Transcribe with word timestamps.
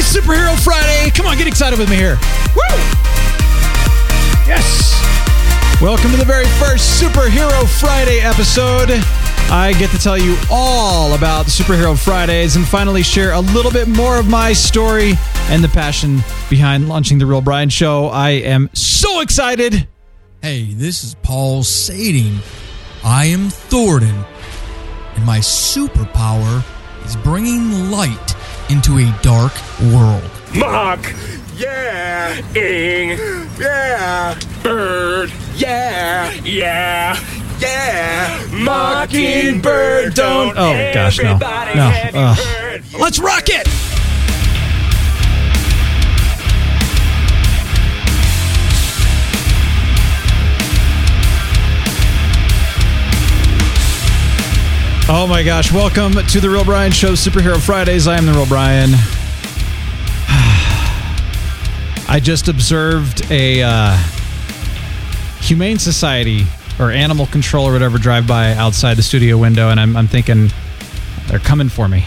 Superhero 0.00 0.58
Friday. 0.58 1.10
Come 1.10 1.26
on, 1.26 1.36
get 1.36 1.46
excited 1.46 1.78
with 1.78 1.90
me 1.90 1.96
here. 1.96 2.16
Woo! 2.54 2.76
Yes. 4.46 4.94
Welcome 5.80 6.10
to 6.12 6.16
the 6.16 6.24
very 6.24 6.46
first 6.58 7.02
Superhero 7.02 7.66
Friday 7.80 8.20
episode. 8.20 8.90
I 9.50 9.74
get 9.78 9.90
to 9.90 9.98
tell 9.98 10.18
you 10.18 10.36
all 10.50 11.14
about 11.14 11.46
Superhero 11.46 11.98
Fridays 11.98 12.56
and 12.56 12.66
finally 12.66 13.02
share 13.02 13.32
a 13.32 13.40
little 13.40 13.70
bit 13.70 13.88
more 13.88 14.18
of 14.18 14.28
my 14.28 14.52
story 14.52 15.14
and 15.48 15.64
the 15.64 15.68
passion 15.68 16.18
behind 16.50 16.88
launching 16.88 17.18
The 17.18 17.26
Real 17.26 17.40
Brian 17.40 17.68
Show. 17.68 18.08
I 18.08 18.30
am 18.30 18.68
so 18.74 19.20
excited. 19.20 19.88
Hey, 20.42 20.72
this 20.74 21.02
is 21.02 21.14
Paul 21.22 21.62
Sading. 21.62 22.38
I 23.04 23.26
am 23.26 23.48
Thornton, 23.48 24.24
and 25.14 25.24
my 25.24 25.38
superpower 25.38 26.64
is 27.06 27.16
bringing 27.16 27.90
light 27.90 28.34
into 28.70 28.98
a 28.98 29.12
dark 29.22 29.52
world. 29.92 30.22
Mock, 30.54 31.00
yeah, 31.56 32.36
ing, 32.56 33.18
yeah, 33.58 34.38
bird, 34.62 35.32
yeah, 35.56 36.30
yeah, 36.44 37.18
yeah, 37.60 38.46
mockingbird, 38.52 40.14
don't 40.14 40.56
Oh, 40.56 40.90
gosh, 40.94 41.18
no. 41.18 41.24
everybody 41.30 41.74
No. 41.74 41.88
have 41.90 42.14
you 42.14 42.20
Ugh. 42.20 42.36
heard? 42.38 42.84
Let's 42.98 43.18
rock 43.18 43.44
it. 43.48 43.66
Oh 55.10 55.26
my 55.26 55.42
gosh, 55.42 55.72
welcome 55.72 56.12
to 56.12 56.38
the 56.38 56.50
Real 56.50 56.66
Brian 56.66 56.92
Show, 56.92 57.12
Superhero 57.12 57.58
Fridays. 57.58 58.06
I 58.06 58.18
am 58.18 58.26
the 58.26 58.32
Real 58.32 58.44
Brian. 58.44 58.90
I 62.06 62.20
just 62.22 62.48
observed 62.48 63.30
a 63.30 63.62
uh, 63.62 63.96
Humane 65.40 65.78
Society 65.78 66.44
or 66.78 66.90
Animal 66.90 67.24
Control 67.24 67.66
or 67.66 67.72
whatever 67.72 67.96
drive 67.96 68.26
by 68.26 68.52
outside 68.52 68.98
the 68.98 69.02
studio 69.02 69.38
window, 69.38 69.70
and 69.70 69.80
I'm, 69.80 69.96
I'm 69.96 70.08
thinking 70.08 70.50
they're 71.28 71.38
coming 71.38 71.70
for 71.70 71.88
me. 71.88 72.04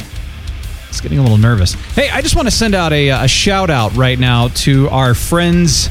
It's 0.89 1.01
getting 1.01 1.17
a 1.17 1.23
little 1.23 1.39
nervous. 1.39 1.73
Hey, 1.95 2.11
I 2.11 2.21
just 2.21 2.35
want 2.35 2.49
to 2.49 2.55
send 2.55 2.75
out 2.75 2.93
a, 2.93 3.09
a 3.09 3.27
shout 3.27 3.71
out 3.71 3.95
right 3.95 4.19
now 4.19 4.49
to 4.49 4.87
our 4.89 5.15
friends 5.15 5.89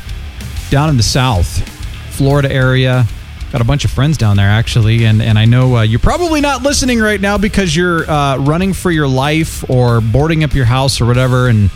down 0.70 0.88
in 0.88 0.96
the 0.96 1.02
South, 1.02 1.68
Florida 2.14 2.52
area. 2.52 3.04
Got 3.52 3.60
a 3.60 3.64
bunch 3.64 3.84
of 3.84 3.90
friends 3.90 4.16
down 4.16 4.36
there 4.36 4.48
actually, 4.48 5.06
and 5.06 5.20
and 5.20 5.36
I 5.36 5.44
know 5.44 5.78
uh, 5.78 5.82
you're 5.82 5.98
probably 5.98 6.40
not 6.40 6.62
listening 6.62 7.00
right 7.00 7.20
now 7.20 7.36
because 7.36 7.74
you're 7.74 8.08
uh, 8.08 8.38
running 8.38 8.72
for 8.72 8.92
your 8.92 9.08
life 9.08 9.68
or 9.68 10.00
boarding 10.00 10.44
up 10.44 10.54
your 10.54 10.66
house 10.66 11.00
or 11.00 11.06
whatever. 11.06 11.48
And 11.48 11.68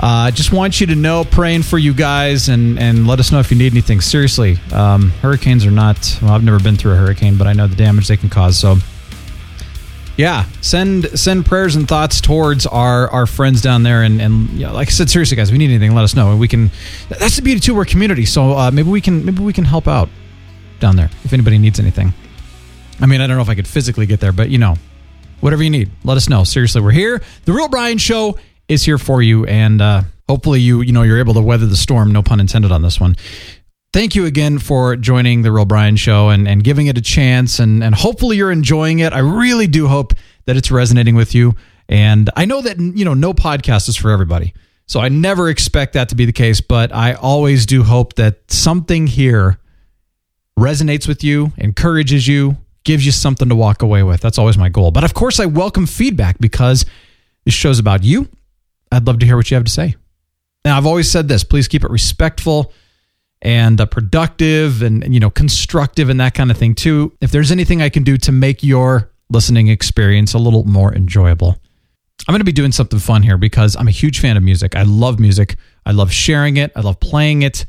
I 0.00 0.28
uh, 0.28 0.30
just 0.32 0.52
want 0.52 0.80
you 0.80 0.88
to 0.88 0.96
know, 0.96 1.22
praying 1.24 1.62
for 1.62 1.78
you 1.78 1.94
guys, 1.94 2.48
and 2.48 2.76
and 2.78 3.06
let 3.06 3.20
us 3.20 3.30
know 3.30 3.38
if 3.38 3.52
you 3.52 3.56
need 3.56 3.72
anything. 3.72 4.00
Seriously, 4.00 4.58
um, 4.72 5.10
hurricanes 5.22 5.64
are 5.64 5.70
not. 5.70 6.18
Well, 6.20 6.32
I've 6.32 6.42
never 6.42 6.58
been 6.58 6.76
through 6.76 6.94
a 6.94 6.96
hurricane, 6.96 7.36
but 7.38 7.46
I 7.46 7.52
know 7.52 7.68
the 7.68 7.76
damage 7.76 8.08
they 8.08 8.16
can 8.16 8.28
cause. 8.28 8.58
So 8.58 8.78
yeah 10.16 10.44
send 10.60 11.06
send 11.18 11.44
prayers 11.44 11.74
and 11.74 11.88
thoughts 11.88 12.20
towards 12.20 12.66
our 12.66 13.10
our 13.10 13.26
friends 13.26 13.60
down 13.60 13.82
there 13.82 14.02
and 14.02 14.20
and 14.20 14.48
you 14.50 14.64
know, 14.64 14.72
like 14.72 14.86
i 14.86 14.90
said 14.90 15.10
seriously 15.10 15.36
guys 15.36 15.48
if 15.48 15.52
we 15.52 15.58
need 15.58 15.70
anything 15.70 15.92
let 15.92 16.04
us 16.04 16.14
know 16.14 16.30
and 16.30 16.38
we 16.38 16.46
can 16.46 16.70
that's 17.08 17.36
the 17.36 17.42
beauty 17.42 17.60
too 17.60 17.74
we're 17.74 17.84
community 17.84 18.24
so 18.24 18.52
uh, 18.52 18.70
maybe 18.70 18.88
we 18.88 19.00
can 19.00 19.24
maybe 19.24 19.42
we 19.42 19.52
can 19.52 19.64
help 19.64 19.88
out 19.88 20.08
down 20.84 20.96
there 20.96 21.08
if 21.24 21.32
anybody 21.32 21.56
needs 21.56 21.80
anything 21.80 22.12
i 23.00 23.06
mean 23.06 23.22
i 23.22 23.26
don't 23.26 23.36
know 23.36 23.42
if 23.42 23.48
i 23.48 23.54
could 23.54 23.66
physically 23.66 24.04
get 24.04 24.20
there 24.20 24.32
but 24.32 24.50
you 24.50 24.58
know 24.58 24.74
whatever 25.40 25.62
you 25.62 25.70
need 25.70 25.90
let 26.04 26.18
us 26.18 26.28
know 26.28 26.44
seriously 26.44 26.82
we're 26.82 26.90
here 26.90 27.22
the 27.46 27.52
real 27.52 27.68
brian 27.68 27.96
show 27.96 28.38
is 28.68 28.84
here 28.84 28.98
for 28.98 29.22
you 29.22 29.46
and 29.46 29.80
uh 29.80 30.02
hopefully 30.28 30.60
you 30.60 30.82
you 30.82 30.92
know 30.92 31.00
you're 31.00 31.18
able 31.18 31.32
to 31.32 31.40
weather 31.40 31.64
the 31.64 31.76
storm 31.76 32.12
no 32.12 32.22
pun 32.22 32.38
intended 32.38 32.70
on 32.70 32.82
this 32.82 33.00
one 33.00 33.16
thank 33.94 34.14
you 34.14 34.26
again 34.26 34.58
for 34.58 34.96
joining 34.96 35.42
the 35.42 35.52
Real 35.52 35.64
Brian 35.64 35.94
Show 35.94 36.28
and, 36.30 36.48
and 36.48 36.64
giving 36.64 36.88
it 36.88 36.98
a 36.98 37.00
chance. 37.00 37.60
And, 37.60 37.84
and 37.84 37.94
hopefully 37.94 38.36
you're 38.36 38.50
enjoying 38.50 38.98
it. 38.98 39.12
I 39.12 39.20
really 39.20 39.68
do 39.68 39.86
hope 39.86 40.14
that 40.46 40.56
it's 40.56 40.72
resonating 40.72 41.14
with 41.14 41.32
you. 41.32 41.54
And 41.88 42.28
I 42.34 42.44
know 42.44 42.60
that, 42.60 42.80
you 42.80 43.04
know, 43.04 43.14
no 43.14 43.32
podcast 43.32 43.88
is 43.88 43.94
for 43.96 44.10
everybody. 44.10 44.52
So 44.86 44.98
I 44.98 45.10
never 45.10 45.48
expect 45.48 45.92
that 45.92 46.08
to 46.08 46.16
be 46.16 46.24
the 46.24 46.32
case, 46.32 46.60
but 46.60 46.92
I 46.92 47.14
always 47.14 47.66
do 47.66 47.84
hope 47.84 48.14
that 48.14 48.50
something 48.50 49.06
here 49.06 49.60
resonates 50.58 51.08
with 51.08 51.24
you, 51.24 51.52
encourages 51.56 52.28
you, 52.28 52.56
gives 52.84 53.04
you 53.04 53.12
something 53.12 53.48
to 53.48 53.56
walk 53.56 53.82
away 53.82 54.02
with. 54.02 54.20
That's 54.20 54.38
always 54.38 54.58
my 54.58 54.68
goal. 54.68 54.90
But 54.90 55.04
of 55.04 55.14
course, 55.14 55.40
I 55.40 55.46
welcome 55.46 55.86
feedback 55.86 56.38
because 56.38 56.84
this 57.44 57.54
show's 57.54 57.78
about 57.78 58.04
you. 58.04 58.28
I'd 58.92 59.06
love 59.06 59.18
to 59.20 59.26
hear 59.26 59.36
what 59.36 59.50
you 59.50 59.56
have 59.56 59.64
to 59.64 59.70
say. 59.70 59.96
Now, 60.64 60.78
I've 60.78 60.86
always 60.86 61.10
said 61.10 61.28
this 61.28 61.44
please 61.44 61.68
keep 61.68 61.84
it 61.84 61.90
respectful 61.90 62.72
and 63.44 63.80
uh, 63.80 63.86
productive 63.86 64.82
and, 64.82 65.12
you 65.12 65.20
know 65.20 65.30
constructive 65.30 66.08
and 66.08 66.18
that 66.18 66.34
kind 66.34 66.50
of 66.50 66.56
thing 66.56 66.74
too 66.74 67.12
if 67.20 67.30
there's 67.30 67.52
anything 67.52 67.82
i 67.82 67.88
can 67.88 68.02
do 68.02 68.16
to 68.16 68.32
make 68.32 68.62
your 68.62 69.10
listening 69.30 69.68
experience 69.68 70.34
a 70.34 70.38
little 70.38 70.64
more 70.64 70.94
enjoyable 70.94 71.56
i'm 72.26 72.32
going 72.32 72.40
to 72.40 72.44
be 72.44 72.52
doing 72.52 72.72
something 72.72 72.98
fun 72.98 73.22
here 73.22 73.36
because 73.36 73.76
i'm 73.76 73.88
a 73.88 73.92
huge 73.92 74.20
fan 74.20 74.36
of 74.36 74.42
music 74.42 74.74
i 74.74 74.82
love 74.82 75.20
music 75.20 75.56
i 75.84 75.92
love 75.92 76.10
sharing 76.10 76.56
it 76.56 76.72
i 76.74 76.80
love 76.80 76.98
playing 77.00 77.42
it 77.42 77.66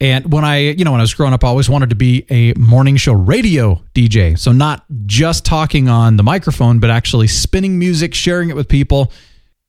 and 0.00 0.32
when 0.32 0.44
i 0.44 0.58
you 0.58 0.84
know 0.84 0.92
when 0.92 1.00
i 1.00 1.02
was 1.02 1.14
growing 1.14 1.32
up 1.32 1.44
i 1.44 1.48
always 1.48 1.68
wanted 1.68 1.90
to 1.90 1.96
be 1.96 2.26
a 2.30 2.52
morning 2.54 2.96
show 2.96 3.12
radio 3.12 3.82
dj 3.94 4.38
so 4.38 4.52
not 4.52 4.84
just 5.06 5.44
talking 5.44 5.88
on 5.88 6.16
the 6.16 6.22
microphone 6.22 6.78
but 6.78 6.90
actually 6.90 7.26
spinning 7.26 7.78
music 7.78 8.14
sharing 8.14 8.50
it 8.50 8.56
with 8.56 8.68
people 8.68 9.10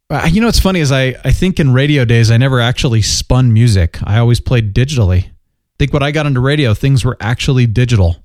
uh, 0.10 0.30
you 0.32 0.40
know 0.40 0.48
what's 0.48 0.60
funny 0.60 0.80
is 0.80 0.92
I, 0.92 1.16
I 1.26 1.32
think 1.32 1.60
in 1.60 1.74
radio 1.74 2.06
days 2.06 2.32
I 2.32 2.38
never 2.38 2.62
actually 2.62 3.02
spun 3.02 3.52
music. 3.52 3.98
I 4.04 4.20
always 4.20 4.40
played 4.40 4.74
digitally. 4.74 5.26
I 5.26 5.32
think 5.80 5.92
when 5.92 6.02
I 6.02 6.12
got 6.12 6.26
into 6.26 6.40
radio, 6.40 6.74
things 6.74 7.04
were 7.04 7.18
actually 7.20 7.68
digital. 7.68 8.16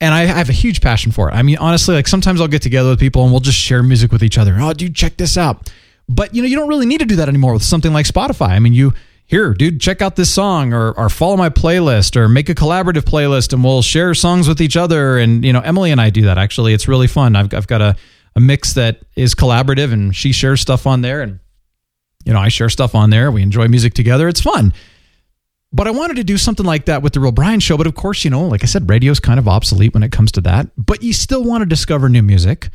And 0.00 0.14
I 0.14 0.24
have 0.24 0.48
a 0.48 0.52
huge 0.52 0.80
passion 0.80 1.12
for 1.12 1.28
it. 1.28 1.32
I 1.32 1.42
mean, 1.42 1.58
honestly, 1.58 1.94
like 1.94 2.08
sometimes 2.08 2.40
I'll 2.40 2.48
get 2.48 2.62
together 2.62 2.90
with 2.90 3.00
people 3.00 3.22
and 3.22 3.32
we'll 3.32 3.40
just 3.40 3.58
share 3.58 3.82
music 3.82 4.12
with 4.12 4.22
each 4.22 4.38
other. 4.38 4.56
Oh, 4.58 4.72
dude, 4.72 4.94
check 4.94 5.16
this 5.16 5.36
out. 5.36 5.70
But 6.08 6.34
you 6.34 6.42
know, 6.42 6.48
you 6.48 6.56
don't 6.56 6.68
really 6.68 6.86
need 6.86 6.98
to 6.98 7.06
do 7.06 7.16
that 7.16 7.28
anymore 7.28 7.52
with 7.52 7.62
something 7.62 7.92
like 7.92 8.06
Spotify. 8.06 8.50
I 8.50 8.58
mean, 8.58 8.72
you 8.72 8.94
here, 9.32 9.54
dude, 9.54 9.80
check 9.80 10.02
out 10.02 10.14
this 10.14 10.30
song 10.30 10.74
or 10.74 10.92
or 10.92 11.08
follow 11.08 11.38
my 11.38 11.48
playlist 11.48 12.16
or 12.16 12.28
make 12.28 12.50
a 12.50 12.54
collaborative 12.54 13.04
playlist 13.04 13.54
and 13.54 13.64
we'll 13.64 13.80
share 13.80 14.12
songs 14.12 14.46
with 14.46 14.60
each 14.60 14.76
other. 14.76 15.16
And 15.16 15.42
you 15.42 15.54
know, 15.54 15.60
Emily 15.60 15.90
and 15.90 15.98
I 15.98 16.10
do 16.10 16.26
that 16.26 16.36
actually. 16.36 16.74
It's 16.74 16.86
really 16.86 17.06
fun. 17.06 17.34
I've 17.34 17.52
I've 17.54 17.66
got 17.66 17.80
a 17.80 17.96
a 18.36 18.40
mix 18.40 18.74
that 18.74 19.00
is 19.16 19.34
collaborative 19.34 19.90
and 19.90 20.14
she 20.14 20.32
shares 20.32 20.60
stuff 20.60 20.86
on 20.86 21.00
there 21.00 21.22
and 21.22 21.38
you 22.26 22.32
know 22.34 22.40
i 22.40 22.48
share 22.48 22.68
stuff 22.68 22.94
on 22.94 23.08
there. 23.08 23.30
We 23.30 23.40
enjoy 23.40 23.68
music 23.68 23.94
together. 23.94 24.28
It's 24.28 24.42
fun. 24.42 24.74
But 25.72 25.86
i 25.86 25.92
wanted 25.92 26.16
to 26.16 26.24
do 26.24 26.36
something 26.36 26.66
like 26.66 26.84
that 26.84 27.02
with 27.02 27.14
the 27.14 27.20
real 27.20 27.32
brian 27.32 27.60
show. 27.60 27.78
But 27.78 27.86
of 27.86 27.94
course 27.94 28.24
you 28.24 28.30
know 28.30 28.46
like 28.46 28.62
i 28.62 28.66
said 28.66 28.86
radio's 28.90 29.18
kind 29.18 29.38
of 29.38 29.48
obsolete 29.48 29.94
when 29.94 30.02
it 30.02 30.12
comes 30.12 30.30
to 30.32 30.42
that. 30.42 30.68
But 30.76 31.02
you 31.02 31.14
still 31.14 31.42
want 31.42 31.62
to 31.62 31.66
discover 31.66 32.10
new 32.10 32.22
music. 32.22 32.68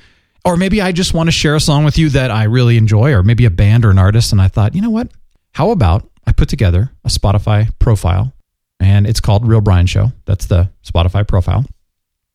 Or 0.43 0.57
maybe 0.57 0.81
i 0.81 0.91
just 0.91 1.13
want 1.13 1.27
to 1.27 1.31
share 1.31 1.55
a 1.55 1.59
song 1.59 1.85
with 1.85 1.99
you 1.99 2.09
that 2.09 2.31
i 2.31 2.45
really 2.45 2.77
enjoy. 2.77 3.13
Or 3.13 3.21
maybe 3.21 3.45
a 3.45 3.51
band 3.51 3.85
or 3.85 3.91
an 3.91 3.99
artist. 3.99 4.31
And 4.31 4.41
i 4.41 4.47
thought 4.47 4.73
you 4.73 4.81
know 4.81 4.89
what? 4.89 5.11
How 5.53 5.69
about 5.69 6.09
i 6.27 6.31
put 6.31 6.49
together 6.49 6.91
a 7.03 7.09
spotify 7.09 7.67
profile 7.79 8.33
and 8.79 9.07
it's 9.07 9.19
called 9.19 9.47
real 9.47 9.61
brian 9.61 9.87
show 9.87 10.11
that's 10.25 10.45
the 10.45 10.69
spotify 10.83 11.27
profile 11.27 11.65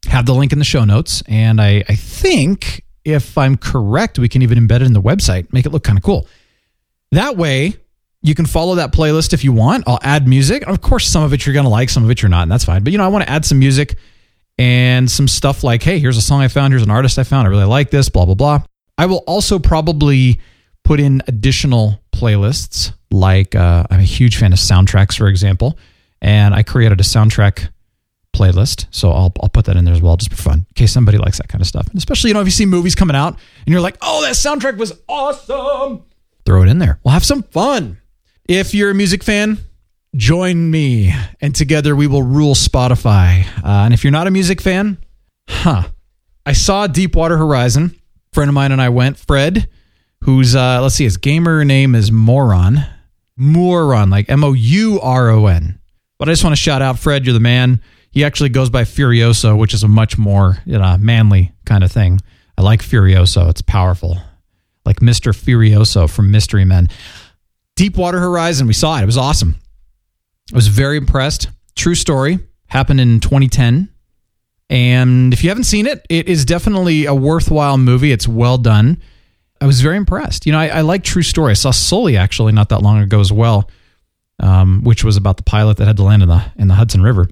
have 0.07 0.27
the 0.27 0.35
link 0.35 0.53
in 0.53 0.59
the 0.59 0.65
show 0.65 0.85
notes 0.85 1.23
and 1.29 1.61
i, 1.61 1.85
I 1.89 1.95
think 1.95 2.83
if 3.05 3.37
I'm 3.37 3.57
correct, 3.57 4.19
we 4.19 4.29
can 4.29 4.43
even 4.43 4.59
embed 4.59 4.77
it 4.77 4.83
in 4.83 4.93
the 4.93 5.03
website, 5.03 5.53
make 5.53 5.67
it 5.67 5.71
look 5.71 5.85
kind 5.85 5.99
of 5.99 6.05
cool. 6.05 6.27
That 7.11 7.37
way, 7.37 7.75
you 8.23 8.35
can 8.35 8.47
follow 8.47 8.77
that 8.77 8.93
playlist 8.93 9.33
if 9.33 9.43
you 9.45 9.53
want. 9.53 9.85
I'll 9.87 9.99
add 10.03 10.29
music. 10.29 10.67
Of 10.67 10.81
course, 10.81 11.07
some 11.07 11.25
of 11.25 11.33
it 11.33 11.45
you're 11.45 11.53
going 11.53 11.65
to 11.65 11.71
like, 11.71 11.91
some 11.91 12.05
of 12.05 12.11
it 12.11 12.23
you're 12.23 12.29
not, 12.29 12.43
and 12.43 12.53
that's 12.53 12.65
fine. 12.65 12.85
But, 12.85 12.93
you 12.93 12.99
know, 12.99 13.05
I 13.05 13.09
want 13.09 13.25
to 13.25 13.31
add 13.31 13.45
some 13.45 13.59
music 13.59 13.97
and 14.59 15.11
some 15.11 15.27
stuff 15.27 15.65
like, 15.65 15.83
hey, 15.83 15.99
here's 15.99 16.17
a 16.17 16.23
song 16.23 16.41
I 16.41 16.49
found, 16.49 16.73
here's 16.73 16.85
an 16.85 16.91
artist 16.91 17.19
I 17.19 17.25
found, 17.25 17.47
I 17.47 17.51
really 17.51 17.65
like 17.65 17.91
this, 17.91 18.09
blah, 18.09 18.25
blah, 18.25 18.35
blah. 18.35 18.63
I 18.97 19.07
will 19.07 19.25
also 19.27 19.59
probably 19.59 20.41
put 20.85 21.01
in 21.01 21.23
additional 21.27 22.01
playlists. 22.13 22.93
Like, 23.13 23.55
uh, 23.55 23.85
I'm 23.91 24.01
a 24.01 24.05
huge 24.05 24.39
fan 24.39 24.53
of 24.53 24.59
soundtracks, 24.59 25.17
for 25.17 25.29
example, 25.29 25.79
and 26.21 26.55
I 26.55 26.63
created 26.63 26.99
a 26.99 27.05
soundtrack 27.05 27.69
playlist. 28.35 28.87
So 28.91 29.13
I'll, 29.13 29.33
I'll 29.43 29.51
put 29.51 29.67
that 29.67 29.77
in 29.77 29.85
there 29.85 29.95
as 29.95 30.01
well, 30.01 30.17
just 30.17 30.31
for 30.31 30.43
fun, 30.43 30.59
in 30.61 30.75
case 30.75 30.91
somebody 30.93 31.19
likes 31.19 31.37
that 31.37 31.49
kind 31.49 31.61
of 31.61 31.69
stuff. 31.69 31.87
And 31.89 31.99
especially, 31.99 32.29
you 32.29 32.35
know, 32.35 32.41
if 32.41 32.47
you 32.47 32.53
see 32.53 32.65
movies 32.67 32.95
coming 32.95 33.15
out 33.15 33.39
and 33.67 33.73
you're 33.73 33.83
like, 33.83 33.99
oh, 34.01 34.23
that 34.23 34.35
soundtrack 34.35 34.79
was 34.79 34.99
awesome, 35.09 36.05
throw 36.47 36.63
it 36.63 36.69
in 36.69 36.79
there. 36.79 36.99
We'll 37.05 37.13
have 37.13 37.25
some 37.25 37.43
fun. 37.43 37.99
If 38.49 38.75
you're 38.75 38.91
a 38.91 38.95
music 38.95 39.23
fan, 39.23 39.59
join 40.17 40.71
me, 40.71 41.13
and 41.41 41.55
together 41.55 41.95
we 41.95 42.07
will 42.07 42.23
rule 42.23 42.55
Spotify. 42.55 43.47
Uh, 43.59 43.85
and 43.85 43.93
if 43.95 44.03
you're 44.03 44.11
not 44.11 44.27
a 44.27 44.31
music 44.31 44.61
fan, 44.63 44.97
huh? 45.49 45.85
I 46.47 46.55
saw 46.55 46.87
Deepwater 46.87 47.37
Horizon. 47.37 47.95
Friend 48.33 48.49
of 48.49 48.55
mine 48.55 48.73
and 48.73 48.81
I 48.81 48.89
went. 48.89 49.19
Fred, 49.19 49.69
who's 50.25 50.57
uh, 50.57 50.81
let's 50.81 50.95
see, 50.95 51.05
his 51.05 51.19
gamer 51.19 51.65
name 51.65 51.95
is 51.95 52.11
Moron. 52.11 52.85
Moron, 53.43 54.09
like 54.09 54.31
M 54.31 54.45
O 54.45 54.53
U 54.53 55.01
R 55.01 55.31
O 55.31 55.47
N. 55.47 55.81
But 56.19 56.29
I 56.29 56.33
just 56.33 56.45
want 56.45 56.55
to 56.55 56.63
shout 56.63 56.83
out 56.83 56.99
Fred. 56.99 57.27
You're 57.27 57.35
the 57.35 57.41
man. 57.41 57.83
He 58.11 58.25
actually 58.25 58.51
goes 58.51 58.71
by 58.71 58.85
Furioso, 58.85 59.59
which 59.59 59.75
is 59.75 59.83
a 59.83 59.89
much 59.89 60.17
more 60.17 60.59
you 60.65 60.79
know, 60.79 60.97
manly 60.99 61.53
kind 61.65 61.83
of 61.83 61.91
thing. 61.91 62.21
I 62.57 62.63
like 62.63 62.83
Furioso. 62.83 63.49
It's 63.51 63.63
powerful. 63.63 64.19
Like 64.85 65.01
Mr. 65.01 65.35
Furioso 65.35 66.09
from 66.09 66.31
Mystery 66.31 66.65
Men. 66.65 66.89
Deepwater 67.75 68.21
Horizon, 68.21 68.67
we 68.67 68.75
saw 68.75 68.99
it. 68.99 69.03
It 69.03 69.07
was 69.07 69.17
awesome. 69.17 69.57
I 70.53 70.57
was 70.57 70.69
very 70.69 70.99
impressed. 70.99 71.49
True 71.75 71.95
story. 71.95 72.39
Happened 72.67 73.01
in 73.01 73.21
2010. 73.21 73.89
And 74.69 75.33
if 75.33 75.43
you 75.43 75.51
haven't 75.51 75.65
seen 75.65 75.87
it, 75.87 76.05
it 76.09 76.29
is 76.29 76.45
definitely 76.45 77.07
a 77.07 77.15
worthwhile 77.15 77.79
movie. 77.79 78.13
It's 78.13 78.29
well 78.29 78.59
done. 78.59 79.03
I 79.63 79.67
was 79.67 79.81
very 79.81 79.97
impressed. 79.97 80.45
You 80.45 80.51
know, 80.51 80.59
I, 80.59 80.67
I 80.67 80.81
like 80.81 81.05
True 81.05 81.23
Story. 81.23 81.53
I 81.53 81.55
saw 81.55 81.71
Sully 81.71 82.17
actually 82.17 82.53
not 82.53 82.71
that 82.71 82.83
long 82.83 82.99
ago 82.99 83.21
as 83.21 83.33
well, 83.33 83.71
um, 84.41 84.83
which 84.83 85.05
was 85.05 85.17
about 85.17 85.37
the 85.37 85.45
pilot 85.45 85.77
that 85.77 85.87
had 85.87 85.97
to 85.99 86.03
land 86.03 86.25
in 86.25 86.29
the 86.29 86.45
in 86.57 86.67
the 86.67 86.75
Hudson 86.75 87.01
River. 87.01 87.29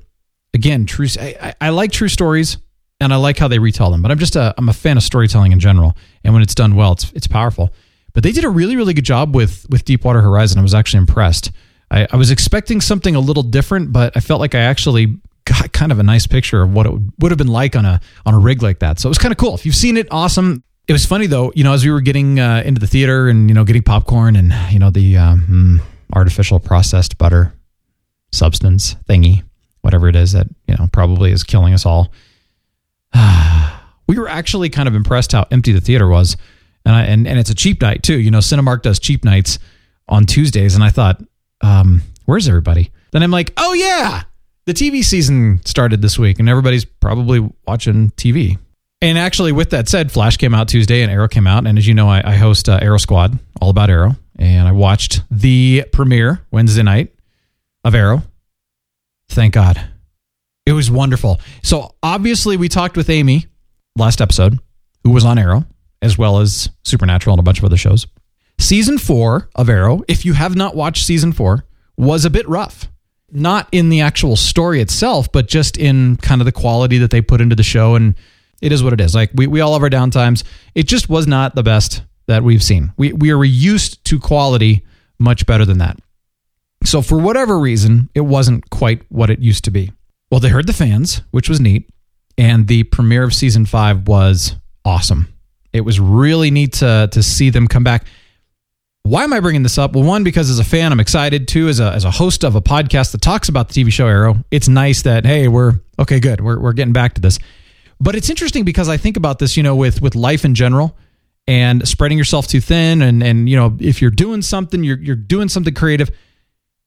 Again, 0.55 0.87
true. 0.87 1.09
I, 1.19 1.55
I, 1.61 1.71
like 1.71 1.91
true 1.91 2.09
stories, 2.09 2.59
and 3.01 3.13
I 3.13 3.17
like 3.17 3.37
how 3.37 3.49
they 3.49 3.59
retell 3.59 3.91
them. 3.91 4.01
But 4.01 4.13
I'm 4.13 4.19
just 4.21 4.37
a 4.37 4.55
I'm 4.57 4.69
a 4.69 4.73
fan 4.73 4.97
of 4.97 5.03
storytelling 5.03 5.51
in 5.51 5.59
general, 5.59 5.97
and 6.23 6.33
when 6.33 6.41
it's 6.41 6.55
done 6.55 6.77
well, 6.77 6.93
it's 6.93 7.11
it's 7.15 7.27
powerful. 7.27 7.75
But 8.13 8.23
they 8.23 8.31
did 8.31 8.45
a 8.45 8.49
really 8.49 8.77
really 8.77 8.95
good 8.95 9.05
job 9.05 9.35
with 9.35 9.67
with 9.69 9.85
Deepwater 9.85 10.21
Horizon. 10.21 10.61
I 10.61 10.63
was 10.63 10.75
actually 10.75 10.99
impressed. 10.99 11.51
I, 11.91 12.07
I 12.13 12.17
was 12.17 12.31
expecting 12.31 12.81
something 12.81 13.17
a 13.17 13.21
little 13.21 13.43
different, 13.43 13.93
but 13.93 14.17
I 14.17 14.21
felt 14.21 14.39
like 14.39 14.55
I 14.55 14.61
actually 14.61 15.19
got 15.47 15.73
kind 15.73 15.91
of 15.91 15.99
a 15.99 16.05
nice 16.05 16.29
picture 16.29 16.63
of 16.63 16.73
what 16.73 16.87
it 16.87 16.93
would, 16.93 17.13
would 17.19 17.31
have 17.33 17.39
been 17.39 17.49
like 17.49 17.75
on 17.75 17.85
a 17.85 18.01
on 18.25 18.35
a 18.35 18.39
rig 18.39 18.63
like 18.63 18.79
that. 18.79 19.01
So 19.01 19.09
it 19.09 19.11
was 19.11 19.19
kind 19.19 19.33
of 19.33 19.39
cool. 19.39 19.57
If 19.57 19.67
you've 19.67 19.75
seen 19.75 19.97
it, 19.97 20.07
awesome. 20.13 20.63
It 20.91 20.93
was 20.93 21.07
funny 21.07 21.29
though, 21.29 21.53
you 21.55 21.63
know, 21.63 21.73
as 21.73 21.85
we 21.85 21.93
were 21.93 22.01
getting 22.01 22.41
uh, 22.41 22.65
into 22.67 22.81
the 22.81 22.87
theater 22.89 23.29
and 23.29 23.49
you 23.49 23.55
know 23.55 23.63
getting 23.63 23.85
popcorn 23.85 24.35
and 24.35 24.53
you 24.73 24.81
know 24.81 24.91
the 24.91 25.19
um, 25.19 25.81
artificial 26.13 26.59
processed 26.59 27.17
butter 27.17 27.55
substance 28.33 28.97
thingy, 29.09 29.45
whatever 29.83 30.09
it 30.09 30.17
is 30.17 30.33
that 30.33 30.49
you 30.67 30.75
know 30.75 30.89
probably 30.93 31.31
is 31.31 31.45
killing 31.45 31.75
us 31.75 31.87
all. 31.87 32.11
we 34.09 34.19
were 34.19 34.27
actually 34.27 34.69
kind 34.69 34.89
of 34.89 34.97
impressed 34.97 35.31
how 35.31 35.47
empty 35.53 35.71
the 35.71 35.81
theater 35.81 36.09
was, 36.09 36.37
and 36.85 36.97
I, 36.97 37.05
and 37.05 37.25
and 37.29 37.39
it's 37.39 37.51
a 37.51 37.55
cheap 37.55 37.81
night 37.81 38.03
too. 38.03 38.19
You 38.19 38.33
know, 38.33 38.39
Cinemark 38.39 38.83
does 38.83 38.99
cheap 38.99 39.25
nights 39.25 39.61
on 40.09 40.25
Tuesdays, 40.25 40.75
and 40.75 40.83
I 40.83 40.91
thought, 40.91 41.23
um, 41.61 42.03
where's 42.25 42.49
everybody? 42.49 42.91
Then 43.13 43.23
I'm 43.23 43.31
like, 43.31 43.53
oh 43.59 43.75
yeah, 43.75 44.25
the 44.67 44.75
TV 44.75 45.05
season 45.05 45.61
started 45.65 46.03
this 46.03 46.19
week, 46.19 46.41
and 46.41 46.49
everybody's 46.49 46.85
probably 46.85 47.49
watching 47.65 48.11
TV. 48.17 48.59
And 49.03 49.17
actually, 49.17 49.53
with 49.53 49.71
that 49.71 49.89
said, 49.89 50.13
Flash 50.13 50.37
came 50.37 50.55
out 50.55 50.69
Tuesday 50.69 51.03
and 51.03 51.11
Arrow 51.11 51.29
came 51.29 51.47
out. 51.47 51.67
And 51.67 51.79
as 51.79 51.87
you 51.87 51.95
know, 51.95 52.09
I, 52.09 52.33
I 52.33 52.37
host 52.37 52.69
uh, 52.69 52.79
Arrow 52.83 52.99
Squad, 52.99 53.39
all 53.61 53.71
about 53.71 53.89
Arrow. 53.89 54.17
And 54.39 54.69
I 54.69 54.73
watched 54.73 55.23
the 55.31 55.85
premiere 55.93 56.45
Wednesday 56.51 56.83
night 56.83 57.15
of 57.83 57.95
Arrow. 57.95 58.23
Thank 59.29 59.55
God. 59.55 59.81
It 60.67 60.73
was 60.73 60.91
wonderful. 60.91 61.41
So, 61.63 61.95
obviously, 62.03 62.57
we 62.57 62.69
talked 62.69 62.97
with 62.97 63.09
Amy 63.09 63.47
last 63.97 64.21
episode, 64.21 64.59
who 65.05 65.11
was 65.11 65.25
on 65.25 65.39
Arrow, 65.39 65.65
as 66.03 66.19
well 66.19 66.41
as 66.41 66.69
Supernatural 66.85 67.35
and 67.35 67.41
a 67.41 67.43
bunch 67.43 67.59
of 67.59 67.65
other 67.65 67.77
shows. 67.77 68.07
Season 68.59 68.99
four 68.99 69.49
of 69.55 69.71
Arrow, 69.71 70.03
if 70.09 70.27
you 70.27 70.35
have 70.35 70.55
not 70.55 70.77
watched 70.77 71.07
season 71.07 71.33
four, 71.33 71.65
was 71.97 72.25
a 72.25 72.31
bit 72.31 72.47
rough. 72.49 72.89
Not 73.33 73.69
in 73.73 73.89
the 73.89 74.03
actual 74.03 74.37
story 74.37 74.81
itself, 74.81 75.33
but 75.33 75.49
just 75.49 75.79
in 75.79 76.17
kind 76.17 76.41
of 76.41 76.45
the 76.45 76.53
quality 76.53 76.99
that 76.99 77.11
they 77.11 77.23
put 77.23 77.41
into 77.41 77.57
the 77.57 77.63
show 77.63 77.95
and 77.95 78.15
it 78.61 78.73
is 78.73 78.83
what 78.83 78.93
it 78.93 79.01
is. 79.01 79.15
Like 79.15 79.31
we, 79.35 79.47
we 79.47 79.61
all 79.61 79.73
have 79.73 79.83
our 79.83 79.91
downtimes. 79.91 80.45
It 80.75 80.87
just 80.87 81.09
was 81.09 81.27
not 81.27 81.55
the 81.55 81.63
best 81.63 82.03
that 82.27 82.43
we've 82.43 82.63
seen. 82.63 82.93
We 82.97 83.13
we 83.13 83.33
are 83.33 83.45
used 83.45 84.05
to 84.07 84.19
quality 84.19 84.85
much 85.19 85.47
better 85.47 85.65
than 85.65 85.79
that. 85.79 85.99
So 86.85 87.03
for 87.03 87.19
whatever 87.19 87.59
reason, 87.59 88.09
it 88.15 88.23
wasn't 88.23 88.71
quite 88.71 89.03
what 89.11 89.31
it 89.31 89.41
used 89.41 89.65
to 89.65 89.71
be. 89.71 89.93
Well, 90.31 90.41
they 90.41 90.49
heard 90.49 90.67
the 90.67 90.73
fans, 90.73 91.23
which 91.31 91.49
was 91.49 91.61
neat, 91.61 91.91
and 92.39 92.69
the 92.69 92.85
premiere 92.85 93.25
of 93.25 93.35
season 93.35 93.67
five 93.67 94.07
was 94.09 94.57
awesome. 94.85 95.33
It 95.73 95.83
was 95.83 96.01
really 96.01 96.51
neat 96.51 96.75
to 96.75 97.09
to 97.13 97.23
see 97.23 97.51
them 97.51 97.69
come 97.69 97.85
back. 97.85 98.07
Why 99.03 99.25
am 99.25 99.33
I 99.33 99.41
bringing 99.41 99.63
this 99.63 99.79
up? 99.79 99.95
Well, 99.95 100.05
one, 100.05 100.25
because 100.25 100.51
as 100.51 100.59
a 100.59 100.65
fan, 100.65 100.93
I'm 100.93 101.01
excited. 101.01 101.49
Two, 101.49 101.69
as 101.69 101.81
a, 101.81 101.91
as 101.91 102.05
a 102.05 102.11
host 102.11 102.45
of 102.45 102.55
a 102.55 102.61
podcast 102.61 103.13
that 103.13 103.23
talks 103.23 103.49
about 103.49 103.71
the 103.71 103.83
TV 103.83 103.91
show 103.91 104.07
Arrow, 104.07 104.45
it's 104.51 104.69
nice 104.69 105.03
that, 105.03 105.25
hey, 105.25 105.49
we're 105.49 105.81
okay, 105.99 106.21
good. 106.21 106.43
We're, 106.43 106.61
we're 106.61 106.75
getting 106.75 106.93
back 106.93 107.15
to 107.15 107.21
this. 107.21 107.39
But 108.01 108.17
it's 108.17 108.31
interesting 108.31 108.65
because 108.65 108.89
I 108.89 108.97
think 108.97 109.17
about 109.17 109.39
this, 109.39 109.57
you 109.57 109.63
know, 109.63 109.77
with 109.77 110.01
with 110.01 110.15
life 110.15 110.45
in 110.45 110.55
general 110.55 110.97
and 111.47 111.87
spreading 111.87 112.17
yourself 112.17 112.47
too 112.47 112.61
thin 112.61 113.03
and 113.03 113.23
and 113.23 113.49
you 113.49 113.57
know, 113.57 113.77
if 113.79 114.01
you're 114.01 114.11
doing 114.11 114.43
something, 114.43 114.83
you're 114.83 114.99
you're 114.99 115.17
doing 115.17 115.49
something 115.49 115.75
creative. 115.75 116.11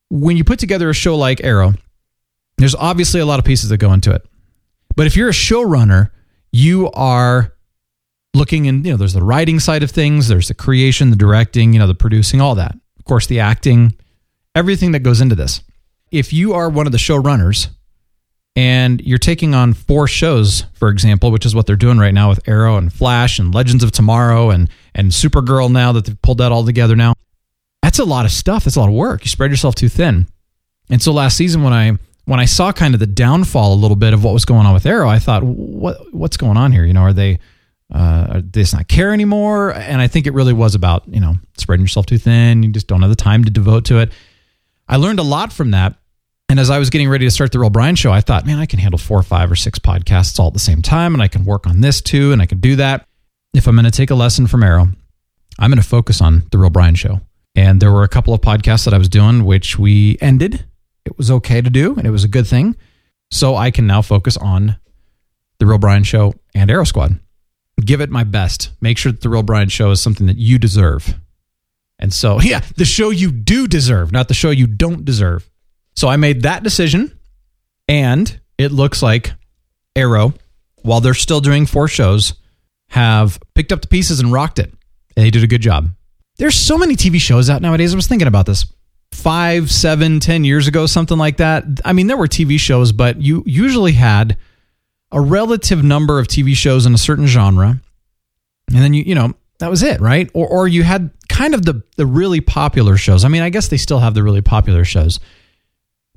When 0.09 0.37
you 0.37 0.43
put 0.43 0.59
together 0.59 0.89
a 0.89 0.93
show 0.93 1.15
like 1.15 1.43
Arrow, 1.43 1.73
there's 2.57 2.75
obviously 2.75 3.19
a 3.19 3.25
lot 3.25 3.39
of 3.39 3.45
pieces 3.45 3.69
that 3.69 3.77
go 3.77 3.93
into 3.93 4.11
it. 4.11 4.27
But 4.95 5.07
if 5.07 5.15
you're 5.15 5.29
a 5.29 5.33
showrunner, 5.33 6.11
you 6.51 6.89
are 6.91 7.53
looking 8.33 8.65
in, 8.65 8.83
you 8.83 8.91
know, 8.91 8.97
there's 8.97 9.13
the 9.13 9.23
writing 9.23 9.59
side 9.59 9.83
of 9.83 9.91
things, 9.91 10.27
there's 10.27 10.47
the 10.47 10.53
creation, 10.53 11.09
the 11.09 11.15
directing, 11.15 11.73
you 11.73 11.79
know, 11.79 11.87
the 11.87 11.95
producing, 11.95 12.41
all 12.41 12.55
that. 12.55 12.75
Of 12.97 13.05
course, 13.05 13.27
the 13.27 13.39
acting, 13.39 13.95
everything 14.55 14.91
that 14.91 14.99
goes 14.99 15.21
into 15.21 15.35
this. 15.35 15.61
If 16.11 16.31
you 16.31 16.53
are 16.53 16.69
one 16.69 16.85
of 16.85 16.91
the 16.91 16.97
showrunners, 16.97 17.69
and 18.55 19.01
you're 19.01 19.17
taking 19.17 19.55
on 19.55 19.73
four 19.73 20.07
shows, 20.07 20.65
for 20.73 20.89
example, 20.89 21.31
which 21.31 21.45
is 21.45 21.55
what 21.55 21.65
they're 21.65 21.75
doing 21.75 21.97
right 21.97 22.13
now 22.13 22.29
with 22.29 22.47
Arrow 22.47 22.77
and 22.77 22.93
Flash 22.93 23.39
and 23.39 23.53
Legends 23.53 23.83
of 23.83 23.91
Tomorrow 23.91 24.51
and 24.51 24.69
and 24.93 25.11
Supergirl 25.11 25.71
now 25.71 25.91
that 25.93 26.05
they've 26.05 26.21
pulled 26.21 26.37
that 26.37 26.51
all 26.51 26.63
together 26.63 26.95
now. 26.95 27.13
That's 27.81 27.99
a 27.99 28.05
lot 28.05 28.25
of 28.25 28.31
stuff. 28.31 28.63
That's 28.63 28.75
a 28.75 28.79
lot 28.79 28.89
of 28.89 28.95
work. 28.95 29.23
You 29.23 29.29
spread 29.29 29.51
yourself 29.51 29.75
too 29.75 29.89
thin. 29.89 30.27
And 30.89 31.01
so 31.01 31.11
last 31.11 31.35
season 31.35 31.63
when 31.63 31.73
I 31.73 31.97
when 32.25 32.39
I 32.39 32.45
saw 32.45 32.71
kind 32.71 32.93
of 32.93 32.99
the 32.99 33.07
downfall 33.07 33.73
a 33.73 33.75
little 33.75 33.97
bit 33.97 34.13
of 34.13 34.23
what 34.23 34.33
was 34.33 34.45
going 34.45 34.65
on 34.65 34.73
with 34.73 34.85
Arrow, 34.85 35.09
I 35.09 35.19
thought, 35.19 35.43
what 35.43 36.13
what's 36.13 36.37
going 36.37 36.57
on 36.57 36.71
here? 36.71 36.85
You 36.85 36.93
know, 36.93 37.01
are 37.01 37.13
they 37.13 37.39
uh, 37.93 38.27
are 38.29 38.41
they 38.41 38.61
just 38.61 38.75
not 38.75 38.87
care 38.87 39.13
anymore? 39.13 39.73
And 39.73 39.99
I 39.99 40.07
think 40.07 40.27
it 40.27 40.33
really 40.33 40.53
was 40.53 40.75
about 40.75 41.07
you 41.07 41.19
know 41.19 41.35
spreading 41.57 41.83
yourself 41.83 42.05
too 42.05 42.19
thin. 42.19 42.61
You 42.61 42.71
just 42.71 42.87
don't 42.87 43.01
have 43.01 43.09
the 43.09 43.15
time 43.15 43.43
to 43.45 43.51
devote 43.51 43.85
to 43.85 43.97
it. 43.97 44.11
I 44.87 44.97
learned 44.97 45.19
a 45.19 45.23
lot 45.23 45.51
from 45.51 45.71
that 45.71 45.95
and 46.53 46.59
as 46.59 46.69
I 46.69 46.77
was 46.77 46.91
getting 46.91 47.09
ready 47.09 47.25
to 47.25 47.31
start 47.31 47.51
the 47.51 47.57
Real 47.57 47.71
Brian 47.71 47.95
show, 47.95 48.11
I 48.11 48.21
thought, 48.21 48.45
man, 48.45 48.59
I 48.59 48.67
can 48.67 48.77
handle 48.77 48.99
four 48.99 49.23
five 49.23 49.51
or 49.51 49.55
six 49.55 49.79
podcasts 49.79 50.39
all 50.39 50.49
at 50.49 50.53
the 50.53 50.59
same 50.59 50.83
time, 50.83 51.15
and 51.15 51.23
I 51.23 51.27
can 51.27 51.45
work 51.45 51.65
on 51.65 51.81
this 51.81 51.99
too, 51.99 52.31
and 52.31 52.43
I 52.43 52.45
can 52.45 52.59
do 52.59 52.75
that. 52.75 53.07
If 53.55 53.65
I'm 53.65 53.73
going 53.73 53.85
to 53.85 53.89
take 53.89 54.11
a 54.11 54.15
lesson 54.15 54.45
from 54.45 54.61
Arrow, 54.61 54.87
I'm 55.57 55.71
going 55.71 55.81
to 55.81 55.87
focus 55.87 56.21
on 56.21 56.43
the 56.51 56.59
Real 56.59 56.69
Brian 56.69 56.93
show. 56.93 57.21
And 57.55 57.81
there 57.81 57.91
were 57.91 58.03
a 58.03 58.07
couple 58.07 58.35
of 58.35 58.41
podcasts 58.41 58.85
that 58.85 58.93
I 58.93 58.99
was 58.99 59.09
doing, 59.09 59.45
which 59.45 59.79
we 59.79 60.15
ended. 60.21 60.63
It 61.05 61.17
was 61.17 61.31
okay 61.31 61.59
to 61.59 61.71
do, 61.71 61.95
and 61.95 62.05
it 62.05 62.11
was 62.11 62.23
a 62.23 62.27
good 62.27 62.45
thing. 62.45 62.75
So 63.31 63.55
I 63.55 63.71
can 63.71 63.87
now 63.87 64.03
focus 64.03 64.37
on 64.37 64.77
the 65.57 65.65
Real 65.65 65.79
Brian 65.79 66.03
show 66.03 66.35
and 66.53 66.69
Arrow 66.69 66.83
Squad. 66.83 67.19
Give 67.83 67.99
it 67.99 68.11
my 68.11 68.25
best. 68.25 68.69
Make 68.79 68.99
sure 68.99 69.11
that 69.11 69.21
the 69.21 69.29
Real 69.29 69.41
Brian 69.41 69.69
show 69.69 69.89
is 69.89 69.99
something 69.99 70.27
that 70.27 70.37
you 70.37 70.59
deserve. 70.59 71.15
And 71.97 72.13
so, 72.13 72.39
yeah, 72.43 72.61
the 72.77 72.85
show 72.85 73.09
you 73.09 73.31
do 73.31 73.67
deserve, 73.67 74.11
not 74.11 74.27
the 74.27 74.35
show 74.35 74.51
you 74.51 74.67
don't 74.67 75.03
deserve. 75.03 75.49
So 75.95 76.07
I 76.07 76.17
made 76.17 76.43
that 76.43 76.63
decision, 76.63 77.17
and 77.87 78.39
it 78.57 78.71
looks 78.71 79.01
like 79.01 79.33
Arrow, 79.95 80.33
while 80.81 81.01
they're 81.01 81.13
still 81.13 81.41
doing 81.41 81.65
four 81.65 81.87
shows, 81.87 82.33
have 82.89 83.39
picked 83.55 83.71
up 83.71 83.81
the 83.81 83.87
pieces 83.87 84.19
and 84.19 84.31
rocked 84.31 84.59
it. 84.59 84.73
And 85.15 85.25
they 85.25 85.31
did 85.31 85.43
a 85.43 85.47
good 85.47 85.61
job. 85.61 85.89
There's 86.37 86.55
so 86.55 86.77
many 86.77 86.95
TV 86.95 87.19
shows 87.19 87.49
out 87.49 87.61
nowadays. 87.61 87.93
I 87.93 87.95
was 87.95 88.07
thinking 88.07 88.27
about 88.27 88.45
this 88.45 88.65
five, 89.11 89.71
seven, 89.71 90.19
ten 90.19 90.43
years 90.43 90.67
ago, 90.67 90.85
something 90.85 91.17
like 91.17 91.37
that. 91.37 91.63
I 91.85 91.93
mean, 91.93 92.07
there 92.07 92.17
were 92.17 92.27
TV 92.27 92.59
shows, 92.59 92.91
but 92.91 93.21
you 93.21 93.43
usually 93.45 93.91
had 93.91 94.37
a 95.11 95.21
relative 95.21 95.83
number 95.83 96.19
of 96.19 96.27
TV 96.27 96.55
shows 96.55 96.85
in 96.85 96.93
a 96.93 96.97
certain 96.97 97.27
genre. 97.27 97.79
And 98.69 98.77
then 98.77 98.93
you, 98.93 99.03
you 99.03 99.15
know, 99.15 99.33
that 99.59 99.69
was 99.69 99.83
it, 99.83 100.01
right? 100.01 100.29
Or, 100.33 100.47
or 100.47 100.67
you 100.67 100.83
had 100.83 101.11
kind 101.29 101.53
of 101.53 101.63
the, 101.65 101.83
the 101.95 102.05
really 102.05 102.41
popular 102.41 102.97
shows. 102.97 103.23
I 103.23 103.27
mean, 103.27 103.43
I 103.43 103.49
guess 103.49 103.67
they 103.67 103.77
still 103.77 103.99
have 103.99 104.15
the 104.15 104.23
really 104.23 104.41
popular 104.41 104.83
shows. 104.83 105.19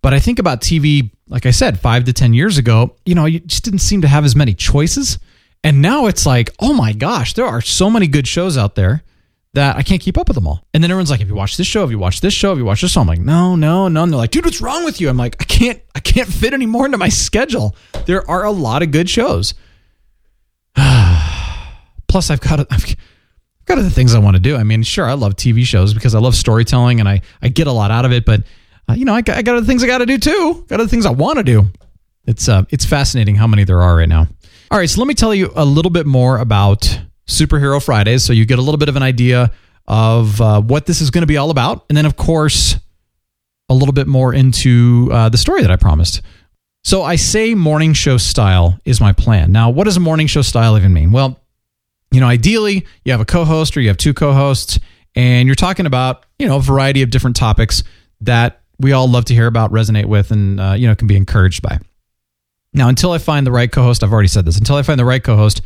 But 0.06 0.14
I 0.14 0.20
think 0.20 0.38
about 0.38 0.60
TV, 0.60 1.10
like 1.26 1.46
I 1.46 1.50
said, 1.50 1.80
five 1.80 2.04
to 2.04 2.12
10 2.12 2.32
years 2.32 2.58
ago, 2.58 2.94
you 3.04 3.16
know, 3.16 3.24
you 3.24 3.40
just 3.40 3.64
didn't 3.64 3.80
seem 3.80 4.02
to 4.02 4.06
have 4.06 4.24
as 4.24 4.36
many 4.36 4.54
choices. 4.54 5.18
And 5.64 5.82
now 5.82 6.06
it's 6.06 6.24
like, 6.24 6.50
oh 6.60 6.72
my 6.72 6.92
gosh, 6.92 7.34
there 7.34 7.44
are 7.44 7.60
so 7.60 7.90
many 7.90 8.06
good 8.06 8.28
shows 8.28 8.56
out 8.56 8.76
there 8.76 9.02
that 9.54 9.74
I 9.74 9.82
can't 9.82 10.00
keep 10.00 10.16
up 10.16 10.28
with 10.28 10.36
them 10.36 10.46
all. 10.46 10.64
And 10.72 10.80
then 10.80 10.92
everyone's 10.92 11.10
like, 11.10 11.18
have 11.18 11.28
you 11.28 11.34
watched 11.34 11.58
this 11.58 11.66
show? 11.66 11.80
Have 11.80 11.90
you 11.90 11.98
watched 11.98 12.22
this 12.22 12.32
show? 12.32 12.50
Have 12.50 12.58
you 12.58 12.64
watched 12.64 12.82
this 12.82 12.92
show? 12.92 13.00
I'm 13.00 13.08
like, 13.08 13.18
no, 13.18 13.56
no, 13.56 13.88
no. 13.88 14.04
And 14.04 14.12
they're 14.12 14.18
like, 14.18 14.30
dude, 14.30 14.44
what's 14.44 14.60
wrong 14.60 14.84
with 14.84 15.00
you? 15.00 15.08
I'm 15.08 15.16
like, 15.16 15.42
I 15.42 15.44
can't, 15.44 15.82
I 15.96 15.98
can't 15.98 16.28
fit 16.28 16.52
any 16.52 16.66
more 16.66 16.86
into 16.86 16.98
my 16.98 17.08
schedule. 17.08 17.74
There 18.04 18.30
are 18.30 18.44
a 18.44 18.52
lot 18.52 18.84
of 18.84 18.92
good 18.92 19.10
shows. 19.10 19.54
Plus, 20.76 22.30
I've 22.30 22.40
got, 22.40 22.60
I've 22.70 22.96
got 23.64 23.78
other 23.78 23.90
things 23.90 24.14
I 24.14 24.20
want 24.20 24.36
to 24.36 24.40
do. 24.40 24.54
I 24.54 24.62
mean, 24.62 24.84
sure, 24.84 25.06
I 25.06 25.14
love 25.14 25.34
TV 25.34 25.64
shows 25.64 25.94
because 25.94 26.14
I 26.14 26.20
love 26.20 26.36
storytelling 26.36 27.00
and 27.00 27.08
I, 27.08 27.22
I 27.42 27.48
get 27.48 27.66
a 27.66 27.72
lot 27.72 27.90
out 27.90 28.04
of 28.04 28.12
it, 28.12 28.24
but 28.24 28.44
uh, 28.88 28.94
you 28.94 29.04
know, 29.04 29.14
I 29.14 29.20
got, 29.22 29.36
I 29.36 29.42
got 29.42 29.56
other 29.56 29.66
things 29.66 29.82
I 29.82 29.86
got 29.86 29.98
to 29.98 30.06
do 30.06 30.18
too. 30.18 30.64
Got 30.68 30.80
other 30.80 30.88
things 30.88 31.06
I 31.06 31.10
want 31.10 31.38
to 31.38 31.44
do. 31.44 31.64
It's 32.26 32.48
uh, 32.48 32.64
it's 32.70 32.84
fascinating 32.84 33.36
how 33.36 33.46
many 33.46 33.64
there 33.64 33.80
are 33.82 33.96
right 33.96 34.08
now. 34.08 34.26
All 34.70 34.78
right, 34.78 34.90
so 34.90 35.00
let 35.00 35.06
me 35.06 35.14
tell 35.14 35.34
you 35.34 35.52
a 35.54 35.64
little 35.64 35.90
bit 35.90 36.06
more 36.06 36.38
about 36.38 37.00
Superhero 37.28 37.82
Fridays, 37.84 38.24
so 38.24 38.32
you 38.32 38.44
get 38.44 38.58
a 38.58 38.62
little 38.62 38.78
bit 38.78 38.88
of 38.88 38.96
an 38.96 39.02
idea 39.02 39.52
of 39.86 40.40
uh, 40.40 40.60
what 40.60 40.86
this 40.86 41.00
is 41.00 41.10
going 41.10 41.22
to 41.22 41.26
be 41.26 41.36
all 41.36 41.50
about, 41.50 41.84
and 41.88 41.96
then 41.96 42.04
of 42.04 42.16
course, 42.16 42.76
a 43.68 43.74
little 43.74 43.92
bit 43.92 44.08
more 44.08 44.34
into 44.34 45.08
uh, 45.12 45.28
the 45.28 45.38
story 45.38 45.62
that 45.62 45.70
I 45.70 45.76
promised. 45.76 46.20
So 46.82 47.02
I 47.02 47.16
say 47.16 47.54
morning 47.54 47.92
show 47.92 48.16
style 48.16 48.78
is 48.84 49.00
my 49.00 49.12
plan. 49.12 49.52
Now, 49.52 49.70
what 49.70 49.84
does 49.84 49.96
a 49.96 50.00
morning 50.00 50.26
show 50.26 50.42
style 50.42 50.76
even 50.76 50.92
mean? 50.92 51.12
Well, 51.12 51.40
you 52.12 52.20
know, 52.20 52.28
ideally, 52.28 52.86
you 53.04 53.12
have 53.12 53.20
a 53.20 53.24
co-host 53.24 53.76
or 53.76 53.80
you 53.80 53.88
have 53.88 53.96
two 53.96 54.14
co-hosts, 54.14 54.78
and 55.14 55.46
you're 55.46 55.56
talking 55.56 55.86
about 55.86 56.26
you 56.38 56.46
know 56.46 56.56
a 56.56 56.60
variety 56.60 57.02
of 57.02 57.10
different 57.10 57.36
topics 57.36 57.82
that 58.20 58.62
we 58.78 58.92
all 58.92 59.08
love 59.08 59.24
to 59.26 59.34
hear 59.34 59.46
about, 59.46 59.72
resonate 59.72 60.06
with, 60.06 60.30
and 60.30 60.60
uh, 60.60 60.74
you 60.76 60.86
know 60.86 60.94
can 60.94 61.06
be 61.06 61.16
encouraged 61.16 61.62
by. 61.62 61.78
Now, 62.72 62.88
until 62.88 63.12
I 63.12 63.18
find 63.18 63.46
the 63.46 63.52
right 63.52 63.70
co-host, 63.70 64.04
I've 64.04 64.12
already 64.12 64.28
said 64.28 64.44
this. 64.44 64.58
Until 64.58 64.76
I 64.76 64.82
find 64.82 65.00
the 65.00 65.04
right 65.04 65.22
co-host, 65.22 65.62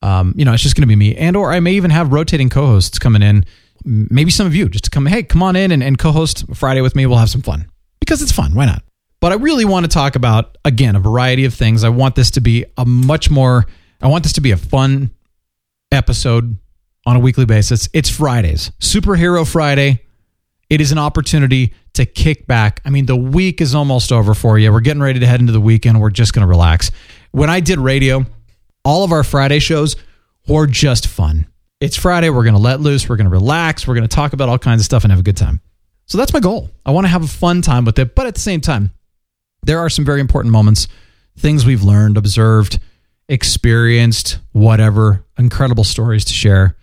um, 0.00 0.32
you 0.36 0.44
know, 0.44 0.54
it's 0.54 0.62
just 0.62 0.76
going 0.76 0.82
to 0.82 0.88
be 0.88 0.96
me, 0.96 1.14
and 1.16 1.36
or 1.36 1.52
I 1.52 1.60
may 1.60 1.72
even 1.72 1.90
have 1.90 2.12
rotating 2.12 2.48
co-hosts 2.48 2.98
coming 2.98 3.22
in. 3.22 3.44
Maybe 3.84 4.30
some 4.30 4.46
of 4.46 4.54
you 4.54 4.68
just 4.68 4.84
to 4.84 4.90
come. 4.90 5.06
Hey, 5.06 5.22
come 5.22 5.42
on 5.42 5.56
in 5.56 5.70
and, 5.70 5.82
and 5.82 5.98
co-host 5.98 6.44
Friday 6.54 6.80
with 6.80 6.96
me. 6.96 7.06
We'll 7.06 7.18
have 7.18 7.30
some 7.30 7.42
fun 7.42 7.70
because 8.00 8.22
it's 8.22 8.32
fun. 8.32 8.54
Why 8.54 8.66
not? 8.66 8.82
But 9.20 9.32
I 9.32 9.34
really 9.36 9.64
want 9.64 9.84
to 9.84 9.88
talk 9.88 10.16
about 10.16 10.56
again 10.64 10.96
a 10.96 11.00
variety 11.00 11.44
of 11.44 11.54
things. 11.54 11.84
I 11.84 11.88
want 11.88 12.14
this 12.14 12.30
to 12.32 12.40
be 12.40 12.64
a 12.76 12.84
much 12.84 13.30
more. 13.30 13.66
I 14.00 14.06
want 14.08 14.22
this 14.22 14.32
to 14.34 14.40
be 14.40 14.52
a 14.52 14.56
fun 14.56 15.10
episode 15.90 16.56
on 17.04 17.16
a 17.16 17.18
weekly 17.18 17.44
basis. 17.44 17.88
It's 17.92 18.08
Fridays, 18.08 18.70
Superhero 18.80 19.50
Friday. 19.50 20.04
It 20.70 20.80
is 20.80 20.92
an 20.92 20.98
opportunity 20.98 21.72
to 21.94 22.04
kick 22.04 22.46
back. 22.46 22.80
I 22.84 22.90
mean, 22.90 23.06
the 23.06 23.16
week 23.16 23.60
is 23.60 23.74
almost 23.74 24.12
over 24.12 24.34
for 24.34 24.58
you. 24.58 24.70
We're 24.70 24.80
getting 24.80 25.02
ready 25.02 25.18
to 25.20 25.26
head 25.26 25.40
into 25.40 25.52
the 25.52 25.60
weekend. 25.60 26.00
We're 26.00 26.10
just 26.10 26.34
going 26.34 26.42
to 26.42 26.48
relax. 26.48 26.90
When 27.30 27.48
I 27.48 27.60
did 27.60 27.78
radio, 27.78 28.26
all 28.84 29.02
of 29.02 29.12
our 29.12 29.24
Friday 29.24 29.60
shows 29.60 29.96
were 30.46 30.66
just 30.66 31.06
fun. 31.06 31.46
It's 31.80 31.96
Friday. 31.96 32.28
We're 32.28 32.44
going 32.44 32.54
to 32.54 32.60
let 32.60 32.80
loose. 32.80 33.08
We're 33.08 33.16
going 33.16 33.26
to 33.26 33.30
relax. 33.30 33.86
We're 33.86 33.94
going 33.94 34.08
to 34.08 34.14
talk 34.14 34.34
about 34.34 34.48
all 34.48 34.58
kinds 34.58 34.82
of 34.82 34.84
stuff 34.84 35.04
and 35.04 35.12
have 35.12 35.20
a 35.20 35.24
good 35.24 35.36
time. 35.36 35.60
So 36.06 36.18
that's 36.18 36.32
my 36.32 36.40
goal. 36.40 36.70
I 36.84 36.90
want 36.90 37.04
to 37.04 37.08
have 37.08 37.24
a 37.24 37.28
fun 37.28 37.62
time 37.62 37.84
with 37.84 37.98
it. 37.98 38.14
But 38.14 38.26
at 38.26 38.34
the 38.34 38.40
same 38.40 38.60
time, 38.60 38.90
there 39.62 39.78
are 39.78 39.90
some 39.90 40.04
very 40.04 40.20
important 40.20 40.52
moments, 40.52 40.88
things 41.38 41.64
we've 41.64 41.82
learned, 41.82 42.16
observed, 42.16 42.78
experienced, 43.28 44.38
whatever, 44.52 45.24
incredible 45.38 45.84
stories 45.84 46.24
to 46.26 46.32
share 46.32 46.76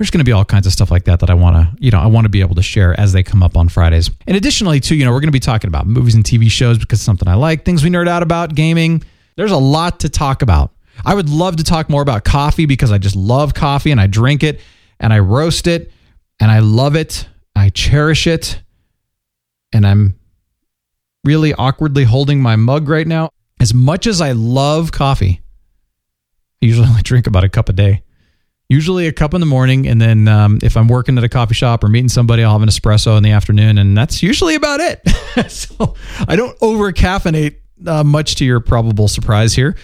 there's 0.00 0.08
going 0.08 0.20
to 0.20 0.24
be 0.24 0.32
all 0.32 0.46
kinds 0.46 0.66
of 0.66 0.72
stuff 0.72 0.90
like 0.90 1.04
that 1.04 1.20
that 1.20 1.28
I 1.28 1.34
want 1.34 1.56
to, 1.56 1.76
you 1.78 1.90
know, 1.90 2.00
I 2.00 2.06
want 2.06 2.24
to 2.24 2.30
be 2.30 2.40
able 2.40 2.54
to 2.54 2.62
share 2.62 2.98
as 2.98 3.12
they 3.12 3.22
come 3.22 3.42
up 3.42 3.54
on 3.54 3.68
Fridays. 3.68 4.10
And 4.26 4.34
additionally, 4.34 4.80
too, 4.80 4.94
you 4.94 5.04
know, 5.04 5.10
we're 5.10 5.20
going 5.20 5.28
to 5.28 5.30
be 5.30 5.40
talking 5.40 5.68
about 5.68 5.86
movies 5.86 6.14
and 6.14 6.24
TV 6.24 6.50
shows 6.50 6.78
because 6.78 7.02
something 7.02 7.28
I 7.28 7.34
like, 7.34 7.66
things 7.66 7.84
we 7.84 7.90
nerd 7.90 8.08
out 8.08 8.22
about, 8.22 8.54
gaming. 8.54 9.04
There's 9.36 9.50
a 9.50 9.58
lot 9.58 10.00
to 10.00 10.08
talk 10.08 10.40
about. 10.40 10.72
I 11.04 11.14
would 11.14 11.28
love 11.28 11.56
to 11.56 11.64
talk 11.64 11.90
more 11.90 12.00
about 12.00 12.24
coffee 12.24 12.64
because 12.64 12.90
I 12.90 12.96
just 12.96 13.14
love 13.14 13.52
coffee 13.52 13.90
and 13.90 14.00
I 14.00 14.06
drink 14.06 14.42
it 14.42 14.60
and 14.98 15.12
I 15.12 15.18
roast 15.18 15.66
it 15.66 15.92
and 16.40 16.50
I 16.50 16.60
love 16.60 16.96
it. 16.96 17.28
I 17.54 17.68
cherish 17.68 18.26
it. 18.26 18.58
And 19.70 19.86
I'm 19.86 20.18
really 21.24 21.52
awkwardly 21.52 22.04
holding 22.04 22.40
my 22.40 22.56
mug 22.56 22.88
right 22.88 23.06
now. 23.06 23.28
As 23.60 23.74
much 23.74 24.06
as 24.06 24.22
I 24.22 24.32
love 24.32 24.92
coffee, 24.92 25.42
I 26.62 26.66
usually 26.66 26.88
only 26.88 27.02
drink 27.04 27.26
about 27.26 27.44
a 27.44 27.50
cup 27.50 27.68
a 27.68 27.74
day 27.74 28.02
usually 28.70 29.08
a 29.08 29.12
cup 29.12 29.34
in 29.34 29.40
the 29.40 29.46
morning 29.46 29.86
and 29.86 30.00
then 30.00 30.28
um, 30.28 30.58
if 30.62 30.76
i'm 30.76 30.88
working 30.88 31.18
at 31.18 31.24
a 31.24 31.28
coffee 31.28 31.54
shop 31.54 31.84
or 31.84 31.88
meeting 31.88 32.08
somebody 32.08 32.42
i'll 32.42 32.52
have 32.52 32.62
an 32.62 32.68
espresso 32.68 33.16
in 33.16 33.22
the 33.22 33.32
afternoon 33.32 33.76
and 33.76 33.96
that's 33.96 34.22
usually 34.22 34.54
about 34.54 34.80
it. 34.80 35.02
So 35.48 35.94
i 36.26 36.34
don't 36.34 36.56
over 36.60 36.92
caffeinate 36.92 37.56
uh, 37.86 38.02
much 38.02 38.34
to 38.36 38.44
your 38.44 38.60
probable 38.60 39.06
surprise 39.06 39.54
here 39.54 39.76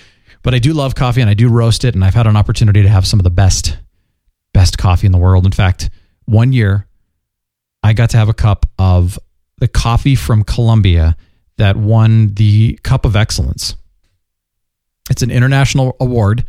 but 0.43 0.55
i 0.55 0.59
do 0.59 0.73
love 0.73 0.95
coffee 0.95 1.21
and 1.21 1.31
i 1.31 1.35
do 1.35 1.49
roast 1.49 1.85
it 1.85 1.95
and 1.95 2.05
i've 2.05 2.15
had 2.15 2.27
an 2.27 2.37
opportunity 2.37 2.83
to 2.83 2.89
have 2.89 3.07
some 3.07 3.21
of 3.21 3.25
the 3.25 3.31
best 3.31 3.79
best 4.53 4.79
coffee 4.79 5.07
in 5.07 5.13
the 5.13 5.19
world. 5.19 5.47
In 5.47 5.53
fact 5.53 5.89
one 6.25 6.53
year 6.53 6.87
i 7.83 7.93
got 7.93 8.11
to 8.11 8.17
have 8.17 8.29
a 8.29 8.35
cup 8.35 8.67
of 8.79 9.19
the 9.59 9.69
coffee 9.69 10.17
from 10.17 10.43
colombia 10.43 11.17
that 11.59 11.77
won 11.77 12.35
the 12.35 12.79
cup 12.83 13.05
of 13.05 13.17
excellence. 13.17 13.77
It's 15.09 15.23
an 15.23 15.31
international 15.31 15.97
award 16.01 16.45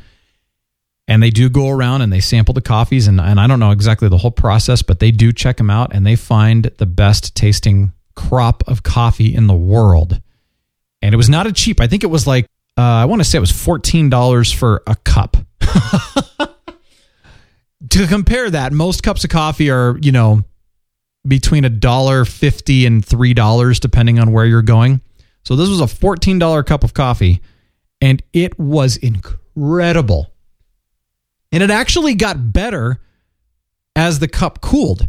and 1.08 1.24
they 1.24 1.30
do 1.30 1.50
go 1.50 1.70
around 1.70 2.02
and 2.02 2.12
they 2.12 2.20
sample 2.20 2.54
the 2.54 2.62
coffees 2.62 3.08
and, 3.08 3.20
and 3.20 3.40
i 3.40 3.48
don't 3.48 3.60
know 3.60 3.72
exactly 3.72 4.10
the 4.10 4.18
whole 4.18 4.32
process 4.32 4.82
but 4.82 5.00
they 5.00 5.12
do 5.12 5.32
check 5.32 5.58
them 5.58 5.70
out 5.70 5.94
and 5.94 6.06
they 6.06 6.16
find 6.16 6.66
the 6.78 6.86
best 6.86 7.36
tasting 7.36 7.92
crop 8.16 8.64
of 8.68 8.82
coffee 8.82 9.34
in 9.34 9.46
the 9.46 9.56
world. 9.56 10.20
And 11.04 11.14
it 11.14 11.18
was 11.18 11.30
not 11.30 11.48
a 11.48 11.54
cheap 11.54 11.80
i 11.80 11.88
think 11.88 12.04
it 12.04 12.08
was 12.08 12.28
like 12.28 12.46
uh, 12.78 12.82
i 12.82 13.06
want 13.06 13.22
to 13.22 13.24
say 13.24 13.38
it 13.38 13.42
was 13.42 13.52
$14 13.52 14.56
for 14.56 14.84
a 14.88 14.96
cup. 14.96 15.38
To 17.92 18.08
compare 18.08 18.50
that 18.50 18.74
most 18.74 19.04
cups 19.04 19.24
of 19.24 19.30
coffee 19.30 19.70
are 19.70 19.98
you 20.02 20.12
know 20.12 20.44
between 21.28 21.64
a 21.64 21.70
dollar 21.70 22.26
fifty 22.26 22.88
and 22.88 23.06
three 23.06 23.36
dollars 23.36 23.80
depending 23.80 24.20
on 24.20 24.32
where 24.32 24.46
you're 24.46 24.64
going. 24.64 25.02
So 25.44 25.56
this 25.56 25.70
was 25.70 25.80
a 25.80 25.86
$14 25.86 26.66
cup 26.66 26.84
of 26.84 26.94
coffee 26.94 27.42
and 28.02 28.22
it 28.34 28.60
was 28.60 28.98
incredible 28.98 30.34
and 31.51 31.63
it 31.63 31.70
actually 31.70 32.16
got 32.16 32.54
better 32.54 33.00
as 33.96 34.20
the 34.20 34.27
cup 34.27 34.62
cooled, 34.62 35.08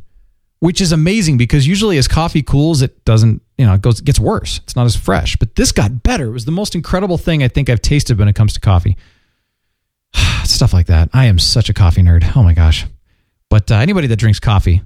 which 0.61 0.81
is 0.81 0.93
amazing 0.93 1.37
because 1.37 1.67
usually 1.67 1.99
as 1.99 2.09
coffee 2.09 2.43
cools, 2.43 2.83
it 2.83 3.05
doesn't, 3.05 3.43
you 3.57 3.67
know, 3.67 3.75
it 3.75 3.83
goes 3.83 4.01
it 4.01 4.05
gets 4.05 4.21
worse. 4.21 4.59
It's 4.65 4.77
not 4.77 4.87
as 4.87 4.97
fresh. 4.97 5.37
But 5.37 5.57
this 5.57 5.73
got 5.73 6.03
better. 6.03 6.29
It 6.29 6.33
was 6.33 6.45
the 6.45 6.53
most 6.53 6.75
incredible 6.75 7.19
thing 7.19 7.43
I 7.43 7.49
think 7.49 7.69
I've 7.69 7.83
tasted 7.83 8.19
when 8.19 8.29
it 8.29 8.35
comes 8.35 8.55
to 8.55 8.61
coffee. 8.61 8.97
Stuff 10.45 10.73
like 10.73 10.87
that. 10.87 11.11
I 11.13 11.27
am 11.27 11.39
such 11.39 11.69
a 11.69 11.75
coffee 11.75 12.03
nerd. 12.03 12.37
Oh 12.37 12.43
my 12.43 12.55
gosh. 12.55 12.87
But 13.51 13.71
uh, 13.71 13.77
anybody 13.77 14.07
that 14.09 14.17
drinks 14.17 14.41
coffee, 14.41 14.83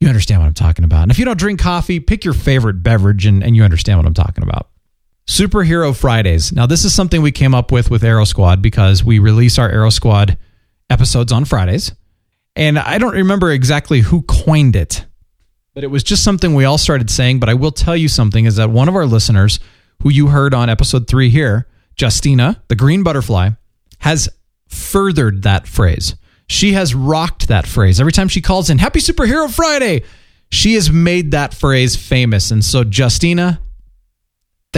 you 0.00 0.08
understand 0.08 0.40
what 0.40 0.46
I'm 0.46 0.54
talking 0.54 0.84
about. 0.84 1.02
And 1.02 1.10
if 1.10 1.18
you 1.18 1.24
don't 1.24 1.38
drink 1.38 1.60
coffee, 1.60 2.00
pick 2.00 2.24
your 2.24 2.34
favorite 2.34 2.82
beverage 2.82 3.26
and, 3.26 3.42
and 3.42 3.56
you 3.56 3.64
understand 3.64 3.98
what 3.98 4.06
I'm 4.06 4.14
talking 4.14 4.44
about. 4.44 4.68
Superhero 5.28 5.94
Fridays. 5.94 6.52
Now, 6.52 6.64
this 6.64 6.86
is 6.86 6.94
something 6.94 7.20
we 7.20 7.32
came 7.32 7.54
up 7.54 7.70
with 7.70 7.90
with 7.90 8.02
Arrow 8.02 8.24
Squad 8.24 8.62
because 8.62 9.04
we 9.04 9.18
release 9.18 9.58
our 9.58 9.68
Arrow 9.68 9.90
Squad 9.90 10.38
episodes 10.88 11.32
on 11.32 11.44
Fridays. 11.44 11.92
And 12.56 12.78
I 12.78 12.96
don't 12.96 13.12
remember 13.12 13.52
exactly 13.52 14.00
who 14.00 14.22
coined 14.22 14.74
it, 14.74 15.04
but 15.74 15.84
it 15.84 15.88
was 15.88 16.02
just 16.02 16.24
something 16.24 16.54
we 16.54 16.64
all 16.64 16.78
started 16.78 17.10
saying. 17.10 17.40
But 17.40 17.50
I 17.50 17.54
will 17.54 17.70
tell 17.70 17.94
you 17.94 18.08
something 18.08 18.46
is 18.46 18.56
that 18.56 18.70
one 18.70 18.88
of 18.88 18.96
our 18.96 19.04
listeners, 19.04 19.60
who 20.02 20.08
you 20.08 20.28
heard 20.28 20.54
on 20.54 20.70
episode 20.70 21.06
three 21.06 21.28
here, 21.28 21.68
Justina, 22.00 22.62
the 22.68 22.74
green 22.74 23.02
butterfly, 23.02 23.50
has 23.98 24.30
furthered 24.66 25.42
that 25.42 25.68
phrase. 25.68 26.16
She 26.48 26.72
has 26.72 26.94
rocked 26.94 27.48
that 27.48 27.66
phrase. 27.66 28.00
Every 28.00 28.12
time 28.12 28.28
she 28.28 28.40
calls 28.40 28.70
in, 28.70 28.78
Happy 28.78 29.00
Superhero 29.00 29.50
Friday, 29.50 30.04
she 30.50 30.72
has 30.74 30.90
made 30.90 31.32
that 31.32 31.52
phrase 31.52 31.96
famous. 31.96 32.50
And 32.50 32.64
so, 32.64 32.82
Justina, 32.82 33.60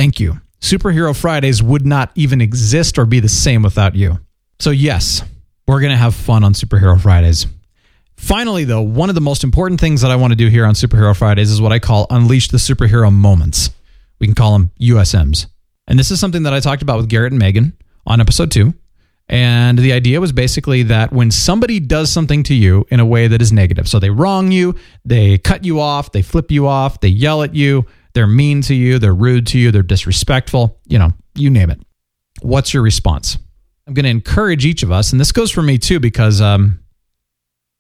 Thank 0.01 0.19
you. 0.19 0.41
Superhero 0.63 1.15
Fridays 1.15 1.63
would 1.63 1.85
not 1.85 2.11
even 2.15 2.41
exist 2.41 2.99
or 2.99 3.05
be 3.05 3.21
the 3.21 3.29
same 3.29 3.63
without 3.63 3.95
you. 3.95 4.19
So, 4.59 4.71
yes, 4.71 5.23
we're 5.69 5.81
going 5.81 5.91
to 5.91 5.97
have 5.99 6.15
fun 6.15 6.43
on 6.43 6.55
Superhero 6.55 6.99
Fridays. 6.99 7.47
Finally, 8.17 8.65
though, 8.65 8.81
one 8.81 9.11
of 9.11 9.15
the 9.15 9.21
most 9.21 9.45
important 9.45 9.79
things 9.79 10.01
that 10.01 10.11
I 10.11 10.17
want 10.17 10.31
to 10.33 10.37
do 10.37 10.49
here 10.49 10.65
on 10.65 10.73
Superhero 10.73 11.15
Fridays 11.15 11.51
is 11.51 11.61
what 11.61 11.71
I 11.71 11.81
call 11.81 12.07
Unleash 12.09 12.49
the 12.49 12.57
Superhero 12.57 13.13
Moments. 13.13 13.73
We 14.21 14.27
can 14.27 14.35
call 14.35 14.55
them 14.55 14.71
USMs. 14.81 15.49
And 15.87 15.99
this 15.99 16.11
is 16.11 16.19
something 16.19 16.45
that 16.45 16.55
I 16.55 16.61
talked 16.61 16.81
about 16.81 16.97
with 16.97 17.11
Garrett 17.11 17.33
and 17.33 17.39
Megan 17.39 17.77
on 18.07 18.23
episode 18.23 18.51
two. 18.51 18.73
And 19.29 19.79
the 19.79 19.93
idea 19.93 20.19
was 20.19 20.33
basically 20.33 20.83
that 20.85 21.13
when 21.13 21.31
somebody 21.31 21.79
does 21.79 22.11
something 22.11 22.43
to 22.45 22.55
you 22.55 22.87
in 22.89 23.01
a 23.01 23.07
way 23.07 23.29
that 23.29 23.43
is 23.43 23.53
negative, 23.53 23.87
so 23.87 23.99
they 23.99 24.09
wrong 24.09 24.51
you, 24.51 24.77
they 25.05 25.37
cut 25.37 25.67
you 25.67 25.79
off, 25.79 26.11
they 26.11 26.23
flip 26.23 26.51
you 26.51 26.67
off, 26.67 27.01
they 27.01 27.09
yell 27.09 27.43
at 27.43 27.55
you, 27.55 27.85
they're 28.13 28.27
mean 28.27 28.63
to 28.63 28.75
you, 28.75 28.99
they're 28.99 29.15
rude 29.15 29.47
to 29.49 29.59
you, 29.59 29.71
they're 29.71 29.83
disrespectful, 29.83 30.79
you 30.87 30.99
know, 30.99 31.13
you 31.35 31.51
name 31.51 31.71
it. 31.71 31.81
What's 32.43 32.75
your 32.75 32.83
response? 32.83 33.39
I'm 33.87 33.95
going 33.95 34.05
to 34.05 34.11
encourage 34.11 34.65
each 34.65 34.83
of 34.83 34.93
us, 34.93 35.13
and 35.13 35.21
this 35.21 35.33
goes 35.33 35.51
for 35.51 35.63
me 35.63 35.79
too, 35.79 36.01
because 36.01 36.41
um, 36.41 36.81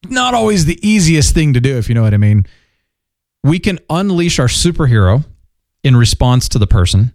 not 0.08 0.34
always 0.34 0.64
the 0.64 0.78
easiest 0.86 1.34
thing 1.34 1.54
to 1.54 1.60
do, 1.60 1.76
if 1.76 1.88
you 1.88 1.94
know 1.94 2.02
what 2.02 2.14
I 2.14 2.18
mean. 2.18 2.46
We 3.42 3.58
can 3.58 3.78
unleash 3.88 4.38
our 4.38 4.48
superhero 4.48 5.24
in 5.82 5.96
response 5.96 6.48
to 6.50 6.58
the 6.58 6.66
person, 6.66 7.14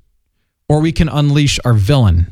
or 0.68 0.82
we 0.82 0.92
can 0.92 1.10
unleash 1.10 1.60
our 1.66 1.74
villain 1.74 2.32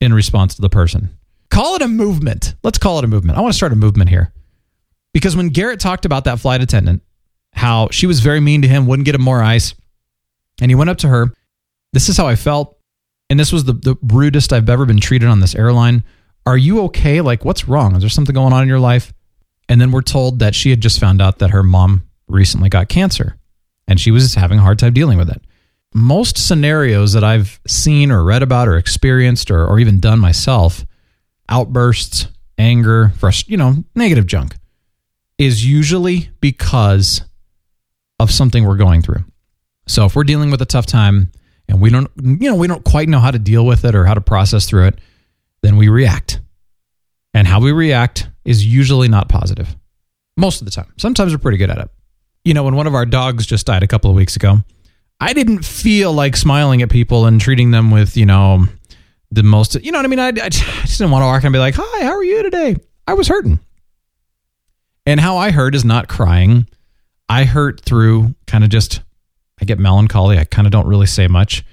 in 0.00 0.12
response 0.12 0.54
to 0.56 0.62
the 0.62 0.68
person. 0.68 1.16
Call 1.50 1.76
it 1.76 1.82
a 1.82 1.88
movement. 1.88 2.54
Let's 2.62 2.78
call 2.78 2.98
it 2.98 3.04
a 3.04 3.08
movement. 3.08 3.38
I 3.38 3.40
want 3.40 3.52
to 3.52 3.56
start 3.56 3.72
a 3.72 3.76
movement 3.76 4.10
here. 4.10 4.32
Because 5.12 5.36
when 5.36 5.48
Garrett 5.48 5.80
talked 5.80 6.04
about 6.04 6.24
that 6.24 6.40
flight 6.40 6.62
attendant, 6.62 7.02
how 7.52 7.88
she 7.90 8.06
was 8.06 8.20
very 8.20 8.40
mean 8.40 8.62
to 8.62 8.68
him, 8.68 8.86
wouldn't 8.86 9.04
get 9.04 9.14
him 9.14 9.22
more 9.22 9.42
ice, 9.42 9.74
and 10.62 10.70
he 10.70 10.76
went 10.76 10.90
up 10.90 10.98
to 10.98 11.08
her. 11.08 11.34
This 11.92 12.08
is 12.08 12.16
how 12.16 12.28
I 12.28 12.36
felt. 12.36 12.78
And 13.28 13.38
this 13.38 13.52
was 13.52 13.64
the, 13.64 13.72
the 13.72 13.96
rudest 14.00 14.52
I've 14.52 14.70
ever 14.70 14.86
been 14.86 15.00
treated 15.00 15.28
on 15.28 15.40
this 15.40 15.56
airline. 15.56 16.04
Are 16.46 16.56
you 16.56 16.82
okay? 16.84 17.20
Like, 17.20 17.44
what's 17.44 17.66
wrong? 17.68 17.96
Is 17.96 18.02
there 18.02 18.08
something 18.08 18.32
going 18.32 18.52
on 18.52 18.62
in 18.62 18.68
your 18.68 18.78
life? 18.78 19.12
And 19.68 19.80
then 19.80 19.90
we're 19.90 20.02
told 20.02 20.38
that 20.38 20.54
she 20.54 20.70
had 20.70 20.80
just 20.80 21.00
found 21.00 21.20
out 21.20 21.40
that 21.40 21.50
her 21.50 21.64
mom 21.64 22.04
recently 22.28 22.68
got 22.68 22.88
cancer 22.88 23.36
and 23.88 24.00
she 24.00 24.12
was 24.12 24.36
having 24.36 24.58
a 24.58 24.62
hard 24.62 24.78
time 24.78 24.92
dealing 24.92 25.18
with 25.18 25.30
it. 25.30 25.42
Most 25.94 26.38
scenarios 26.38 27.12
that 27.12 27.24
I've 27.24 27.60
seen 27.66 28.12
or 28.12 28.22
read 28.22 28.42
about 28.42 28.68
or 28.68 28.76
experienced 28.76 29.50
or, 29.50 29.66
or 29.66 29.80
even 29.80 29.98
done 29.98 30.20
myself, 30.20 30.86
outbursts, 31.48 32.28
anger, 32.56 33.12
frust- 33.16 33.48
you 33.48 33.56
know, 33.56 33.82
negative 33.96 34.26
junk, 34.26 34.54
is 35.38 35.66
usually 35.66 36.30
because 36.40 37.22
of 38.20 38.30
something 38.30 38.64
we're 38.64 38.76
going 38.76 39.02
through. 39.02 39.24
So 39.86 40.04
if 40.04 40.14
we're 40.14 40.24
dealing 40.24 40.50
with 40.50 40.62
a 40.62 40.66
tough 40.66 40.86
time 40.86 41.32
and 41.68 41.80
we 41.80 41.90
don't, 41.90 42.10
you 42.16 42.50
know, 42.50 42.54
we 42.56 42.66
don't 42.66 42.84
quite 42.84 43.08
know 43.08 43.20
how 43.20 43.30
to 43.30 43.38
deal 43.38 43.66
with 43.66 43.84
it 43.84 43.94
or 43.94 44.04
how 44.04 44.14
to 44.14 44.20
process 44.20 44.66
through 44.66 44.88
it, 44.88 44.98
then 45.62 45.76
we 45.76 45.88
react. 45.88 46.40
And 47.34 47.46
how 47.46 47.60
we 47.60 47.72
react 47.72 48.28
is 48.44 48.64
usually 48.64 49.08
not 49.08 49.28
positive 49.28 49.74
most 50.36 50.60
of 50.60 50.64
the 50.64 50.70
time. 50.70 50.92
Sometimes 50.98 51.32
we're 51.32 51.38
pretty 51.38 51.58
good 51.58 51.70
at 51.70 51.78
it. 51.78 51.90
You 52.44 52.54
know, 52.54 52.64
when 52.64 52.74
one 52.74 52.86
of 52.86 52.94
our 52.94 53.06
dogs 53.06 53.46
just 53.46 53.66
died 53.66 53.82
a 53.82 53.86
couple 53.88 54.10
of 54.10 54.16
weeks 54.16 54.36
ago, 54.36 54.58
I 55.20 55.32
didn't 55.32 55.64
feel 55.64 56.12
like 56.12 56.36
smiling 56.36 56.82
at 56.82 56.90
people 56.90 57.26
and 57.26 57.40
treating 57.40 57.70
them 57.70 57.90
with, 57.90 58.16
you 58.16 58.26
know, 58.26 58.66
the 59.30 59.42
most, 59.42 59.82
you 59.82 59.92
know 59.92 59.98
what 59.98 60.04
I 60.04 60.08
mean? 60.08 60.18
I, 60.18 60.28
I 60.28 60.48
just 60.48 60.98
didn't 60.98 61.12
want 61.12 61.22
to 61.22 61.26
walk 61.26 61.44
and 61.44 61.52
be 61.52 61.58
like, 61.58 61.74
hi, 61.76 62.04
how 62.04 62.12
are 62.12 62.24
you 62.24 62.42
today? 62.42 62.76
I 63.06 63.14
was 63.14 63.28
hurting. 63.28 63.60
And 65.06 65.20
how 65.20 65.36
I 65.36 65.50
hurt 65.52 65.74
is 65.74 65.84
not 65.84 66.08
crying. 66.08 66.66
I 67.28 67.44
hurt 67.44 67.80
through 67.80 68.34
kind 68.46 68.64
of 68.64 68.70
just, 68.70 69.00
I 69.62 69.64
get 69.64 69.78
melancholy. 69.78 70.38
I 70.38 70.44
kind 70.44 70.66
of 70.66 70.72
don't 70.72 70.88
really 70.88 71.06
say 71.06 71.28
much. 71.28 71.64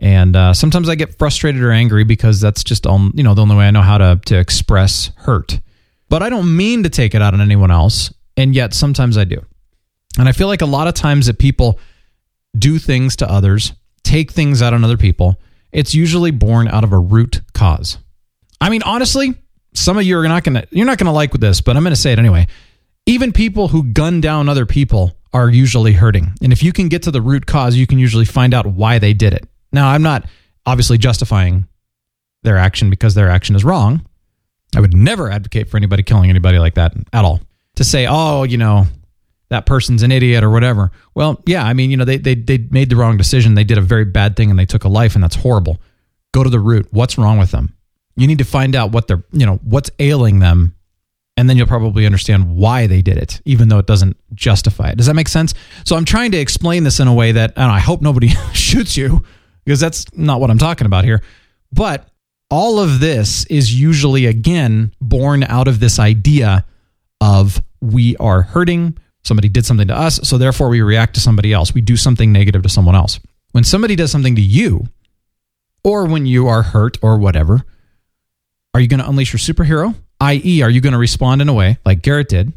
And 0.00 0.34
uh, 0.34 0.52
sometimes 0.52 0.88
I 0.88 0.96
get 0.96 1.16
frustrated 1.18 1.62
or 1.62 1.70
angry 1.70 2.02
because 2.02 2.40
that's 2.40 2.64
just, 2.64 2.84
um, 2.84 3.12
you 3.14 3.22
know, 3.22 3.34
the 3.34 3.42
only 3.42 3.54
way 3.54 3.68
I 3.68 3.70
know 3.70 3.82
how 3.82 3.96
to, 3.98 4.20
to 4.26 4.36
express 4.36 5.12
hurt. 5.18 5.60
But 6.08 6.24
I 6.24 6.28
don't 6.28 6.56
mean 6.56 6.82
to 6.82 6.90
take 6.90 7.14
it 7.14 7.22
out 7.22 7.32
on 7.32 7.40
anyone 7.40 7.70
else. 7.70 8.12
And 8.36 8.56
yet 8.56 8.74
sometimes 8.74 9.16
I 9.16 9.22
do. 9.22 9.40
And 10.18 10.28
I 10.28 10.32
feel 10.32 10.48
like 10.48 10.62
a 10.62 10.66
lot 10.66 10.88
of 10.88 10.94
times 10.94 11.26
that 11.26 11.38
people 11.38 11.78
do 12.58 12.80
things 12.80 13.14
to 13.16 13.30
others, 13.30 13.72
take 14.02 14.32
things 14.32 14.60
out 14.60 14.74
on 14.74 14.82
other 14.82 14.96
people, 14.96 15.40
it's 15.70 15.94
usually 15.94 16.32
born 16.32 16.66
out 16.66 16.82
of 16.82 16.92
a 16.92 16.98
root 16.98 17.40
cause. 17.54 17.98
I 18.60 18.68
mean, 18.68 18.82
honestly, 18.82 19.34
some 19.74 19.96
of 19.96 20.02
you 20.02 20.18
are 20.18 20.26
not 20.26 20.42
gonna 20.42 20.64
you're 20.70 20.86
not 20.86 20.98
gonna 20.98 21.12
like 21.12 21.32
this, 21.32 21.60
but 21.60 21.76
I'm 21.76 21.84
gonna 21.84 21.94
say 21.94 22.12
it 22.12 22.18
anyway. 22.18 22.48
Even 23.06 23.32
people 23.32 23.68
who 23.68 23.84
gun 23.84 24.20
down 24.20 24.48
other 24.48 24.66
people 24.66 25.16
are 25.32 25.50
usually 25.50 25.92
hurting. 25.92 26.34
And 26.42 26.52
if 26.52 26.62
you 26.62 26.72
can 26.72 26.88
get 26.88 27.02
to 27.04 27.10
the 27.10 27.22
root 27.22 27.46
cause, 27.46 27.76
you 27.76 27.86
can 27.86 27.98
usually 27.98 28.24
find 28.24 28.52
out 28.54 28.66
why 28.66 28.98
they 28.98 29.14
did 29.14 29.32
it. 29.32 29.48
Now, 29.72 29.88
I'm 29.88 30.02
not 30.02 30.26
obviously 30.66 30.98
justifying 30.98 31.66
their 32.42 32.58
action 32.58 32.90
because 32.90 33.14
their 33.14 33.28
action 33.28 33.56
is 33.56 33.64
wrong. 33.64 34.06
I 34.76 34.80
would 34.80 34.94
never 34.94 35.30
advocate 35.30 35.68
for 35.68 35.76
anybody 35.76 36.02
killing 36.02 36.30
anybody 36.30 36.58
like 36.58 36.74
that 36.74 36.94
at 37.12 37.24
all. 37.24 37.40
To 37.76 37.84
say, 37.84 38.06
oh, 38.08 38.42
you 38.42 38.58
know, 38.58 38.86
that 39.48 39.66
person's 39.66 40.02
an 40.02 40.12
idiot 40.12 40.44
or 40.44 40.50
whatever. 40.50 40.90
Well, 41.14 41.42
yeah, 41.46 41.64
I 41.64 41.72
mean, 41.72 41.90
you 41.90 41.96
know, 41.96 42.04
they, 42.04 42.18
they, 42.18 42.34
they 42.34 42.58
made 42.70 42.90
the 42.90 42.96
wrong 42.96 43.16
decision. 43.16 43.54
They 43.54 43.64
did 43.64 43.78
a 43.78 43.82
very 43.82 44.04
bad 44.04 44.36
thing 44.36 44.50
and 44.50 44.58
they 44.58 44.66
took 44.66 44.84
a 44.84 44.88
life, 44.88 45.14
and 45.14 45.22
that's 45.22 45.36
horrible. 45.36 45.80
Go 46.32 46.42
to 46.42 46.50
the 46.50 46.60
root. 46.60 46.88
What's 46.90 47.18
wrong 47.18 47.38
with 47.38 47.50
them? 47.50 47.74
You 48.16 48.26
need 48.26 48.38
to 48.38 48.44
find 48.44 48.76
out 48.76 48.92
what 48.92 49.08
they're, 49.08 49.24
you 49.32 49.46
know, 49.46 49.56
what's 49.62 49.90
ailing 49.98 50.38
them. 50.38 50.74
And 51.36 51.48
then 51.48 51.56
you'll 51.56 51.66
probably 51.66 52.04
understand 52.04 52.54
why 52.54 52.86
they 52.86 53.00
did 53.00 53.16
it, 53.16 53.40
even 53.46 53.68
though 53.68 53.78
it 53.78 53.86
doesn't 53.86 54.16
justify 54.34 54.90
it. 54.90 54.98
Does 54.98 55.06
that 55.06 55.14
make 55.14 55.28
sense? 55.28 55.54
So 55.84 55.96
I'm 55.96 56.04
trying 56.04 56.32
to 56.32 56.38
explain 56.38 56.84
this 56.84 57.00
in 57.00 57.08
a 57.08 57.14
way 57.14 57.32
that, 57.32 57.54
I 57.56 57.78
hope 57.78 58.02
nobody 58.02 58.28
shoots 58.52 58.96
you 58.96 59.24
because 59.64 59.80
that's 59.80 60.04
not 60.16 60.40
what 60.40 60.50
I'm 60.50 60.58
talking 60.58 60.86
about 60.86 61.04
here. 61.04 61.22
But 61.72 62.08
all 62.50 62.78
of 62.78 63.00
this 63.00 63.46
is 63.46 63.74
usually, 63.74 64.26
again, 64.26 64.92
born 65.00 65.42
out 65.42 65.68
of 65.68 65.80
this 65.80 65.98
idea 65.98 66.66
of 67.22 67.62
we 67.80 68.14
are 68.18 68.42
hurting, 68.42 68.98
somebody 69.24 69.48
did 69.48 69.64
something 69.64 69.88
to 69.88 69.96
us, 69.96 70.20
so 70.28 70.36
therefore 70.36 70.68
we 70.68 70.82
react 70.82 71.14
to 71.14 71.20
somebody 71.20 71.52
else. 71.52 71.72
We 71.72 71.80
do 71.80 71.96
something 71.96 72.30
negative 72.30 72.62
to 72.62 72.68
someone 72.68 72.94
else. 72.94 73.20
When 73.52 73.64
somebody 73.64 73.96
does 73.96 74.10
something 74.10 74.36
to 74.36 74.42
you, 74.42 74.86
or 75.84 76.04
when 76.06 76.26
you 76.26 76.48
are 76.48 76.62
hurt 76.62 76.98
or 77.02 77.18
whatever, 77.18 77.62
are 78.74 78.80
you 78.80 78.88
going 78.88 79.00
to 79.00 79.08
unleash 79.08 79.32
your 79.32 79.38
superhero? 79.38 79.94
I.e., 80.22 80.62
are 80.62 80.70
you 80.70 80.80
going 80.80 80.92
to 80.92 81.00
respond 81.00 81.42
in 81.42 81.48
a 81.48 81.52
way 81.52 81.78
like 81.84 82.00
Garrett 82.00 82.28
did 82.28 82.52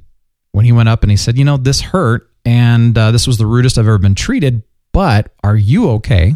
when 0.51 0.65
he 0.65 0.71
went 0.71 0.87
up 0.87 1.01
and 1.01 1.09
he 1.09 1.17
said, 1.17 1.35
You 1.35 1.43
know, 1.43 1.57
this 1.57 1.81
hurt 1.81 2.29
and 2.45 2.95
uh, 2.95 3.09
this 3.09 3.25
was 3.25 3.39
the 3.39 3.47
rudest 3.47 3.79
I've 3.79 3.87
ever 3.87 3.97
been 3.97 4.13
treated, 4.13 4.61
but 4.93 5.33
are 5.43 5.55
you 5.55 5.89
okay? 5.93 6.35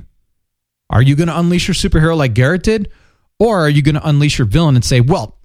Are 0.90 1.04
you 1.04 1.16
going 1.16 1.28
to 1.28 1.38
unleash 1.38 1.68
your 1.68 1.76
superhero 1.76 2.18
like 2.18 2.34
Garrett 2.34 2.64
did? 2.64 2.92
Or 3.38 3.60
are 3.60 3.70
you 3.70 3.84
going 3.84 3.94
to 3.94 4.10
unleash 4.10 4.40
your 4.40 4.48
villain 4.48 4.76
and 4.76 4.84
say, 4.84 5.02
Well, 5.02 5.38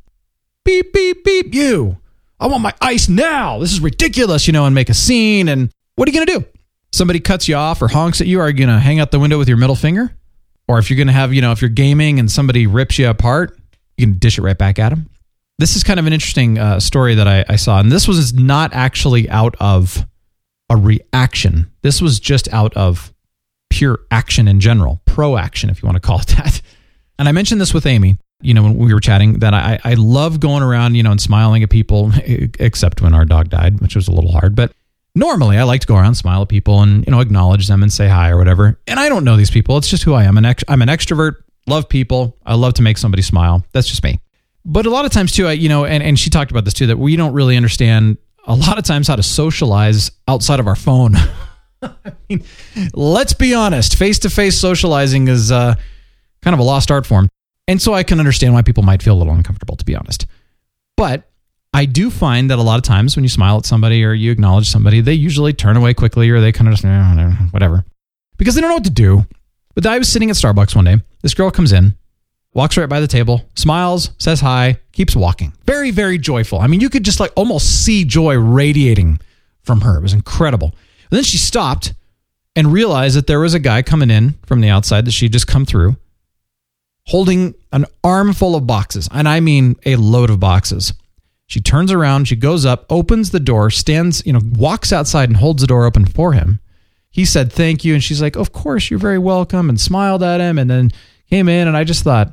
beep, 0.64 0.90
beep, 0.94 1.22
beep, 1.22 1.54
you. 1.54 1.98
I 2.40 2.46
want 2.46 2.62
my 2.62 2.72
ice 2.80 3.10
now. 3.10 3.58
This 3.58 3.72
is 3.72 3.80
ridiculous, 3.80 4.46
you 4.46 4.54
know, 4.54 4.64
and 4.64 4.74
make 4.74 4.88
a 4.88 4.94
scene. 4.94 5.48
And 5.48 5.70
what 5.96 6.08
are 6.08 6.12
you 6.12 6.16
going 6.16 6.26
to 6.26 6.38
do? 6.40 6.58
Somebody 6.92 7.20
cuts 7.20 7.46
you 7.46 7.56
off 7.56 7.82
or 7.82 7.88
honks 7.88 8.22
at 8.22 8.26
you. 8.26 8.40
Are 8.40 8.48
you 8.48 8.56
going 8.56 8.70
to 8.70 8.80
hang 8.80 9.00
out 9.00 9.10
the 9.10 9.20
window 9.20 9.36
with 9.36 9.48
your 9.48 9.58
middle 9.58 9.76
finger? 9.76 10.16
Or 10.66 10.78
if 10.78 10.88
you're 10.88 10.96
going 10.96 11.08
to 11.08 11.12
have, 11.12 11.34
you 11.34 11.42
know, 11.42 11.52
if 11.52 11.60
you're 11.60 11.68
gaming 11.68 12.18
and 12.18 12.30
somebody 12.30 12.66
rips 12.66 12.98
you 12.98 13.10
apart, 13.10 13.58
you 13.98 14.06
can 14.06 14.18
dish 14.18 14.38
it 14.38 14.42
right 14.42 14.56
back 14.56 14.78
at 14.78 14.88
them. 14.88 15.10
This 15.58 15.76
is 15.76 15.84
kind 15.84 16.00
of 16.00 16.06
an 16.06 16.12
interesting 16.12 16.58
uh, 16.58 16.80
story 16.80 17.14
that 17.14 17.28
I, 17.28 17.44
I 17.48 17.56
saw. 17.56 17.78
And 17.78 17.90
this 17.90 18.08
was 18.08 18.34
not 18.34 18.72
actually 18.74 19.30
out 19.30 19.54
of 19.60 20.04
a 20.70 20.76
reaction, 20.76 21.70
this 21.82 22.00
was 22.00 22.18
just 22.18 22.52
out 22.52 22.74
of 22.74 23.12
pure 23.70 24.00
action 24.10 24.48
in 24.48 24.60
general, 24.60 25.00
pro 25.04 25.36
action, 25.36 25.68
if 25.68 25.82
you 25.82 25.86
want 25.86 25.96
to 25.96 26.00
call 26.00 26.20
it 26.20 26.28
that. 26.28 26.62
And 27.18 27.28
I 27.28 27.32
mentioned 27.32 27.60
this 27.60 27.74
with 27.74 27.86
Amy, 27.86 28.16
you 28.40 28.54
know, 28.54 28.62
when 28.62 28.76
we 28.76 28.92
were 28.92 29.00
chatting, 29.00 29.40
that 29.40 29.54
I, 29.54 29.78
I 29.84 29.94
love 29.94 30.40
going 30.40 30.62
around, 30.62 30.94
you 30.94 31.02
know, 31.02 31.10
and 31.10 31.20
smiling 31.20 31.62
at 31.62 31.70
people, 31.70 32.12
except 32.24 33.02
when 33.02 33.14
our 33.14 33.24
dog 33.24 33.50
died, 33.50 33.80
which 33.80 33.94
was 33.94 34.08
a 34.08 34.12
little 34.12 34.32
hard. 34.32 34.54
But 34.54 34.72
normally 35.14 35.58
I 35.58 35.64
like 35.64 35.80
to 35.82 35.86
go 35.86 35.96
around, 35.96 36.14
smile 36.14 36.42
at 36.42 36.48
people, 36.48 36.82
and, 36.82 37.04
you 37.06 37.10
know, 37.10 37.20
acknowledge 37.20 37.68
them 37.68 37.82
and 37.82 37.92
say 37.92 38.08
hi 38.08 38.30
or 38.30 38.38
whatever. 38.38 38.78
And 38.86 38.98
I 38.98 39.08
don't 39.08 39.24
know 39.24 39.36
these 39.36 39.50
people. 39.50 39.76
It's 39.76 39.88
just 39.88 40.02
who 40.02 40.14
I 40.14 40.24
am. 40.24 40.36
I'm 40.38 40.44
an 40.44 40.88
extrovert, 40.88 41.36
love 41.66 41.88
people. 41.88 42.36
I 42.44 42.54
love 42.54 42.74
to 42.74 42.82
make 42.82 42.98
somebody 42.98 43.22
smile. 43.22 43.64
That's 43.72 43.88
just 43.88 44.02
me. 44.02 44.18
But 44.64 44.86
a 44.86 44.90
lot 44.90 45.04
of 45.04 45.10
times, 45.10 45.32
too, 45.32 45.46
I, 45.46 45.52
you 45.52 45.68
know, 45.68 45.84
and, 45.84 46.02
and 46.02 46.18
she 46.18 46.30
talked 46.30 46.50
about 46.50 46.64
this 46.64 46.74
too, 46.74 46.86
that 46.86 46.98
we 46.98 47.16
don't 47.16 47.32
really 47.32 47.56
understand 47.56 48.16
a 48.46 48.54
lot 48.54 48.78
of 48.78 48.84
times 48.84 49.08
how 49.08 49.16
to 49.16 49.22
socialize 49.22 50.10
outside 50.28 50.60
of 50.60 50.66
our 50.66 50.76
phone. 50.76 51.14
I 51.82 52.12
mean, 52.28 52.44
let's 52.94 53.34
be 53.34 53.54
honest, 53.54 53.96
face 53.96 54.18
to 54.20 54.30
face 54.30 54.58
socializing 54.58 55.28
is 55.28 55.52
uh, 55.52 55.74
kind 56.42 56.54
of 56.54 56.60
a 56.60 56.62
lost 56.62 56.90
art 56.90 57.06
form. 57.06 57.28
And 57.68 57.80
so 57.80 57.94
I 57.94 58.02
can 58.02 58.18
understand 58.18 58.54
why 58.54 58.62
people 58.62 58.82
might 58.82 59.02
feel 59.02 59.14
a 59.14 59.18
little 59.18 59.34
uncomfortable, 59.34 59.76
to 59.76 59.84
be 59.84 59.96
honest. 59.96 60.26
But 60.96 61.30
I 61.72 61.86
do 61.86 62.10
find 62.10 62.50
that 62.50 62.58
a 62.58 62.62
lot 62.62 62.76
of 62.76 62.82
times 62.82 63.16
when 63.16 63.24
you 63.24 63.28
smile 63.28 63.58
at 63.58 63.66
somebody 63.66 64.04
or 64.04 64.12
you 64.12 64.30
acknowledge 64.30 64.68
somebody, 64.68 65.00
they 65.00 65.14
usually 65.14 65.52
turn 65.52 65.76
away 65.76 65.92
quickly 65.94 66.30
or 66.30 66.40
they 66.40 66.52
kind 66.52 66.68
of 66.68 66.74
just, 66.74 66.84
eh, 66.84 67.30
whatever, 67.50 67.84
because 68.36 68.54
they 68.54 68.60
don't 68.60 68.70
know 68.70 68.76
what 68.76 68.84
to 68.84 68.90
do. 68.90 69.26
But 69.74 69.86
I 69.86 69.98
was 69.98 70.08
sitting 70.08 70.30
at 70.30 70.36
Starbucks 70.36 70.76
one 70.76 70.84
day. 70.84 70.98
This 71.22 71.34
girl 71.34 71.50
comes 71.50 71.72
in, 71.72 71.96
walks 72.54 72.76
right 72.76 72.88
by 72.88 73.00
the 73.00 73.08
table, 73.08 73.48
smiles, 73.54 74.10
says 74.18 74.40
hi, 74.40 74.78
keeps 74.92 75.14
walking. 75.14 75.52
Very, 75.64 75.90
very 75.90 76.18
joyful. 76.18 76.60
I 76.60 76.66
mean, 76.66 76.80
you 76.80 76.88
could 76.88 77.04
just 77.04 77.20
like 77.20 77.32
almost 77.36 77.84
see 77.84 78.04
joy 78.04 78.36
radiating 78.38 79.18
from 79.62 79.82
her. 79.82 79.98
It 79.98 80.02
was 80.02 80.12
incredible. 80.12 80.68
And 81.10 81.18
then 81.18 81.24
she 81.24 81.36
stopped 81.36 81.92
and 82.56 82.72
realized 82.72 83.16
that 83.16 83.26
there 83.26 83.40
was 83.40 83.54
a 83.54 83.58
guy 83.58 83.82
coming 83.82 84.10
in 84.10 84.34
from 84.46 84.60
the 84.60 84.68
outside 84.68 85.04
that 85.04 85.12
she'd 85.12 85.32
just 85.32 85.46
come 85.46 85.66
through 85.66 85.96
holding 87.06 87.54
an 87.72 87.84
armful 88.02 88.56
of 88.56 88.66
boxes. 88.66 89.08
And 89.12 89.28
I 89.28 89.40
mean 89.40 89.76
a 89.84 89.96
load 89.96 90.30
of 90.30 90.40
boxes. 90.40 90.92
She 91.46 91.60
turns 91.60 91.92
around, 91.92 92.26
she 92.26 92.36
goes 92.36 92.64
up, 92.64 92.86
opens 92.88 93.30
the 93.30 93.40
door, 93.40 93.70
stands, 93.70 94.24
you 94.24 94.32
know, 94.32 94.40
walks 94.52 94.92
outside 94.92 95.28
and 95.28 95.36
holds 95.36 95.60
the 95.60 95.66
door 95.66 95.84
open 95.84 96.06
for 96.06 96.32
him. 96.32 96.60
He 97.10 97.24
said, 97.24 97.52
Thank 97.52 97.84
you. 97.84 97.94
And 97.94 98.02
she's 98.02 98.22
like, 98.22 98.36
Of 98.36 98.52
course, 98.52 98.90
you're 98.90 98.98
very 98.98 99.18
welcome, 99.18 99.68
and 99.68 99.80
smiled 99.80 100.22
at 100.22 100.40
him. 100.40 100.58
And 100.58 100.70
then 100.70 100.90
came 101.28 101.48
in. 101.48 101.68
And 101.68 101.76
I 101.76 101.84
just 101.84 102.02
thought, 102.02 102.32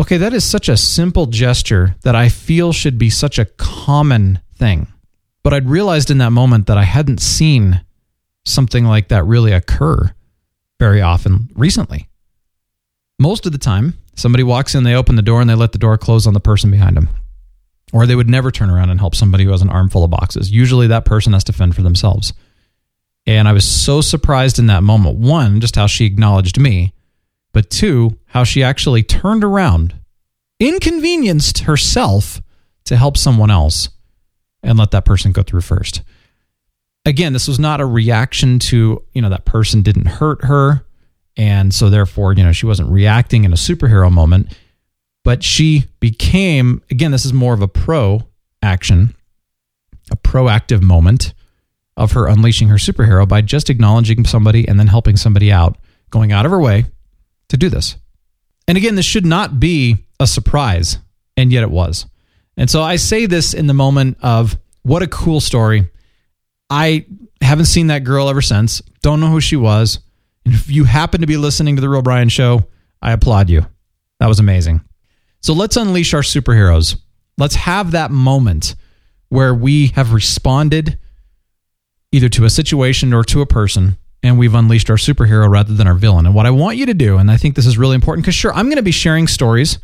okay, 0.00 0.16
that 0.16 0.32
is 0.32 0.44
such 0.44 0.68
a 0.68 0.76
simple 0.76 1.26
gesture 1.26 1.96
that 2.02 2.14
I 2.14 2.28
feel 2.28 2.72
should 2.72 2.98
be 2.98 3.10
such 3.10 3.38
a 3.38 3.44
common 3.44 4.40
thing. 4.56 4.88
But 5.42 5.52
I'd 5.52 5.68
realized 5.68 6.10
in 6.10 6.18
that 6.18 6.30
moment 6.30 6.66
that 6.66 6.78
I 6.78 6.84
hadn't 6.84 7.20
seen 7.20 7.84
something 8.44 8.84
like 8.84 9.08
that 9.08 9.24
really 9.24 9.52
occur 9.52 10.10
very 10.80 11.00
often 11.00 11.50
recently. 11.54 12.08
Most 13.18 13.46
of 13.46 13.52
the 13.52 13.58
time, 13.58 13.94
somebody 14.16 14.42
walks 14.42 14.74
in, 14.74 14.82
they 14.82 14.94
open 14.94 15.16
the 15.16 15.22
door, 15.22 15.40
and 15.40 15.48
they 15.48 15.54
let 15.54 15.72
the 15.72 15.78
door 15.78 15.96
close 15.96 16.26
on 16.26 16.34
the 16.34 16.40
person 16.40 16.70
behind 16.70 16.96
them. 16.96 17.08
Or 17.92 18.06
they 18.06 18.16
would 18.16 18.28
never 18.28 18.50
turn 18.50 18.70
around 18.70 18.90
and 18.90 18.98
help 18.98 19.14
somebody 19.14 19.44
who 19.44 19.52
has 19.52 19.62
an 19.62 19.70
armful 19.70 20.02
of 20.02 20.10
boxes. 20.10 20.50
Usually 20.50 20.88
that 20.88 21.04
person 21.04 21.32
has 21.32 21.44
to 21.44 21.52
fend 21.52 21.76
for 21.76 21.82
themselves. 21.82 22.32
And 23.26 23.46
I 23.46 23.52
was 23.52 23.66
so 23.66 24.00
surprised 24.00 24.58
in 24.58 24.66
that 24.66 24.82
moment. 24.82 25.18
One, 25.18 25.60
just 25.60 25.76
how 25.76 25.86
she 25.86 26.04
acknowledged 26.04 26.58
me, 26.58 26.92
but 27.54 27.70
two, 27.70 28.18
how 28.26 28.44
she 28.44 28.62
actually 28.62 29.04
turned 29.04 29.44
around, 29.44 29.94
inconvenienced 30.58 31.60
herself 31.60 32.42
to 32.84 32.96
help 32.96 33.16
someone 33.16 33.50
else 33.50 33.88
and 34.62 34.76
let 34.76 34.90
that 34.90 35.04
person 35.04 35.30
go 35.32 35.42
through 35.42 35.60
first. 35.60 36.02
Again, 37.06 37.32
this 37.32 37.46
was 37.46 37.60
not 37.60 37.80
a 37.80 37.86
reaction 37.86 38.58
to, 38.58 39.02
you 39.12 39.22
know, 39.22 39.28
that 39.28 39.44
person 39.44 39.82
didn't 39.82 40.06
hurt 40.06 40.44
her. 40.44 40.84
And 41.36 41.72
so 41.72 41.90
therefore, 41.90 42.32
you 42.32 42.42
know, 42.42 42.52
she 42.52 42.66
wasn't 42.66 42.90
reacting 42.90 43.44
in 43.44 43.52
a 43.52 43.56
superhero 43.56 44.10
moment, 44.10 44.48
but 45.22 45.44
she 45.44 45.84
became, 46.00 46.82
again, 46.90 47.12
this 47.12 47.24
is 47.24 47.32
more 47.32 47.54
of 47.54 47.62
a 47.62 47.68
pro 47.68 48.22
action, 48.62 49.14
a 50.10 50.16
proactive 50.16 50.82
moment 50.82 51.34
of 51.96 52.12
her 52.12 52.26
unleashing 52.26 52.68
her 52.68 52.76
superhero 52.76 53.28
by 53.28 53.42
just 53.42 53.70
acknowledging 53.70 54.24
somebody 54.24 54.66
and 54.66 54.80
then 54.80 54.88
helping 54.88 55.16
somebody 55.16 55.52
out, 55.52 55.78
going 56.10 56.32
out 56.32 56.46
of 56.46 56.50
her 56.50 56.60
way 56.60 56.86
to 57.54 57.58
do 57.58 57.70
this. 57.70 57.96
And 58.66 58.76
again, 58.76 58.96
this 58.96 59.06
should 59.06 59.24
not 59.24 59.60
be 59.60 60.06
a 60.18 60.26
surprise, 60.26 60.98
and 61.36 61.52
yet 61.52 61.62
it 61.62 61.70
was. 61.70 62.06
And 62.56 62.68
so 62.68 62.82
I 62.82 62.96
say 62.96 63.26
this 63.26 63.54
in 63.54 63.66
the 63.66 63.74
moment 63.74 64.18
of 64.22 64.58
what 64.82 65.02
a 65.02 65.08
cool 65.08 65.40
story. 65.40 65.88
I 66.68 67.06
haven't 67.40 67.66
seen 67.66 67.88
that 67.88 68.04
girl 68.04 68.28
ever 68.28 68.42
since. 68.42 68.80
Don't 69.02 69.20
know 69.20 69.30
who 69.30 69.40
she 69.40 69.56
was. 69.56 70.00
And 70.44 70.54
if 70.54 70.70
you 70.70 70.84
happen 70.84 71.20
to 71.20 71.26
be 71.26 71.36
listening 71.36 71.76
to 71.76 71.80
the 71.80 71.88
Real 71.88 72.02
Brian 72.02 72.28
show, 72.28 72.66
I 73.00 73.12
applaud 73.12 73.50
you. 73.50 73.66
That 74.20 74.28
was 74.28 74.40
amazing. 74.40 74.80
So 75.40 75.52
let's 75.52 75.76
unleash 75.76 76.14
our 76.14 76.22
superheroes. 76.22 76.96
Let's 77.36 77.56
have 77.56 77.90
that 77.92 78.10
moment 78.10 78.76
where 79.28 79.54
we 79.54 79.88
have 79.88 80.12
responded 80.12 80.98
either 82.12 82.28
to 82.30 82.44
a 82.44 82.50
situation 82.50 83.12
or 83.12 83.24
to 83.24 83.40
a 83.40 83.46
person 83.46 83.96
and 84.24 84.38
we've 84.38 84.54
unleashed 84.54 84.88
our 84.88 84.96
superhero 84.96 85.48
rather 85.48 85.74
than 85.74 85.86
our 85.86 85.94
villain. 85.94 86.24
And 86.24 86.34
what 86.34 86.46
I 86.46 86.50
want 86.50 86.78
you 86.78 86.86
to 86.86 86.94
do, 86.94 87.18
and 87.18 87.30
I 87.30 87.36
think 87.36 87.56
this 87.56 87.66
is 87.66 87.76
really 87.76 87.94
important 87.94 88.24
because 88.24 88.34
sure, 88.34 88.54
I'm 88.54 88.66
going 88.66 88.76
to 88.76 88.82
be 88.82 88.90
sharing 88.90 89.26
stories, 89.26 89.78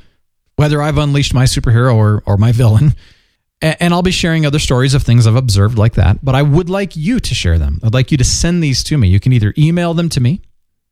whether 0.57 0.81
I've 0.81 0.96
unleashed 0.96 1.35
my 1.35 1.44
superhero 1.44 1.94
or, 1.94 2.22
or 2.24 2.38
my 2.38 2.50
villain, 2.50 2.94
and 3.62 3.92
I'll 3.92 4.03
be 4.03 4.11
sharing 4.11 4.46
other 4.46 4.59
stories 4.59 4.94
of 4.94 5.03
things 5.03 5.26
I've 5.26 5.37
observed 5.37 5.76
like 5.76 5.92
that. 5.94 6.24
But 6.24 6.35
I 6.35 6.40
would 6.40 6.70
like 6.70 6.96
you 6.96 7.20
to 7.20 7.35
share 7.35 7.59
them. 7.59 7.81
I'd 7.85 7.92
like 7.92 8.11
you 8.11 8.16
to 8.16 8.24
send 8.24 8.64
these 8.64 8.83
to 8.85 8.96
me. 8.96 9.09
You 9.09 9.20
can 9.20 9.35
either 9.35 9.53
email 9.59 9.92
them 9.92 10.09
to 10.09 10.20
me, 10.20 10.40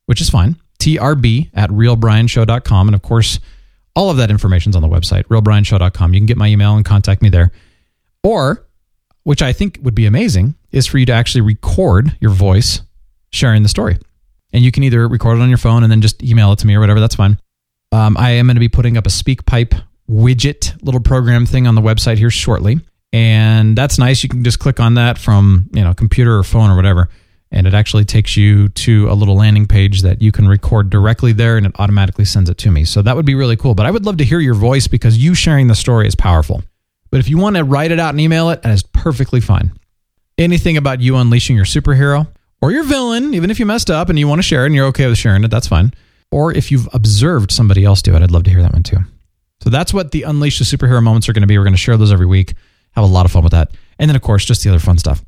which 0.04 0.20
is 0.20 0.28
fine, 0.28 0.56
trb 0.78 1.50
at 1.54 1.70
realbrianshow.com. 1.70 2.88
And 2.88 2.94
of 2.94 3.00
course, 3.00 3.40
all 3.96 4.10
of 4.10 4.18
that 4.18 4.30
information 4.30 4.70
is 4.70 4.76
on 4.76 4.82
the 4.82 4.88
website, 4.88 5.24
realbrianshow.com. 5.24 6.12
You 6.12 6.20
can 6.20 6.26
get 6.26 6.36
my 6.36 6.48
email 6.48 6.76
and 6.76 6.84
contact 6.84 7.22
me 7.22 7.30
there. 7.30 7.50
Or, 8.22 8.66
which 9.22 9.40
I 9.40 9.54
think 9.54 9.78
would 9.82 9.94
be 9.94 10.04
amazing, 10.04 10.54
is 10.70 10.86
for 10.86 10.98
you 10.98 11.06
to 11.06 11.12
actually 11.12 11.40
record 11.40 12.14
your 12.20 12.32
voice 12.32 12.82
sharing 13.30 13.62
the 13.62 13.68
story. 13.68 13.98
And 14.52 14.64
you 14.64 14.72
can 14.72 14.82
either 14.82 15.06
record 15.06 15.38
it 15.38 15.42
on 15.42 15.48
your 15.48 15.58
phone 15.58 15.82
and 15.82 15.90
then 15.92 16.00
just 16.00 16.22
email 16.22 16.52
it 16.52 16.58
to 16.60 16.66
me 16.66 16.74
or 16.74 16.80
whatever. 16.80 17.00
That's 17.00 17.14
fine. 17.14 17.38
Um, 17.92 18.16
I 18.16 18.30
am 18.32 18.46
going 18.46 18.56
to 18.56 18.60
be 18.60 18.68
putting 18.68 18.96
up 18.96 19.06
a 19.06 19.10
SpeakPipe 19.10 19.80
widget 20.10 20.82
little 20.82 21.00
program 21.00 21.46
thing 21.46 21.66
on 21.66 21.74
the 21.74 21.82
website 21.82 22.18
here 22.18 22.30
shortly. 22.30 22.80
And 23.12 23.76
that's 23.76 23.98
nice. 23.98 24.22
You 24.22 24.28
can 24.28 24.44
just 24.44 24.58
click 24.58 24.80
on 24.80 24.94
that 24.94 25.18
from, 25.18 25.68
you 25.72 25.82
know, 25.82 25.94
computer 25.94 26.38
or 26.38 26.42
phone 26.42 26.70
or 26.70 26.76
whatever. 26.76 27.08
And 27.50 27.66
it 27.66 27.72
actually 27.72 28.04
takes 28.04 28.36
you 28.36 28.68
to 28.70 29.10
a 29.10 29.14
little 29.14 29.34
landing 29.34 29.66
page 29.66 30.02
that 30.02 30.20
you 30.20 30.32
can 30.32 30.46
record 30.46 30.90
directly 30.90 31.32
there 31.32 31.56
and 31.56 31.64
it 31.64 31.72
automatically 31.78 32.26
sends 32.26 32.50
it 32.50 32.58
to 32.58 32.70
me. 32.70 32.84
So 32.84 33.00
that 33.00 33.16
would 33.16 33.24
be 33.24 33.34
really 33.34 33.56
cool. 33.56 33.74
But 33.74 33.86
I 33.86 33.90
would 33.90 34.04
love 34.04 34.18
to 34.18 34.24
hear 34.24 34.40
your 34.40 34.54
voice 34.54 34.86
because 34.86 35.16
you 35.16 35.34
sharing 35.34 35.68
the 35.68 35.74
story 35.74 36.06
is 36.06 36.14
powerful. 36.14 36.62
But 37.10 37.20
if 37.20 37.28
you 37.30 37.38
want 37.38 37.56
to 37.56 37.64
write 37.64 37.90
it 37.90 37.98
out 37.98 38.10
and 38.10 38.20
email 38.20 38.50
it, 38.50 38.62
that 38.62 38.72
is 38.72 38.82
perfectly 38.82 39.40
fine. 39.40 39.72
Anything 40.36 40.76
about 40.76 41.00
you 41.00 41.16
unleashing 41.16 41.56
your 41.56 41.64
superhero 41.64 42.28
or 42.60 42.72
your 42.72 42.84
villain, 42.84 43.34
even 43.34 43.50
if 43.50 43.58
you 43.58 43.66
messed 43.66 43.90
up 43.90 44.08
and 44.08 44.18
you 44.18 44.26
want 44.26 44.38
to 44.38 44.42
share 44.42 44.64
it 44.64 44.66
and 44.66 44.74
you're 44.74 44.86
okay 44.86 45.06
with 45.06 45.18
sharing 45.18 45.44
it, 45.44 45.50
that's 45.50 45.68
fine. 45.68 45.92
Or 46.30 46.52
if 46.52 46.70
you've 46.70 46.88
observed 46.92 47.50
somebody 47.50 47.84
else 47.84 48.02
do 48.02 48.14
it, 48.14 48.22
I'd 48.22 48.30
love 48.30 48.44
to 48.44 48.50
hear 48.50 48.62
that 48.62 48.72
one 48.72 48.82
too. 48.82 48.98
So 49.62 49.70
that's 49.70 49.92
what 49.94 50.12
the 50.12 50.22
Unleash 50.22 50.58
the 50.58 50.64
Superhero 50.64 51.02
moments 51.02 51.28
are 51.28 51.32
going 51.32 51.42
to 51.42 51.46
be. 51.46 51.58
We're 51.58 51.64
going 51.64 51.74
to 51.74 51.78
share 51.78 51.96
those 51.96 52.12
every 52.12 52.26
week. 52.26 52.54
Have 52.92 53.04
a 53.04 53.08
lot 53.08 53.26
of 53.26 53.32
fun 53.32 53.42
with 53.42 53.52
that. 53.52 53.70
And 53.98 54.08
then, 54.08 54.16
of 54.16 54.22
course, 54.22 54.44
just 54.44 54.62
the 54.62 54.70
other 54.70 54.78
fun 54.78 54.98
stuff. 54.98 55.24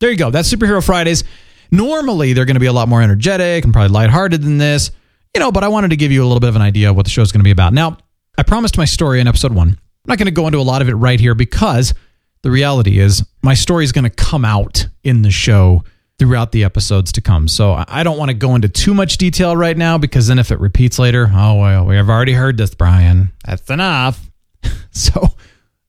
There 0.00 0.10
you 0.10 0.16
go. 0.16 0.30
That's 0.30 0.52
Superhero 0.52 0.84
Fridays. 0.84 1.24
Normally, 1.70 2.32
they're 2.32 2.44
going 2.44 2.56
to 2.56 2.60
be 2.60 2.66
a 2.66 2.72
lot 2.72 2.88
more 2.88 3.00
energetic 3.02 3.64
and 3.64 3.72
probably 3.72 3.92
lighthearted 3.92 4.42
than 4.42 4.58
this, 4.58 4.90
you 5.34 5.40
know, 5.40 5.52
but 5.52 5.62
I 5.62 5.68
wanted 5.68 5.90
to 5.90 5.96
give 5.96 6.10
you 6.10 6.22
a 6.22 6.26
little 6.26 6.40
bit 6.40 6.48
of 6.48 6.56
an 6.56 6.62
idea 6.62 6.90
of 6.90 6.96
what 6.96 7.04
the 7.04 7.10
show 7.10 7.22
is 7.22 7.30
going 7.30 7.40
to 7.40 7.44
be 7.44 7.52
about. 7.52 7.72
Now, 7.72 7.98
I 8.36 8.42
promised 8.42 8.76
my 8.76 8.84
story 8.84 9.20
in 9.20 9.28
episode 9.28 9.52
one. 9.52 9.68
I'm 9.68 9.76
not 10.06 10.18
going 10.18 10.26
to 10.26 10.32
go 10.32 10.46
into 10.46 10.58
a 10.58 10.62
lot 10.62 10.82
of 10.82 10.88
it 10.88 10.94
right 10.94 11.20
here 11.20 11.34
because 11.34 11.94
the 12.42 12.50
reality 12.50 12.98
is 12.98 13.22
my 13.42 13.54
story 13.54 13.84
is 13.84 13.92
going 13.92 14.04
to 14.04 14.10
come 14.10 14.44
out 14.44 14.86
in 15.04 15.22
the 15.22 15.30
show 15.30 15.84
throughout 16.20 16.52
the 16.52 16.64
episodes 16.64 17.12
to 17.12 17.22
come. 17.22 17.48
So 17.48 17.82
I 17.88 18.02
don't 18.02 18.18
want 18.18 18.28
to 18.28 18.34
go 18.34 18.54
into 18.54 18.68
too 18.68 18.92
much 18.92 19.16
detail 19.16 19.56
right 19.56 19.76
now 19.76 19.96
because 19.96 20.26
then 20.26 20.38
if 20.38 20.50
it 20.50 20.60
repeats 20.60 20.98
later, 20.98 21.30
oh, 21.32 21.54
well, 21.54 21.86
we 21.86 21.96
have 21.96 22.10
already 22.10 22.34
heard 22.34 22.58
this, 22.58 22.74
Brian. 22.74 23.32
That's 23.46 23.70
enough. 23.70 24.30
so 24.90 25.28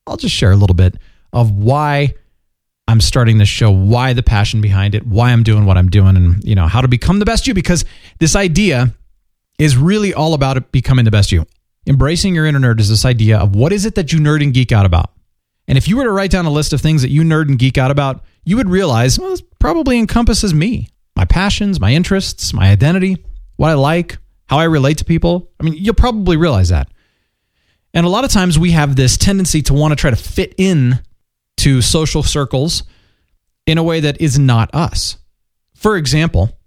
I'll 0.08 0.16
just 0.16 0.34
share 0.34 0.54
a 0.54 0.56
little 0.56 0.74
bit 0.74 0.96
of 1.34 1.52
why 1.52 2.16
I'm 2.88 3.02
starting 3.02 3.40
this 3.40 3.50
show, 3.50 3.72
why 3.72 4.14
the 4.14 4.24
passion 4.24 4.62
behind 4.62 4.96
it, 4.96 5.06
why 5.06 5.32
I'm 5.34 5.44
doing 5.44 5.66
what 5.66 5.78
I'm 5.78 5.90
doing, 5.90 6.16
and 6.16 6.42
you 6.46 6.56
know 6.56 6.68
how 6.68 6.80
to 6.80 6.88
become 6.88 7.20
the 7.20 7.26
best 7.26 7.46
you. 7.46 7.54
Because 7.54 7.84
this 8.20 8.34
idea 8.34 8.96
is 9.60 9.76
really 9.76 10.14
all 10.14 10.34
about 10.34 10.72
becoming 10.72 11.04
the 11.04 11.12
best 11.12 11.34
you. 11.34 11.46
Embracing 11.86 12.34
your 12.34 12.46
inner 12.46 12.60
nerd 12.60 12.80
is 12.80 12.88
this 12.88 13.04
idea 13.04 13.38
of 13.38 13.54
what 13.54 13.74
is 13.74 13.86
it 13.86 13.96
that 13.96 14.14
you 14.14 14.20
nerd 14.20 14.42
and 14.42 14.54
geek 14.54 14.72
out 14.72 14.86
about. 14.86 15.12
And 15.68 15.78
if 15.78 15.90
you 15.90 15.98
were 15.98 16.06
to 16.06 16.12
write 16.12 16.32
down 16.32 16.46
a 16.46 16.52
list 16.52 16.72
of 16.72 16.80
things 16.80 17.02
that 17.02 17.12
you 17.12 17.24
nerd 17.24 17.50
and 17.50 17.60
geek 17.60 17.78
out 17.78 17.92
about, 17.92 18.24
you 18.46 18.56
would 18.56 18.70
realize 18.70 19.20
well, 19.20 19.36
probably 19.62 19.98
encompasses 19.98 20.54
me, 20.54 20.90
my 21.16 21.24
passions, 21.24 21.80
my 21.80 21.94
interests, 21.94 22.54
my 22.54 22.70
identity, 22.70 23.24
what 23.56 23.70
I 23.70 23.76
like, 23.76 24.18
how 24.48 24.60
I 24.60 24.66
relate 24.66 24.98
to 24.98 25.06
people. 25.06 25.50
I 25.60 25.64
mean, 25.64 25.76
you'll 25.76 25.94
probably 25.94 26.36
realize 26.36 26.70
that. 26.70 26.90
And 27.94 28.06
a 28.06 28.10
lot 28.10 28.26
of 28.26 28.32
times 28.32 28.58
we 28.58 28.72
have 28.72 28.96
this 28.96 29.18
tendency 29.18 29.62
to 29.64 29.74
want 29.74 29.92
to 29.92 29.96
try 29.96 30.10
to 30.10 30.16
fit 30.16 30.56
in 30.58 31.00
to 31.58 31.82
social 31.82 32.24
circles 32.24 32.84
in 33.68 33.78
a 33.78 33.84
way 33.84 34.00
that 34.02 34.20
is 34.20 34.40
not 34.40 34.74
us. 34.74 35.18
For 35.76 35.96
example, 35.96 36.58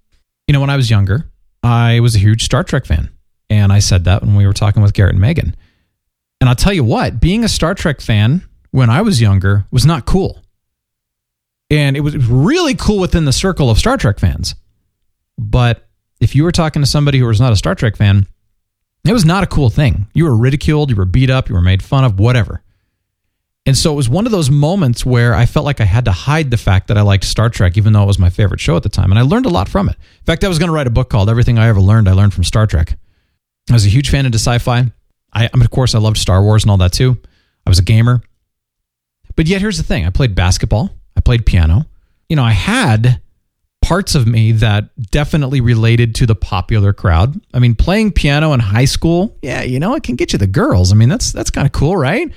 you 0.46 0.52
know, 0.52 0.60
when 0.60 0.70
I 0.70 0.76
was 0.76 0.88
younger, 0.90 1.30
I 1.62 2.00
was 2.00 2.14
a 2.14 2.20
huge 2.20 2.44
Star 2.44 2.62
Trek 2.62 2.86
fan. 2.86 3.10
And 3.50 3.72
I 3.72 3.80
said 3.80 4.04
that 4.04 4.22
when 4.22 4.36
we 4.36 4.46
were 4.46 4.52
talking 4.52 4.82
with 4.82 4.94
Garrett 4.94 5.14
and 5.14 5.20
Megan. 5.20 5.56
And 6.40 6.48
I'll 6.48 6.54
tell 6.54 6.72
you 6.72 6.84
what, 6.84 7.20
being 7.20 7.42
a 7.42 7.48
Star 7.48 7.74
Trek 7.74 8.00
fan 8.00 8.46
when 8.70 8.90
I 8.90 9.02
was 9.02 9.20
younger 9.20 9.66
was 9.70 9.84
not 9.84 10.06
cool. 10.06 10.43
And 11.70 11.96
it 11.96 12.00
was 12.00 12.16
really 12.28 12.74
cool 12.74 12.98
within 12.98 13.24
the 13.24 13.32
circle 13.32 13.70
of 13.70 13.78
Star 13.78 13.96
Trek 13.96 14.18
fans. 14.18 14.54
But 15.38 15.86
if 16.20 16.34
you 16.34 16.44
were 16.44 16.52
talking 16.52 16.82
to 16.82 16.86
somebody 16.86 17.18
who 17.18 17.26
was 17.26 17.40
not 17.40 17.52
a 17.52 17.56
Star 17.56 17.74
Trek 17.74 17.96
fan, 17.96 18.26
it 19.04 19.12
was 19.12 19.24
not 19.24 19.44
a 19.44 19.48
cool 19.48 19.70
thing. 19.70 20.06
You 20.14 20.24
were 20.24 20.36
ridiculed, 20.36 20.90
you 20.90 20.96
were 20.96 21.04
beat 21.04 21.30
up, 21.30 21.48
you 21.48 21.54
were 21.54 21.60
made 21.60 21.82
fun 21.82 22.04
of, 22.04 22.18
whatever. 22.18 22.62
And 23.66 23.76
so 23.76 23.92
it 23.92 23.96
was 23.96 24.10
one 24.10 24.26
of 24.26 24.32
those 24.32 24.50
moments 24.50 25.06
where 25.06 25.34
I 25.34 25.46
felt 25.46 25.64
like 25.64 25.80
I 25.80 25.84
had 25.84 26.04
to 26.04 26.12
hide 26.12 26.50
the 26.50 26.58
fact 26.58 26.88
that 26.88 26.98
I 26.98 27.02
liked 27.02 27.24
Star 27.24 27.48
Trek, 27.48 27.78
even 27.78 27.94
though 27.94 28.02
it 28.02 28.06
was 28.06 28.18
my 28.18 28.28
favorite 28.28 28.60
show 28.60 28.76
at 28.76 28.82
the 28.82 28.90
time. 28.90 29.10
And 29.10 29.18
I 29.18 29.22
learned 29.22 29.46
a 29.46 29.50
lot 29.50 29.70
from 29.70 29.88
it. 29.88 29.96
In 29.96 30.24
fact, 30.24 30.44
I 30.44 30.48
was 30.48 30.58
going 30.58 30.68
to 30.68 30.74
write 30.74 30.86
a 30.86 30.90
book 30.90 31.08
called 31.08 31.30
Everything 31.30 31.58
I 31.58 31.68
Ever 31.68 31.80
Learned, 31.80 32.08
I 32.08 32.12
Learned 32.12 32.34
from 32.34 32.44
Star 32.44 32.66
Trek. 32.66 32.98
I 33.70 33.72
was 33.72 33.86
a 33.86 33.90
huge 33.90 34.10
fan 34.10 34.26
into 34.26 34.38
sci 34.38 34.58
fi. 34.58 34.92
I, 35.32 35.46
I 35.46 35.50
mean, 35.56 35.64
of 35.64 35.70
course, 35.70 35.94
I 35.94 35.98
loved 35.98 36.18
Star 36.18 36.42
Wars 36.42 36.64
and 36.64 36.70
all 36.70 36.76
that 36.76 36.92
too. 36.92 37.16
I 37.66 37.70
was 37.70 37.78
a 37.78 37.82
gamer. 37.82 38.22
But 39.34 39.46
yet, 39.46 39.62
here's 39.62 39.78
the 39.78 39.82
thing 39.82 40.06
I 40.06 40.10
played 40.10 40.34
basketball, 40.34 40.90
played 41.24 41.46
piano. 41.46 41.86
You 42.28 42.36
know, 42.36 42.44
I 42.44 42.52
had 42.52 43.20
parts 43.82 44.14
of 44.14 44.26
me 44.26 44.52
that 44.52 44.88
definitely 45.10 45.60
related 45.60 46.14
to 46.16 46.26
the 46.26 46.34
popular 46.34 46.92
crowd. 46.92 47.38
I 47.52 47.58
mean, 47.58 47.74
playing 47.74 48.12
piano 48.12 48.52
in 48.52 48.60
high 48.60 48.86
school, 48.86 49.36
yeah, 49.42 49.62
you 49.62 49.78
know, 49.78 49.94
it 49.94 50.02
can 50.02 50.16
get 50.16 50.32
you 50.32 50.38
the 50.38 50.46
girls. 50.46 50.92
I 50.92 50.94
mean, 50.94 51.08
that's 51.08 51.32
that's 51.32 51.50
kind 51.50 51.66
of 51.66 51.72
cool, 51.72 51.96
right? 51.96 52.32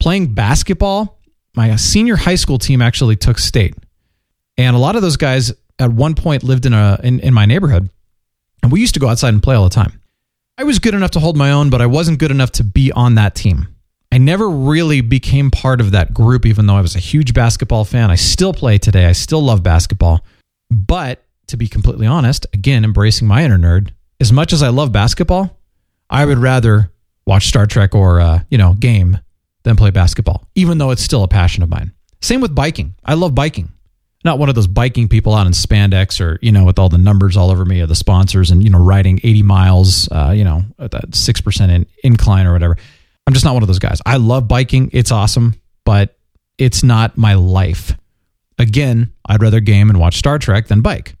playing 0.00 0.34
basketball, 0.34 1.18
my 1.56 1.70
uh, 1.70 1.76
senior 1.76 2.16
high 2.16 2.34
school 2.34 2.58
team 2.58 2.82
actually 2.82 3.16
took 3.16 3.38
state. 3.38 3.74
And 4.56 4.76
a 4.76 4.78
lot 4.78 4.96
of 4.96 5.02
those 5.02 5.16
guys 5.16 5.52
at 5.78 5.90
one 5.90 6.14
point 6.14 6.42
lived 6.42 6.66
in 6.66 6.74
a 6.74 7.00
in, 7.02 7.20
in 7.20 7.34
my 7.34 7.46
neighborhood. 7.46 7.88
And 8.62 8.70
we 8.70 8.80
used 8.80 8.94
to 8.94 9.00
go 9.00 9.08
outside 9.08 9.34
and 9.34 9.42
play 9.42 9.56
all 9.56 9.64
the 9.64 9.74
time. 9.74 10.00
I 10.56 10.64
was 10.64 10.78
good 10.78 10.94
enough 10.94 11.12
to 11.12 11.20
hold 11.20 11.36
my 11.36 11.50
own, 11.50 11.70
but 11.70 11.80
I 11.80 11.86
wasn't 11.86 12.18
good 12.18 12.30
enough 12.30 12.52
to 12.52 12.64
be 12.64 12.92
on 12.92 13.16
that 13.16 13.34
team. 13.34 13.73
I 14.14 14.18
never 14.18 14.48
really 14.48 15.00
became 15.00 15.50
part 15.50 15.80
of 15.80 15.90
that 15.90 16.14
group, 16.14 16.46
even 16.46 16.68
though 16.68 16.76
I 16.76 16.80
was 16.80 16.94
a 16.94 17.00
huge 17.00 17.34
basketball 17.34 17.84
fan. 17.84 18.12
I 18.12 18.14
still 18.14 18.52
play 18.52 18.78
today. 18.78 19.06
I 19.06 19.12
still 19.12 19.42
love 19.42 19.64
basketball. 19.64 20.24
But 20.70 21.24
to 21.48 21.56
be 21.56 21.66
completely 21.66 22.06
honest, 22.06 22.46
again, 22.54 22.84
embracing 22.84 23.26
my 23.26 23.42
inner 23.42 23.58
nerd, 23.58 23.90
as 24.20 24.30
much 24.30 24.52
as 24.52 24.62
I 24.62 24.68
love 24.68 24.92
basketball, 24.92 25.58
I 26.08 26.24
would 26.26 26.38
rather 26.38 26.92
watch 27.26 27.48
Star 27.48 27.66
Trek 27.66 27.96
or, 27.96 28.20
uh, 28.20 28.42
you 28.50 28.56
know, 28.56 28.74
game 28.74 29.18
than 29.64 29.74
play 29.74 29.90
basketball, 29.90 30.46
even 30.54 30.78
though 30.78 30.92
it's 30.92 31.02
still 31.02 31.24
a 31.24 31.28
passion 31.28 31.64
of 31.64 31.68
mine. 31.68 31.90
Same 32.22 32.40
with 32.40 32.54
biking. 32.54 32.94
I 33.04 33.14
love 33.14 33.34
biking. 33.34 33.72
Not 34.24 34.38
one 34.38 34.48
of 34.48 34.54
those 34.54 34.68
biking 34.68 35.08
people 35.08 35.34
out 35.34 35.48
in 35.48 35.52
spandex 35.52 36.20
or, 36.20 36.38
you 36.40 36.52
know, 36.52 36.62
with 36.62 36.78
all 36.78 36.88
the 36.88 36.98
numbers 36.98 37.36
all 37.36 37.50
over 37.50 37.64
me 37.64 37.80
of 37.80 37.88
the 37.88 37.96
sponsors 37.96 38.52
and, 38.52 38.62
you 38.62 38.70
know, 38.70 38.78
riding 38.78 39.18
80 39.24 39.42
miles, 39.42 40.08
uh, 40.12 40.30
you 40.30 40.44
know, 40.44 40.62
at 40.78 40.92
that 40.92 41.10
6% 41.10 41.68
in, 41.68 41.84
incline 42.04 42.46
or 42.46 42.52
whatever. 42.52 42.76
I'm 43.26 43.32
just 43.32 43.44
not 43.44 43.54
one 43.54 43.62
of 43.62 43.66
those 43.66 43.78
guys. 43.78 44.00
I 44.04 44.16
love 44.16 44.48
biking. 44.48 44.90
It's 44.92 45.10
awesome, 45.10 45.54
but 45.84 46.16
it's 46.58 46.82
not 46.82 47.16
my 47.16 47.34
life. 47.34 47.96
Again, 48.58 49.12
I'd 49.26 49.42
rather 49.42 49.60
game 49.60 49.90
and 49.90 49.98
watch 49.98 50.16
Star 50.16 50.38
Trek 50.38 50.68
than 50.68 50.82
bike. 50.82 51.16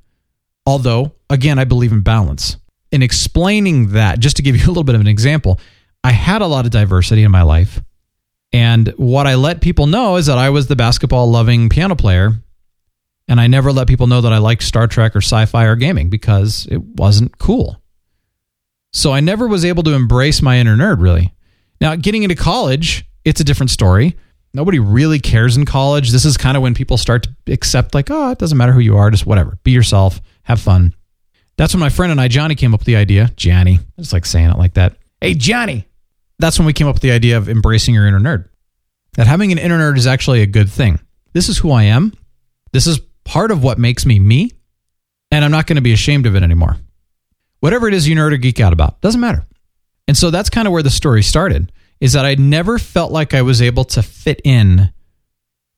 Although, 0.66 1.14
again, 1.30 1.58
I 1.58 1.64
believe 1.64 1.92
in 1.92 2.02
balance. 2.02 2.56
In 2.92 3.02
explaining 3.02 3.92
that, 3.92 4.20
just 4.20 4.36
to 4.36 4.42
give 4.42 4.56
you 4.60 4.66
a 4.66 4.68
little 4.68 4.84
bit 4.84 4.94
of 4.94 5.00
an 5.00 5.06
example, 5.06 5.58
I 6.02 6.12
had 6.12 6.42
a 6.42 6.46
lot 6.46 6.66
of 6.66 6.70
diversity 6.70 7.22
in 7.22 7.30
my 7.30 7.42
life. 7.42 7.82
And 8.52 8.88
what 8.96 9.26
I 9.26 9.34
let 9.34 9.60
people 9.60 9.86
know 9.86 10.16
is 10.16 10.26
that 10.26 10.38
I 10.38 10.50
was 10.50 10.68
the 10.68 10.76
basketball 10.76 11.28
loving 11.28 11.68
piano 11.68 11.96
player. 11.96 12.32
And 13.26 13.40
I 13.40 13.46
never 13.46 13.72
let 13.72 13.88
people 13.88 14.06
know 14.06 14.20
that 14.20 14.32
I 14.32 14.38
liked 14.38 14.62
Star 14.62 14.86
Trek 14.86 15.16
or 15.16 15.20
sci 15.20 15.46
fi 15.46 15.64
or 15.64 15.76
gaming 15.76 16.10
because 16.10 16.68
it 16.70 16.80
wasn't 16.80 17.38
cool. 17.38 17.82
So 18.92 19.12
I 19.12 19.20
never 19.20 19.48
was 19.48 19.64
able 19.64 19.82
to 19.84 19.94
embrace 19.94 20.40
my 20.40 20.58
inner 20.58 20.76
nerd 20.76 21.00
really. 21.00 21.33
Now, 21.80 21.96
getting 21.96 22.22
into 22.22 22.36
college, 22.36 23.06
it's 23.24 23.40
a 23.40 23.44
different 23.44 23.70
story. 23.70 24.16
Nobody 24.52 24.78
really 24.78 25.18
cares 25.18 25.56
in 25.56 25.64
college. 25.64 26.10
This 26.10 26.24
is 26.24 26.36
kind 26.36 26.56
of 26.56 26.62
when 26.62 26.74
people 26.74 26.96
start 26.96 27.26
to 27.46 27.52
accept, 27.52 27.94
like, 27.94 28.10
oh, 28.10 28.30
it 28.30 28.38
doesn't 28.38 28.56
matter 28.56 28.72
who 28.72 28.80
you 28.80 28.96
are, 28.96 29.10
just 29.10 29.26
whatever. 29.26 29.58
Be 29.64 29.72
yourself, 29.72 30.20
have 30.44 30.60
fun. 30.60 30.94
That's 31.56 31.74
when 31.74 31.80
my 31.80 31.88
friend 31.88 32.10
and 32.10 32.20
I, 32.20 32.28
Johnny, 32.28 32.54
came 32.54 32.74
up 32.74 32.80
with 32.80 32.86
the 32.86 32.96
idea. 32.96 33.32
Johnny, 33.36 33.80
I 33.98 34.00
just 34.00 34.12
like 34.12 34.26
saying 34.26 34.50
it 34.50 34.58
like 34.58 34.74
that. 34.74 34.96
Hey, 35.20 35.34
Johnny. 35.34 35.86
That's 36.38 36.58
when 36.58 36.66
we 36.66 36.72
came 36.72 36.88
up 36.88 36.96
with 36.96 37.02
the 37.02 37.12
idea 37.12 37.36
of 37.36 37.48
embracing 37.48 37.94
your 37.94 38.06
inner 38.06 38.20
nerd. 38.20 38.48
That 39.16 39.26
having 39.26 39.52
an 39.52 39.58
inner 39.58 39.78
nerd 39.78 39.96
is 39.96 40.06
actually 40.06 40.42
a 40.42 40.46
good 40.46 40.68
thing. 40.68 40.98
This 41.32 41.48
is 41.48 41.58
who 41.58 41.70
I 41.70 41.84
am. 41.84 42.12
This 42.72 42.86
is 42.86 43.00
part 43.24 43.50
of 43.50 43.62
what 43.62 43.78
makes 43.78 44.04
me 44.04 44.18
me. 44.18 44.50
And 45.30 45.44
I'm 45.44 45.52
not 45.52 45.66
going 45.66 45.76
to 45.76 45.82
be 45.82 45.92
ashamed 45.92 46.26
of 46.26 46.34
it 46.36 46.42
anymore. 46.42 46.76
Whatever 47.60 47.88
it 47.88 47.94
is 47.94 48.08
you 48.08 48.16
nerd 48.16 48.32
or 48.32 48.36
geek 48.36 48.60
out 48.60 48.72
about, 48.72 49.00
doesn't 49.00 49.20
matter. 49.20 49.46
And 50.06 50.16
so 50.16 50.30
that's 50.30 50.50
kind 50.50 50.66
of 50.66 50.72
where 50.72 50.82
the 50.82 50.90
story 50.90 51.22
started 51.22 51.72
is 52.00 52.12
that 52.12 52.24
I 52.24 52.34
never 52.34 52.78
felt 52.78 53.12
like 53.12 53.34
I 53.34 53.42
was 53.42 53.62
able 53.62 53.84
to 53.84 54.02
fit 54.02 54.40
in 54.44 54.92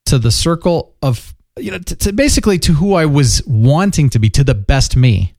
to 0.07 0.19
the 0.19 0.31
circle 0.31 0.97
of, 1.03 1.35
you 1.59 1.71
know, 1.71 1.79
to, 1.79 1.97
to 1.97 2.13
basically 2.13 2.59
to 2.61 2.73
who 2.73 2.95
I 2.95 3.07
was 3.07 3.43
wanting 3.47 4.11
to 4.11 4.19
be, 4.19 4.31
to 4.31 4.45
the 4.45 4.55
best 4.55 4.97
me. 4.97 5.35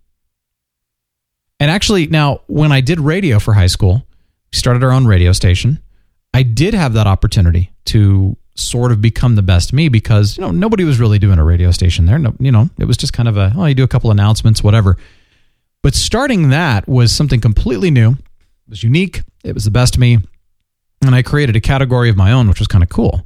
And 1.60 1.72
actually, 1.72 2.08
now 2.08 2.42
when 2.48 2.72
I 2.72 2.82
did 2.82 3.00
radio 3.00 3.40
for 3.40 3.54
high 3.54 3.68
school, 3.68 4.08
started 4.52 4.84
our 4.84 4.92
own 4.92 5.06
radio 5.06 5.32
station. 5.32 5.80
I 6.34 6.44
did 6.44 6.74
have 6.74 6.94
that 6.94 7.08
opportunity 7.08 7.72
to 7.86 8.38
sort 8.56 8.92
of 8.92 9.02
become 9.02 9.36
the 9.36 9.42
best 9.42 9.72
me 9.72 9.88
because 9.88 10.38
you 10.38 10.42
know 10.42 10.52
nobody 10.52 10.84
was 10.84 11.00
really 11.00 11.20
doing 11.20 11.40
a 11.40 11.44
radio 11.44 11.72
station 11.72 12.06
there. 12.06 12.20
No, 12.20 12.34
you 12.40 12.52
know, 12.52 12.70
it 12.78 12.86
was 12.86 12.98
just 12.98 13.14
kind 13.14 13.30
of 13.30 13.38
a 13.38 13.54
oh, 13.56 13.66
you 13.66 13.76
do 13.76 13.84
a 13.84 13.88
couple 13.88 14.12
announcements, 14.12 14.64
whatever. 14.64 14.98
But 15.84 15.96
starting 15.96 16.50
that 16.50 16.88
was 16.88 17.12
something 17.12 17.40
completely 17.40 17.92
new. 17.92 18.16
It 18.68 18.72
was 18.72 18.84
unique. 18.84 19.24
It 19.46 19.54
was 19.54 19.64
the 19.64 19.72
best 19.72 19.98
me, 19.98 20.20
and 21.02 21.16
I 21.16 21.22
created 21.22 21.56
a 21.56 21.62
category 21.62 22.10
of 22.10 22.18
my 22.18 22.34
own, 22.34 22.50
which 22.50 22.60
was 22.60 22.68
kind 22.68 22.84
of 22.84 22.90
cool. 22.90 23.26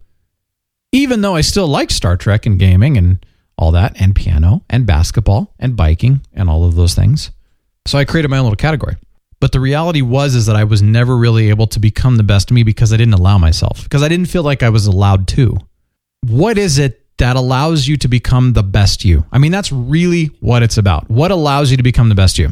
Even 0.92 1.22
though 1.22 1.36
I 1.36 1.42
still 1.42 1.68
liked 1.68 1.92
Star 1.92 2.16
Trek 2.16 2.46
and 2.46 2.60
gaming 2.60 2.96
and 2.96 3.26
all 3.58 3.72
that, 3.72 4.00
and 4.00 4.16
piano 4.16 4.64
and 4.70 4.86
basketball 4.86 5.54
and 5.58 5.76
biking 5.76 6.22
and 6.34 6.48
all 6.48 6.64
of 6.64 6.76
those 6.76 6.94
things. 6.94 7.32
So 7.88 7.98
I 7.98 8.06
created 8.06 8.30
my 8.30 8.38
own 8.38 8.44
little 8.44 8.56
category. 8.56 8.98
But 9.40 9.52
the 9.52 9.60
reality 9.60 10.04
was 10.04 10.36
is 10.36 10.46
that 10.46 10.56
I 10.56 10.64
was 10.64 10.84
never 10.84 11.18
really 11.18 11.50
able 11.50 11.66
to 11.68 11.80
become 11.80 12.18
the 12.18 12.24
best 12.24 12.52
of 12.52 12.56
me 12.56 12.62
because 12.62 12.94
I 12.94 12.98
didn't 12.98 13.16
allow 13.16 13.40
myself 13.40 13.82
because 13.84 14.04
I 14.04 14.08
didn't 14.08 14.28
feel 14.30 14.44
like 14.44 14.62
I 14.62 14.70
was 14.70 14.86
allowed 14.86 15.28
to. 15.30 15.58
What 16.28 16.60
is 16.60 16.78
it 16.78 17.04
that 17.18 17.36
allows 17.36 17.88
you 17.88 17.98
to 17.98 18.08
become 18.08 18.54
the 18.54 18.62
best 18.62 19.04
you? 19.04 19.26
I 19.32 19.40
mean, 19.40 19.52
that's 19.52 19.72
really 19.72 20.26
what 20.42 20.62
it's 20.62 20.78
about. 20.78 21.10
What 21.10 21.32
allows 21.32 21.72
you 21.72 21.78
to 21.78 21.84
become 21.84 22.10
the 22.10 22.16
best 22.16 22.38
you? 22.38 22.50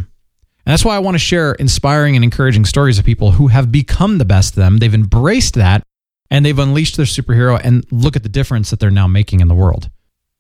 And 0.69 0.73
that's 0.73 0.86
why 0.86 0.95
I 0.95 0.99
want 0.99 1.15
to 1.15 1.19
share 1.19 1.53
inspiring 1.53 2.15
and 2.15 2.23
encouraging 2.23 2.63
stories 2.63 2.99
of 2.99 3.05
people 3.05 3.32
who 3.32 3.47
have 3.47 3.71
become 3.71 4.19
the 4.19 4.23
best 4.23 4.53
them. 4.53 4.77
They've 4.77 4.93
embraced 4.93 5.55
that 5.55 5.82
and 6.29 6.45
they've 6.45 6.60
unleashed 6.60 6.95
their 6.95 7.08
superhero 7.08 7.60
and 7.63 7.84
look 7.89 8.15
at 8.15 8.21
the 8.21 8.29
difference 8.29 8.69
that 8.69 8.79
they're 8.79 8.91
now 8.91 9.08
making 9.08 9.39
in 9.39 9.47
the 9.47 9.55
world. 9.55 9.89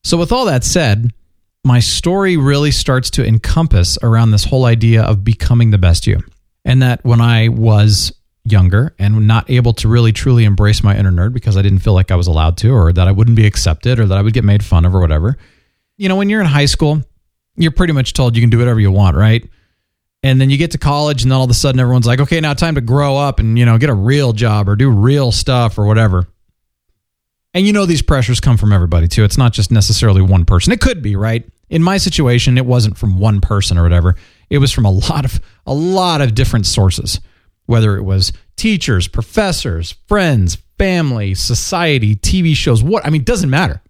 So 0.03 0.17
with 0.17 0.31
all 0.31 0.45
that 0.45 0.63
said, 0.63 1.15
my 1.63 1.79
story 1.79 2.37
really 2.37 2.69
starts 2.69 3.09
to 3.09 3.25
encompass 3.25 3.97
around 4.03 4.29
this 4.29 4.43
whole 4.43 4.65
idea 4.65 5.01
of 5.01 5.23
becoming 5.23 5.71
the 5.71 5.79
best 5.79 6.05
you 6.05 6.19
and 6.63 6.83
that 6.83 7.03
when 7.03 7.21
I 7.21 7.47
was 7.47 8.13
younger 8.43 8.93
and 8.99 9.27
not 9.27 9.49
able 9.49 9.73
to 9.73 9.87
really 9.87 10.11
truly 10.11 10.43
embrace 10.43 10.83
my 10.83 10.95
inner 10.95 11.11
nerd 11.11 11.33
because 11.33 11.57
I 11.57 11.63
didn't 11.63 11.79
feel 11.79 11.93
like 11.93 12.11
I 12.11 12.15
was 12.15 12.27
allowed 12.27 12.55
to, 12.57 12.69
or 12.69 12.93
that 12.93 13.07
I 13.07 13.11
wouldn't 13.11 13.35
be 13.35 13.47
accepted, 13.47 13.99
or 13.99 14.05
that 14.05 14.17
I 14.19 14.21
would 14.21 14.33
get 14.33 14.43
made 14.43 14.63
fun 14.63 14.85
of, 14.85 14.93
or 14.93 14.99
whatever. 14.99 15.39
You 15.97 16.07
know, 16.07 16.17
when 16.17 16.29
you're 16.29 16.39
in 16.39 16.45
high 16.45 16.67
school, 16.67 17.01
you're 17.55 17.71
pretty 17.71 17.93
much 17.93 18.13
told 18.13 18.35
you 18.35 18.43
can 18.43 18.51
do 18.51 18.59
whatever 18.59 18.79
you 18.79 18.91
want, 18.91 19.17
right? 19.17 19.43
And 20.21 20.39
then 20.41 20.49
you 20.49 20.57
get 20.57 20.71
to 20.71 20.77
college, 20.77 21.23
and 21.23 21.31
then 21.31 21.37
all 21.37 21.45
of 21.45 21.49
a 21.49 21.53
sudden 21.53 21.79
everyone's 21.79 22.05
like, 22.05 22.19
okay, 22.19 22.41
now 22.41 22.53
time 22.53 22.75
to 22.75 22.81
grow 22.81 23.15
up 23.15 23.39
and, 23.39 23.57
you 23.57 23.65
know, 23.65 23.77
get 23.77 23.89
a 23.89 23.93
real 23.93 24.33
job 24.33 24.67
or 24.67 24.75
do 24.75 24.89
real 24.89 25.31
stuff 25.31 25.77
or 25.77 25.85
whatever. 25.85 26.27
And 27.53 27.65
you 27.65 27.73
know, 27.73 27.85
these 27.85 28.01
pressures 28.01 28.39
come 28.39 28.57
from 28.57 28.73
everybody 28.73 29.07
too. 29.07 29.23
It's 29.23 29.37
not 29.37 29.53
just 29.53 29.71
necessarily 29.71 30.21
one 30.21 30.45
person. 30.45 30.71
It 30.71 30.81
could 30.81 31.01
be, 31.01 31.15
right? 31.15 31.47
In 31.69 31.81
my 31.81 31.97
situation, 31.97 32.57
it 32.57 32.65
wasn't 32.65 32.97
from 32.97 33.19
one 33.19 33.41
person 33.41 33.77
or 33.77 33.83
whatever. 33.83 34.15
It 34.49 34.59
was 34.59 34.71
from 34.71 34.85
a 34.85 34.91
lot 35.09 35.25
of 35.25 35.39
a 35.65 35.73
lot 35.73 36.21
of 36.21 36.35
different 36.35 36.65
sources, 36.65 37.19
whether 37.65 37.97
it 37.97 38.03
was 38.03 38.31
teachers, 38.55 39.07
professors, 39.07 39.95
friends, 40.07 40.57
family, 40.77 41.33
society, 41.33 42.15
TV 42.15 42.55
shows, 42.55 42.83
what 42.83 43.05
I 43.05 43.09
mean, 43.09 43.23
doesn't 43.23 43.49
matter. 43.49 43.81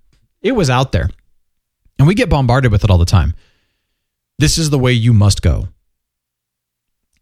It 0.42 0.54
was 0.54 0.70
out 0.70 0.92
there. 0.92 1.10
And 1.98 2.08
we 2.08 2.16
get 2.16 2.30
bombarded 2.30 2.72
with 2.72 2.86
it 2.86 2.90
all 2.90 2.98
the 2.98 3.06
time. 3.06 3.34
This 4.38 4.58
is 4.58 4.70
the 4.70 4.80
way 4.80 4.94
you 4.94 5.12
must 5.12 5.42
go. 5.42 5.68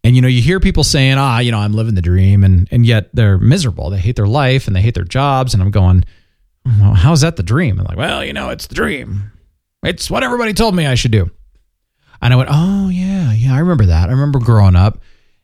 And 0.08 0.16
you 0.16 0.22
know, 0.22 0.28
you 0.28 0.40
hear 0.40 0.58
people 0.58 0.84
saying, 0.84 1.18
"Ah, 1.18 1.40
you 1.40 1.52
know, 1.52 1.58
I'm 1.58 1.74
living 1.74 1.94
the 1.94 2.00
dream," 2.00 2.42
and 2.42 2.66
and 2.70 2.86
yet 2.86 3.10
they're 3.12 3.36
miserable. 3.36 3.90
They 3.90 3.98
hate 3.98 4.16
their 4.16 4.26
life 4.26 4.66
and 4.66 4.74
they 4.74 4.80
hate 4.80 4.94
their 4.94 5.04
jobs. 5.04 5.52
And 5.52 5.62
I'm 5.62 5.70
going, 5.70 6.02
well, 6.64 6.94
"How's 6.94 7.20
that 7.20 7.36
the 7.36 7.42
dream?" 7.42 7.78
And 7.78 7.80
I'm 7.82 7.86
like, 7.88 7.98
"Well, 7.98 8.24
you 8.24 8.32
know, 8.32 8.48
it's 8.48 8.68
the 8.68 8.74
dream. 8.74 9.32
It's 9.82 10.10
what 10.10 10.22
everybody 10.22 10.54
told 10.54 10.74
me 10.74 10.86
I 10.86 10.94
should 10.94 11.12
do." 11.12 11.30
And 12.20 12.32
I 12.32 12.36
went, 12.36 12.48
oh, 12.50 12.88
yeah, 12.88 13.32
yeah, 13.32 13.54
I 13.54 13.58
remember 13.58 13.86
that. 13.86 14.08
I 14.08 14.12
remember 14.12 14.38
growing 14.38 14.76
up 14.76 14.98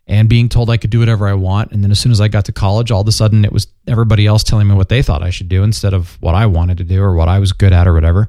and 0.07 0.29
being 0.29 0.49
told 0.49 0.71
I 0.71 0.77
could 0.77 0.91
do 0.91 0.99
whatever 0.99 1.29
I 1.29 1.35
want. 1.35 1.73
And 1.73 1.83
then 1.83 1.91
as 1.91 1.99
soon 1.99 2.13
as 2.13 2.21
I 2.21 2.29
got 2.29 2.45
to 2.47 2.53
college, 2.53 2.91
all 2.91 3.03
of 3.03 3.09
a 3.09 3.13
sudden 3.13 3.45
it 3.45 3.53
was 3.53 3.69
everybody 3.87 4.27
else 4.27 4.43
telling 4.43 4.67
me 4.67 4.75
what 4.75 4.89
they 4.89 5.03
thought 5.03 5.23
I 5.23 5.31
should 5.31 5.49
do 5.49 5.63
instead 5.63 5.95
of 5.95 6.21
what 6.21 6.35
I 6.35 6.47
wanted 6.47 6.79
to 6.79 6.85
do 6.85 7.03
or 7.03 7.15
what 7.15 7.29
I 7.29 7.39
was 7.39 7.53
good 7.53 7.73
at 7.73 7.87
or 7.87 7.95
whatever. 7.95 8.29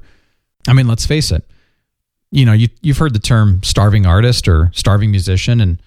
I 0.68 0.72
mean, 0.72 0.88
let's 0.88 1.06
face 1.06 1.32
it. 1.32 1.44
You 2.30 2.44
know, 2.44 2.52
you, 2.52 2.68
you've 2.82 2.98
heard 2.98 3.14
the 3.14 3.18
term 3.18 3.62
starving 3.62 4.06
artist 4.06 4.48
or 4.48 4.70
starving 4.74 5.10
musician. 5.10 5.60
And 5.60 5.80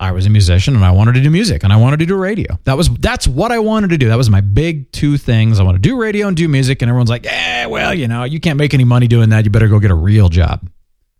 I 0.00 0.12
was 0.12 0.24
a 0.24 0.30
musician 0.30 0.74
and 0.74 0.84
I 0.84 0.92
wanted 0.92 1.12
to 1.14 1.20
do 1.20 1.30
music 1.30 1.62
and 1.62 1.74
I 1.74 1.76
wanted 1.76 1.98
to 1.98 2.06
do 2.06 2.16
radio. 2.16 2.58
That 2.64 2.78
was 2.78 2.88
that's 2.88 3.28
what 3.28 3.52
I 3.52 3.58
wanted 3.58 3.90
to 3.90 3.98
do. 3.98 4.08
That 4.08 4.16
was 4.16 4.30
my 4.30 4.40
big 4.40 4.90
two 4.92 5.18
things. 5.18 5.60
I 5.60 5.62
want 5.62 5.76
to 5.76 5.80
do 5.80 6.00
radio 6.00 6.26
and 6.26 6.34
do 6.34 6.48
music. 6.48 6.80
And 6.80 6.88
everyone's 6.88 7.10
like, 7.10 7.26
yeah, 7.26 7.66
well, 7.66 7.92
you 7.92 8.08
know, 8.08 8.24
you 8.24 8.40
can't 8.40 8.56
make 8.56 8.72
any 8.72 8.84
money 8.84 9.06
doing 9.08 9.28
that. 9.28 9.44
You 9.44 9.50
better 9.50 9.68
go 9.68 9.78
get 9.78 9.90
a 9.90 9.94
real 9.94 10.30
job. 10.30 10.66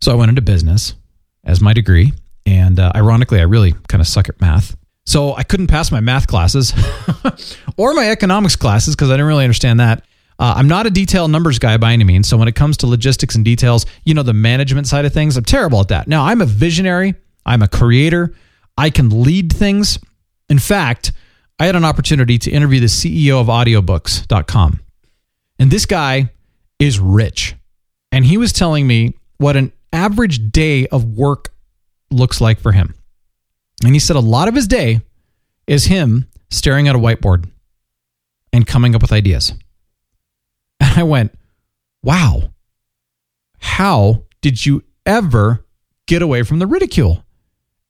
So 0.01 0.11
I 0.11 0.15
went 0.15 0.29
into 0.29 0.41
business 0.41 0.95
as 1.43 1.61
my 1.61 1.73
degree. 1.73 2.11
And 2.47 2.79
uh, 2.79 2.91
ironically, 2.95 3.39
I 3.39 3.43
really 3.43 3.75
kind 3.87 4.01
of 4.01 4.07
suck 4.07 4.29
at 4.29 4.41
math. 4.41 4.75
So 5.05 5.35
I 5.35 5.43
couldn't 5.43 5.67
pass 5.67 5.91
my 5.91 5.99
math 5.99 6.25
classes 6.25 6.73
or 7.77 7.93
my 7.93 8.09
economics 8.09 8.55
classes 8.55 8.95
because 8.95 9.09
I 9.09 9.13
didn't 9.13 9.27
really 9.27 9.43
understand 9.43 9.79
that. 9.79 10.05
Uh, 10.39 10.55
I'm 10.57 10.67
not 10.67 10.87
a 10.87 10.89
detailed 10.89 11.29
numbers 11.29 11.59
guy 11.59 11.77
by 11.77 11.93
any 11.93 12.03
means. 12.03 12.27
So 12.27 12.35
when 12.35 12.47
it 12.47 12.55
comes 12.55 12.77
to 12.77 12.87
logistics 12.87 13.35
and 13.35 13.45
details, 13.45 13.85
you 14.05 14.15
know, 14.15 14.23
the 14.23 14.33
management 14.33 14.87
side 14.87 15.05
of 15.05 15.13
things, 15.13 15.37
I'm 15.37 15.43
terrible 15.43 15.81
at 15.81 15.89
that. 15.89 16.07
Now, 16.07 16.25
I'm 16.25 16.41
a 16.41 16.47
visionary, 16.47 17.13
I'm 17.45 17.61
a 17.61 17.67
creator, 17.67 18.33
I 18.77 18.89
can 18.89 19.23
lead 19.23 19.51
things. 19.51 19.99
In 20.49 20.59
fact, 20.59 21.11
I 21.59 21.65
had 21.65 21.75
an 21.75 21.85
opportunity 21.85 22.37
to 22.39 22.51
interview 22.51 22.79
the 22.79 22.87
CEO 22.87 23.39
of 23.39 23.47
audiobooks.com. 23.47 24.79
And 25.59 25.69
this 25.69 25.85
guy 25.85 26.31
is 26.79 26.99
rich. 26.99 27.55
And 28.11 28.25
he 28.25 28.37
was 28.37 28.51
telling 28.51 28.87
me 28.87 29.15
what 29.37 29.55
an 29.55 29.71
average 29.93 30.51
day 30.51 30.87
of 30.87 31.05
work 31.05 31.53
looks 32.09 32.41
like 32.41 32.59
for 32.59 32.71
him. 32.71 32.95
And 33.83 33.93
he 33.93 33.99
said 33.99 34.15
a 34.15 34.21
lot 34.21 34.47
of 34.47 34.55
his 34.55 34.67
day 34.67 35.01
is 35.67 35.85
him 35.85 36.27
staring 36.49 36.87
at 36.87 36.95
a 36.95 36.99
whiteboard 36.99 37.49
and 38.51 38.67
coming 38.67 38.95
up 38.95 39.01
with 39.01 39.11
ideas. 39.11 39.53
And 40.83 40.99
I 40.99 41.03
went, 41.03 41.37
wow, 42.01 42.51
how 43.59 44.23
did 44.41 44.65
you 44.65 44.83
ever 45.05 45.63
get 46.07 46.23
away 46.23 46.41
from 46.41 46.57
the 46.57 46.65
ridicule? 46.65 47.23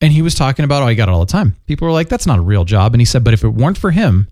And 0.01 0.11
he 0.11 0.23
was 0.23 0.33
talking 0.33 0.65
about, 0.65 0.81
oh, 0.81 0.87
I 0.87 0.95
got 0.95 1.09
it 1.09 1.11
all 1.11 1.23
the 1.23 1.31
time. 1.31 1.55
People 1.67 1.87
were 1.87 1.93
like, 1.93 2.09
that's 2.09 2.25
not 2.25 2.39
a 2.39 2.41
real 2.41 2.65
job. 2.65 2.93
And 2.93 3.01
he 3.01 3.05
said, 3.05 3.23
but 3.23 3.33
if 3.33 3.43
it 3.43 3.49
weren't 3.49 3.77
for 3.77 3.91
him, 3.91 4.27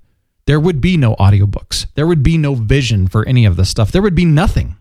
there 0.47 0.60
would 0.60 0.82
be 0.82 0.97
no 0.97 1.15
audiobooks. 1.17 1.86
There 1.93 2.08
would 2.08 2.23
be 2.23 2.38
no 2.38 2.55
vision 2.55 3.08
for 3.08 3.23
any 3.27 3.45
of 3.45 3.55
this 3.55 3.69
stuff. 3.69 3.91
There 3.91 4.01
would 4.01 4.15
be 4.15 4.25
nothing. 4.25 4.77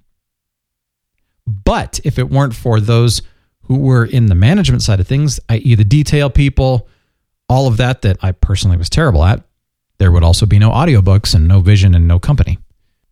But 1.47 2.01
if 2.05 2.19
it 2.19 2.31
weren't 2.31 2.55
for 2.55 2.81
those 2.81 3.21
who 3.65 3.79
were 3.79 4.07
in 4.07 4.27
the 4.27 4.35
management 4.35 4.83
side 4.83 4.99
of 4.99 5.07
things, 5.07 5.39
i.e., 5.51 5.75
the 5.75 5.85
detail 5.85 6.31
people, 6.31 6.89
all 7.51 7.67
of 7.67 7.77
that 7.77 8.01
that 8.03 8.17
I 8.23 8.33
personally 8.33 8.79
was 8.79 8.89
terrible 8.89 9.25
at, 9.25 9.43
there 9.99 10.11
would 10.11 10.25
also 10.25 10.47
be 10.47 10.59
no 10.59 10.71
audiobooks 10.71 11.35
and 11.35 11.47
no 11.47 11.61
vision 11.61 11.95
and 11.95 12.09
no 12.09 12.19
company. 12.19 12.59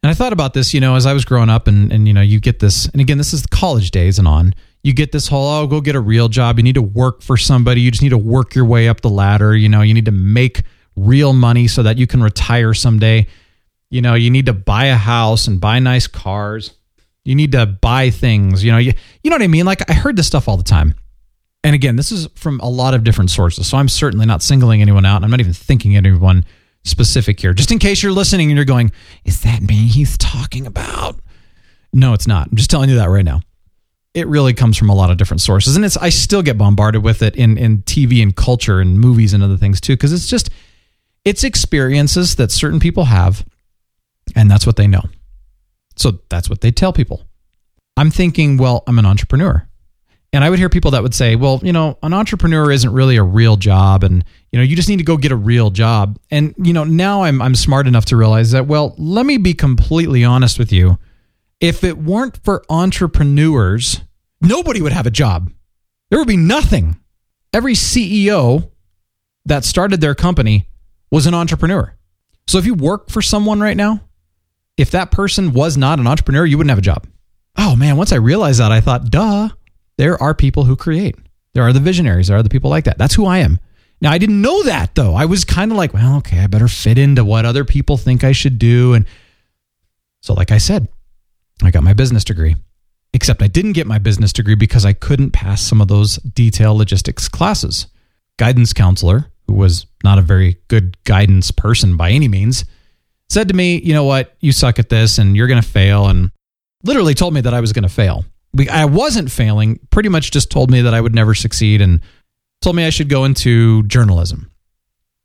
And 0.02 0.10
I 0.10 0.14
thought 0.14 0.32
about 0.32 0.54
this, 0.54 0.72
you 0.72 0.80
know, 0.80 0.94
as 0.94 1.04
I 1.04 1.12
was 1.12 1.24
growing 1.24 1.50
up, 1.50 1.66
and, 1.66 1.92
and 1.92 2.06
you 2.06 2.14
know, 2.14 2.22
you 2.22 2.40
get 2.40 2.60
this, 2.60 2.86
and 2.86 3.00
again, 3.00 3.18
this 3.18 3.34
is 3.34 3.42
the 3.42 3.48
college 3.48 3.90
days 3.90 4.18
and 4.18 4.28
on. 4.28 4.54
You 4.87 4.92
get 4.92 5.11
this 5.11 5.27
whole, 5.27 5.49
oh, 5.49 5.66
go 5.66 5.81
get 5.81 5.96
a 5.96 6.01
real 6.01 6.29
job. 6.29 6.61
You 6.61 6.62
need 6.62 6.77
to 6.77 6.83
work 6.83 7.20
for 7.20 7.37
somebody. 7.37 7.81
You 7.81 7.90
just 7.90 8.05
need 8.05 8.11
to 8.11 8.18
work 8.18 8.55
your 8.55 8.64
way 8.64 8.88
up 8.88 9.01
the 9.01 9.11
ladder. 9.11 9.57
You 9.57 9.68
know, 9.68 9.83
you 9.83 9.92
need 9.92 10.05
to 10.05 10.12
make 10.12 10.62
real 10.94 11.33
money 11.33 11.66
so 11.66 11.83
that 11.83 11.99
you 11.99 12.07
can 12.07 12.22
retire 12.22 12.72
someday. 12.72 13.27
You 13.90 14.01
know, 14.01 14.14
you 14.14 14.31
need 14.31 14.46
to 14.46 14.53
buy 14.53 14.85
a 14.85 14.94
house 14.94 15.49
and 15.49 15.61
buy 15.61 15.81
nice 15.81 16.07
cars. 16.07 16.72
You 17.25 17.35
need 17.35 17.51
to 17.51 17.66
buy 17.66 18.11
things. 18.11 18.62
You 18.62 18.70
know, 18.70 18.79
you, 18.79 18.92
you 19.25 19.31
know 19.31 19.35
what 19.35 19.42
I 19.42 19.49
mean? 19.49 19.66
Like 19.66 19.90
I 19.90 19.92
heard 19.92 20.14
this 20.14 20.29
stuff 20.29 20.46
all 20.46 20.57
the 20.57 20.62
time. 20.62 20.94
And 21.64 21.75
again, 21.75 21.96
this 21.96 22.12
is 22.12 22.29
from 22.37 22.61
a 22.61 22.68
lot 22.68 22.94
of 22.94 23.03
different 23.03 23.33
sources. 23.33 23.66
So 23.66 23.79
I'm 23.79 23.88
certainly 23.88 24.25
not 24.25 24.40
singling 24.40 24.83
anyone 24.83 25.05
out. 25.05 25.25
I'm 25.25 25.31
not 25.33 25.40
even 25.40 25.53
thinking 25.53 25.96
anyone 25.96 26.44
specific 26.85 27.40
here. 27.40 27.55
Just 27.55 27.72
in 27.72 27.81
case 27.81 28.05
you're 28.05 28.12
listening 28.12 28.51
and 28.51 28.57
you're 28.57 28.64
going, 28.64 28.92
is 29.25 29.40
that 29.40 29.62
me 29.62 29.88
he's 29.88 30.16
talking 30.16 30.64
about? 30.64 31.18
No, 31.92 32.12
it's 32.12 32.29
not. 32.29 32.46
I'm 32.53 32.57
just 32.57 32.70
telling 32.70 32.88
you 32.88 32.94
that 32.99 33.11
right 33.11 33.25
now. 33.25 33.40
It 34.16 34.26
really 34.26 34.55
comes 34.55 34.79
from 34.79 34.88
a 34.88 34.94
lot 34.94 35.11
of 35.11 35.18
different 35.18 35.42
sources. 35.42 35.76
And 35.76 35.85
it's 35.85 35.96
I 35.98 36.09
still 36.09 36.42
get 36.42 36.57
bombarded 36.57 37.05
with 37.05 37.22
it 37.22 37.37
in, 37.37 37.59
in 37.59 37.83
TV 37.83 38.22
and 38.22 38.35
culture 38.35 38.81
and 38.81 38.98
movies 38.98 39.35
and 39.35 39.42
other 39.42 39.59
things 39.59 39.79
too, 39.81 39.92
because 39.92 40.12
it's 40.12 40.26
just 40.26 40.48
it's 41.24 41.44
experiences 41.44 42.37
that 42.37 42.50
certain 42.50 42.81
people 42.81 43.05
have 43.05 43.44
And 44.35 44.50
that's 44.50 44.66
what 44.66 44.76
they 44.76 44.87
know. 44.87 45.02
So 45.96 46.20
that's 46.31 46.48
what 46.48 46.62
they 46.62 46.70
tell 46.70 46.92
people. 46.92 47.22
I'm 47.96 48.11
thinking, 48.11 48.57
well, 48.57 48.83
I'm 48.87 48.98
an 48.98 49.07
entrepreneur. 49.07 49.66
And 50.33 50.44
I 50.44 50.50
would 50.50 50.59
hear 50.59 50.68
people 50.68 50.90
that 50.90 51.02
would 51.02 51.14
say, 51.14 51.37
well, 51.37 51.61
you 51.62 51.72
know, 51.72 51.98
an 52.02 52.12
entrepreneur 52.12 52.70
isn't 52.70 52.92
really 52.92 53.16
a 53.16 53.22
real 53.22 53.57
job. 53.57 54.05
And, 54.05 54.24
you 54.52 54.59
know, 54.59 54.62
you 54.62 54.76
just 54.76 54.88
need 54.88 54.98
to 54.98 55.05
go 55.05 55.16
get 55.16 55.33
a 55.33 55.37
real 55.37 55.70
job. 55.70 56.18
And, 56.31 56.55
you 56.59 56.72
know, 56.72 56.85
now 56.85 57.22
I'm, 57.22 57.40
I'm 57.40 57.55
smart 57.55 57.87
enough 57.87 58.07
to 58.07 58.16
realize 58.16 58.50
that, 58.50 58.66
well, 58.66 58.94
let 58.98 59.24
me 59.24 59.38
be 59.38 59.55
completely 59.55 60.24
honest 60.24 60.59
with 60.59 60.72
you. 60.72 60.98
If 61.61 61.85
it 61.85 61.96
weren't 61.96 62.38
for 62.44 62.64
entrepreneurs, 62.68 64.02
nobody 64.48 64.80
would 64.80 64.92
have 64.92 65.06
a 65.06 65.11
job. 65.11 65.50
There 66.11 66.18
would 66.18 66.28
be 66.28 66.37
nothing. 66.37 66.96
Every 67.52 67.74
CEO 67.74 68.70
that 69.44 69.64
started 69.64 70.00
their 70.00 70.14
company 70.14 70.68
was 71.11 71.26
an 71.26 71.35
entrepreneur. 71.35 71.94
So 72.46 72.59
if 72.59 72.66
you 72.66 72.74
work 72.74 73.11
for 73.11 73.22
someone 73.22 73.61
right 73.61 73.76
now, 73.76 74.00
if 74.76 74.90
that 74.90 75.11
person 75.11 75.52
was 75.52 75.76
not 75.76 75.98
an 75.98 76.06
entrepreneur, 76.06 76.44
you 76.44 76.59
wouldn't 76.59 76.70
have 76.70 76.78
a 76.78 76.82
job. 76.82 77.06
Oh 77.56 77.74
man, 77.74 77.96
once 77.96 78.12
I 78.12 78.16
realized 78.16 78.61
that, 78.61 78.72
I 78.72 78.80
thought, 78.80 79.11
duh, 79.11 79.48
there 79.96 80.20
are 80.22 80.35
people 80.35 80.64
who 80.64 80.76
create. 80.76 81.16
There 81.54 81.64
are 81.64 81.72
the 81.72 81.80
visionaries. 81.80 82.28
There 82.28 82.37
are 82.37 82.42
the 82.42 82.50
people 82.50 82.70
like 82.70 82.85
that. 82.85 82.98
That's 82.98 83.14
who 83.14 83.24
I 83.24 83.38
am. 83.38 83.59
Now, 84.00 84.11
I 84.12 84.18
didn't 84.18 84.42
know 84.42 84.62
that 84.64 84.94
though. 84.94 85.14
I 85.14 85.24
was 85.24 85.44
kind 85.44 85.72
of 85.72 85.78
like, 85.78 85.94
well, 85.94 86.18
okay, 86.18 86.40
I 86.40 86.46
better 86.48 86.68
fit 86.68 86.98
into 86.98 87.24
what 87.24 87.46
other 87.46 87.64
people 87.64 87.96
think 87.96 88.24
I 88.24 88.32
should 88.32 88.59
do. 88.59 88.92
And 88.92 89.06
so, 90.20 90.35
like 90.35 90.50
I 90.50 90.59
said, 90.59 90.88
I 91.62 91.70
got 91.70 91.82
my 91.82 91.94
business 91.94 92.24
degree. 92.24 92.56
Except 93.16 93.40
I 93.40 93.46
didn't 93.46 93.72
get 93.72 93.87
my 93.87 93.96
business 93.96 94.31
degree 94.31 94.57
because 94.57 94.85
I 94.85 94.92
couldn't 94.92 95.31
pass 95.31 95.62
some 95.62 95.81
of 95.81 95.88
those 95.88 96.16
detail 96.16 96.76
logistics 96.76 97.31
classes. 97.31 97.87
Guidance 98.38 98.74
counselor, 98.74 99.31
who 99.46 99.55
was 99.55 99.87
not 100.05 100.18
a 100.18 100.20
very 100.20 100.59
good 100.68 101.02
guidance 101.05 101.50
person 101.50 101.96
by 101.96 102.11
any 102.11 102.29
means, 102.29 102.66
said 103.31 103.48
to 103.48 103.55
me, 103.55 103.81
You 103.81 103.94
know 103.94 104.05
what? 104.05 104.37
You 104.40 104.52
suck 104.52 104.79
at 104.79 104.90
this 104.90 105.16
and 105.16 105.35
you're 105.35 105.46
going 105.46 105.62
to 105.62 105.66
fail. 105.66 106.09
And 106.09 106.31
literally 106.83 107.14
told 107.14 107.33
me 107.33 107.40
that 107.40 107.55
I 107.55 107.61
was 107.62 107.72
going 107.72 107.85
to 107.85 107.88
fail. 107.88 108.26
I 108.70 108.85
wasn't 108.85 109.31
failing, 109.31 109.79
pretty 109.88 110.11
much 110.11 110.31
just 110.31 110.50
told 110.50 110.70
me 110.70 110.83
that 110.83 110.92
I 110.92 111.00
would 111.00 111.14
never 111.14 111.35
succeed 111.35 111.81
and 111.81 112.00
told 112.61 112.76
me 112.76 112.85
I 112.85 112.90
should 112.90 113.09
go 113.09 113.24
into 113.24 113.83
journalism. 113.85 114.50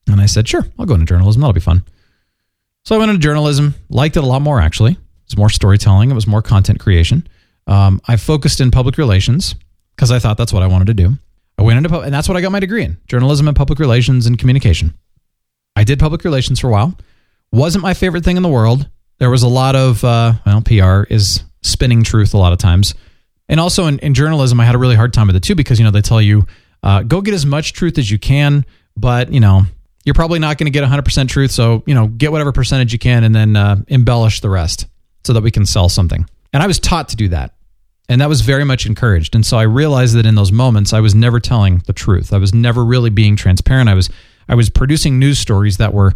And 0.07 0.21
I 0.21 0.27
said, 0.27 0.47
Sure, 0.47 0.65
I'll 0.79 0.85
go 0.85 0.93
into 0.93 1.05
journalism. 1.07 1.41
That'll 1.41 1.51
be 1.51 1.59
fun. 1.59 1.83
So 2.85 2.95
I 2.95 2.99
went 2.99 3.11
into 3.11 3.21
journalism, 3.21 3.75
liked 3.89 4.15
it 4.15 4.23
a 4.23 4.27
lot 4.27 4.41
more 4.41 4.61
actually. 4.61 4.93
It 4.93 4.97
was 5.27 5.37
more 5.37 5.49
storytelling, 5.49 6.09
it 6.09 6.15
was 6.15 6.25
more 6.25 6.41
content 6.41 6.79
creation. 6.79 7.27
Um, 7.67 8.01
I 8.07 8.17
focused 8.17 8.61
in 8.61 8.71
public 8.71 8.97
relations 8.97 9.55
because 9.95 10.11
I 10.11 10.19
thought 10.19 10.37
that's 10.37 10.53
what 10.53 10.63
I 10.63 10.67
wanted 10.67 10.87
to 10.87 10.93
do. 10.93 11.13
I 11.57 11.63
went 11.63 11.77
into, 11.77 11.99
and 11.99 12.13
that's 12.13 12.27
what 12.27 12.37
I 12.37 12.41
got 12.41 12.51
my 12.51 12.59
degree 12.59 12.83
in 12.83 12.97
journalism 13.07 13.47
and 13.47 13.55
public 13.55 13.79
relations 13.79 14.25
and 14.25 14.37
communication. 14.37 14.97
I 15.75 15.83
did 15.83 15.99
public 15.99 16.23
relations 16.23 16.59
for 16.59 16.67
a 16.67 16.71
while. 16.71 16.97
Wasn't 17.51 17.81
my 17.81 17.93
favorite 17.93 18.23
thing 18.23 18.37
in 18.37 18.43
the 18.43 18.49
world. 18.49 18.89
There 19.19 19.29
was 19.29 19.43
a 19.43 19.47
lot 19.47 19.75
of, 19.75 20.03
uh, 20.03 20.33
well, 20.45 20.61
PR 20.61 21.03
is 21.13 21.43
spinning 21.61 22.03
truth 22.03 22.33
a 22.33 22.37
lot 22.37 22.53
of 22.53 22.59
times. 22.59 22.95
And 23.47 23.59
also 23.59 23.87
in, 23.87 23.99
in 23.99 24.13
journalism, 24.13 24.59
I 24.59 24.65
had 24.65 24.75
a 24.75 24.77
really 24.77 24.95
hard 24.95 25.13
time 25.13 25.27
with 25.27 25.35
it 25.35 25.43
too 25.43 25.55
because, 25.55 25.77
you 25.77 25.85
know, 25.85 25.91
they 25.91 26.01
tell 26.01 26.21
you, 26.21 26.47
uh, 26.83 27.03
go 27.03 27.21
get 27.21 27.33
as 27.33 27.45
much 27.45 27.73
truth 27.73 27.97
as 27.97 28.09
you 28.09 28.17
can, 28.17 28.65
but, 28.97 29.31
you 29.31 29.39
know, 29.39 29.63
you're 30.03 30.15
probably 30.15 30.39
not 30.39 30.57
going 30.57 30.71
to 30.71 30.71
get 30.71 30.83
100% 30.83 31.27
truth. 31.27 31.51
So, 31.51 31.83
you 31.85 31.93
know, 31.93 32.07
get 32.07 32.31
whatever 32.31 32.51
percentage 32.51 32.93
you 32.93 32.99
can 32.99 33.23
and 33.23 33.35
then 33.35 33.55
uh, 33.55 33.83
embellish 33.87 34.39
the 34.39 34.49
rest 34.49 34.87
so 35.23 35.33
that 35.33 35.43
we 35.43 35.51
can 35.51 35.65
sell 35.65 35.89
something. 35.89 36.27
And 36.53 36.61
I 36.61 36.67
was 36.67 36.79
taught 36.79 37.09
to 37.09 37.15
do 37.15 37.29
that. 37.29 37.55
And 38.09 38.19
that 38.19 38.29
was 38.29 38.41
very 38.41 38.65
much 38.65 38.85
encouraged. 38.85 39.35
And 39.35 39.45
so 39.45 39.57
I 39.57 39.63
realized 39.63 40.15
that 40.15 40.25
in 40.25 40.35
those 40.35 40.51
moments, 40.51 40.91
I 40.91 40.99
was 40.99 41.15
never 41.15 41.39
telling 41.39 41.81
the 41.85 41.93
truth. 41.93 42.33
I 42.33 42.37
was 42.37 42.53
never 42.53 42.83
really 42.83 43.09
being 43.09 43.37
transparent. 43.37 43.89
I 43.89 43.93
was, 43.93 44.09
I 44.49 44.55
was 44.55 44.69
producing 44.69 45.17
news 45.17 45.39
stories 45.39 45.77
that 45.77 45.93
were 45.93 46.13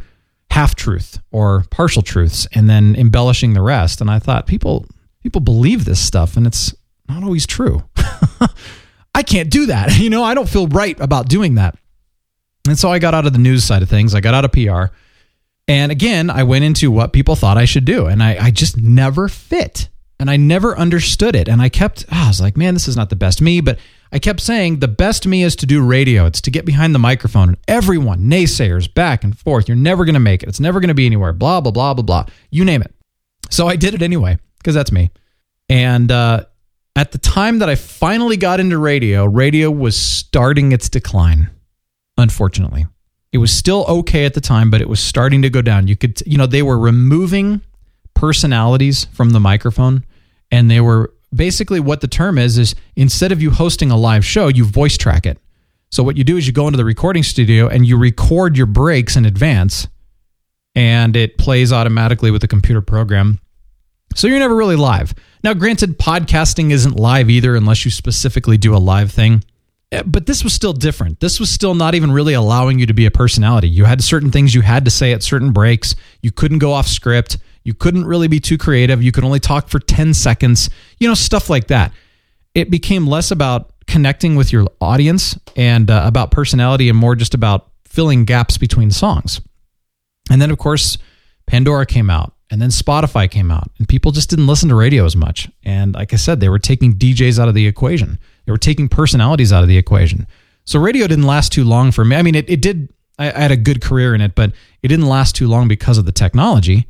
half 0.51 0.75
truth 0.75 1.19
or 1.31 1.63
partial 1.69 2.01
truths 2.01 2.47
and 2.51 2.69
then 2.69 2.95
embellishing 2.95 3.53
the 3.53 3.61
rest. 3.61 4.01
And 4.01 4.11
I 4.11 4.19
thought 4.19 4.45
people, 4.45 4.85
people 5.23 5.39
believe 5.39 5.85
this 5.85 5.99
stuff 5.99 6.35
and 6.35 6.45
it's 6.45 6.75
not 7.07 7.23
always 7.23 7.45
true. 7.45 7.83
I 9.15 9.23
can't 9.23 9.49
do 9.49 9.67
that. 9.67 9.97
You 9.97 10.09
know, 10.09 10.23
I 10.23 10.33
don't 10.33 10.49
feel 10.49 10.67
right 10.67 10.99
about 10.99 11.29
doing 11.29 11.55
that. 11.55 11.77
And 12.67 12.77
so 12.77 12.91
I 12.91 12.99
got 12.99 13.13
out 13.13 13.25
of 13.25 13.31
the 13.31 13.39
news 13.39 13.63
side 13.63 13.83
of 13.83 13.89
things. 13.89 14.13
I 14.13 14.19
got 14.19 14.33
out 14.33 14.43
of 14.43 14.51
PR. 14.51 14.93
And 15.67 15.91
again, 15.91 16.29
I 16.29 16.43
went 16.43 16.65
into 16.65 16.91
what 16.91 17.13
people 17.13 17.35
thought 17.35 17.57
I 17.57 17.65
should 17.65 17.85
do. 17.85 18.07
And 18.07 18.21
I, 18.21 18.37
I 18.39 18.51
just 18.51 18.77
never 18.77 19.29
fit 19.29 19.89
and 20.19 20.29
I 20.29 20.37
never 20.37 20.77
understood 20.77 21.35
it. 21.35 21.49
And 21.49 21.61
I 21.61 21.69
kept, 21.69 22.05
oh, 22.11 22.25
I 22.25 22.27
was 22.27 22.39
like, 22.39 22.55
man, 22.55 22.73
this 22.73 22.87
is 22.87 22.95
not 22.95 23.09
the 23.09 23.15
best 23.15 23.41
me. 23.41 23.61
But 23.61 23.79
I 24.11 24.19
kept 24.19 24.39
saying 24.39 24.79
the 24.79 24.87
best 24.87 25.27
me 25.27 25.43
is 25.43 25.55
to 25.57 25.65
do 25.65 25.85
radio. 25.85 26.25
It's 26.25 26.41
to 26.41 26.51
get 26.51 26.65
behind 26.65 26.95
the 26.95 26.99
microphone. 26.99 27.49
And 27.49 27.57
everyone, 27.67 28.29
naysayers, 28.29 28.91
back 28.93 29.23
and 29.23 29.37
forth. 29.37 29.67
You're 29.67 29.75
never 29.75 30.05
going 30.05 30.13
to 30.13 30.19
make 30.19 30.43
it. 30.43 30.49
It's 30.49 30.59
never 30.59 30.79
going 30.79 30.89
to 30.89 30.93
be 30.93 31.05
anywhere. 31.05 31.33
Blah 31.33 31.61
blah 31.61 31.71
blah 31.71 31.93
blah 31.93 32.03
blah. 32.03 32.25
You 32.49 32.63
name 32.63 32.81
it. 32.81 32.93
So 33.49 33.67
I 33.67 33.75
did 33.75 33.93
it 33.93 34.01
anyway 34.01 34.37
because 34.57 34.73
that's 34.73 34.91
me. 34.91 35.11
And 35.67 36.11
uh, 36.11 36.45
at 36.95 37.11
the 37.11 37.17
time 37.17 37.59
that 37.59 37.69
I 37.69 37.75
finally 37.75 38.37
got 38.37 38.59
into 38.59 38.77
radio, 38.77 39.25
radio 39.25 39.69
was 39.69 39.97
starting 39.97 40.71
its 40.71 40.87
decline. 40.87 41.49
Unfortunately, 42.17 42.87
it 43.33 43.39
was 43.39 43.51
still 43.51 43.85
okay 43.87 44.25
at 44.25 44.33
the 44.33 44.41
time, 44.41 44.71
but 44.71 44.79
it 44.79 44.87
was 44.87 45.01
starting 45.01 45.41
to 45.41 45.49
go 45.49 45.61
down. 45.61 45.87
You 45.87 45.97
could, 45.97 46.21
you 46.25 46.37
know, 46.37 46.47
they 46.47 46.61
were 46.61 46.79
removing 46.79 47.61
personalities 48.15 49.05
from 49.05 49.31
the 49.31 49.39
microphone 49.39 50.03
and 50.51 50.71
they 50.71 50.81
were 50.81 51.13
basically 51.33 51.79
what 51.79 52.01
the 52.01 52.07
term 52.07 52.37
is 52.37 52.57
is 52.57 52.75
instead 52.95 53.31
of 53.31 53.41
you 53.41 53.51
hosting 53.51 53.91
a 53.91 53.97
live 53.97 54.25
show 54.25 54.47
you 54.47 54.65
voice 54.65 54.97
track 54.97 55.25
it 55.25 55.37
so 55.91 56.01
what 56.01 56.17
you 56.17 56.23
do 56.23 56.37
is 56.37 56.47
you 56.47 56.53
go 56.53 56.65
into 56.67 56.77
the 56.77 56.85
recording 56.85 57.23
studio 57.23 57.67
and 57.67 57.85
you 57.85 57.97
record 57.97 58.57
your 58.57 58.65
breaks 58.65 59.15
in 59.15 59.25
advance 59.25 59.87
and 60.75 61.15
it 61.15 61.37
plays 61.37 61.71
automatically 61.71 62.31
with 62.31 62.41
the 62.41 62.47
computer 62.47 62.81
program 62.81 63.39
so 64.15 64.27
you're 64.27 64.39
never 64.39 64.55
really 64.55 64.77
live 64.77 65.13
now 65.43 65.53
granted 65.53 65.99
podcasting 65.99 66.71
isn't 66.71 66.95
live 66.95 67.29
either 67.29 67.55
unless 67.55 67.83
you 67.83 67.91
specifically 67.91 68.57
do 68.57 68.73
a 68.73 68.77
live 68.77 69.11
thing 69.11 69.43
eh, 69.91 70.03
but 70.05 70.25
this 70.25 70.43
was 70.43 70.53
still 70.53 70.73
different. 70.73 71.19
This 71.19 71.39
was 71.39 71.49
still 71.49 71.75
not 71.75 71.95
even 71.95 72.11
really 72.11 72.33
allowing 72.33 72.79
you 72.79 72.85
to 72.87 72.93
be 72.93 73.05
a 73.05 73.11
personality. 73.11 73.69
You 73.69 73.85
had 73.85 74.03
certain 74.03 74.31
things 74.31 74.55
you 74.55 74.61
had 74.61 74.85
to 74.85 74.91
say 74.91 75.13
at 75.13 75.21
certain 75.21 75.51
breaks. 75.51 75.95
You 76.21 76.31
couldn't 76.31 76.57
go 76.59 76.71
off 76.71 76.87
script. 76.87 77.37
You 77.65 77.73
couldn't 77.73 78.05
really 78.05 78.29
be 78.29 78.39
too 78.39 78.57
creative. 78.57 79.03
You 79.03 79.11
could 79.11 79.25
only 79.25 79.41
talk 79.41 79.67
for 79.67 79.79
10 79.79 80.13
seconds, 80.13 80.69
you 80.99 81.07
know, 81.07 81.15
stuff 81.15 81.49
like 81.49 81.67
that. 81.67 81.91
It 82.53 82.69
became 82.69 83.07
less 83.07 83.31
about 83.31 83.73
connecting 83.87 84.35
with 84.35 84.53
your 84.53 84.67
audience 84.79 85.37
and 85.57 85.91
uh, 85.91 86.03
about 86.05 86.31
personality 86.31 86.87
and 86.87 86.97
more 86.97 87.15
just 87.15 87.33
about 87.33 87.71
filling 87.85 88.23
gaps 88.23 88.57
between 88.57 88.91
songs. 88.91 89.41
And 90.31 90.41
then, 90.41 90.51
of 90.51 90.57
course, 90.57 90.97
Pandora 91.47 91.85
came 91.85 92.09
out 92.09 92.35
and 92.51 92.61
then 92.61 92.69
Spotify 92.69 93.29
came 93.29 93.49
out, 93.49 93.71
and 93.79 93.87
people 93.87 94.11
just 94.11 94.29
didn't 94.29 94.47
listen 94.47 94.69
to 94.69 94.75
radio 94.75 95.03
as 95.05 95.15
much. 95.15 95.49
And 95.63 95.95
like 95.95 96.13
I 96.13 96.15
said, 96.15 96.39
they 96.39 96.49
were 96.49 96.59
taking 96.59 96.93
DJs 96.93 97.39
out 97.39 97.47
of 97.47 97.55
the 97.55 97.65
equation, 97.65 98.19
they 98.45 98.51
were 98.51 98.57
taking 98.57 98.87
personalities 98.87 99.51
out 99.51 99.63
of 99.63 99.69
the 99.69 99.77
equation. 99.77 100.27
So 100.63 100.79
radio 100.79 101.07
didn't 101.07 101.25
last 101.25 101.51
too 101.51 101.63
long 101.63 101.91
for 101.91 102.05
me. 102.05 102.15
I 102.15 102.21
mean, 102.21 102.35
it, 102.35 102.49
it 102.49 102.61
did, 102.61 102.91
I, 103.19 103.31
I 103.31 103.39
had 103.39 103.51
a 103.51 103.57
good 103.57 103.81
career 103.81 104.15
in 104.15 104.21
it, 104.21 104.33
but 104.35 104.51
it 104.81 104.87
didn't 104.87 105.07
last 105.07 105.35
too 105.35 105.47
long 105.47 105.67
because 105.67 105.97
of 105.97 106.05
the 106.05 106.11
technology. 106.11 106.87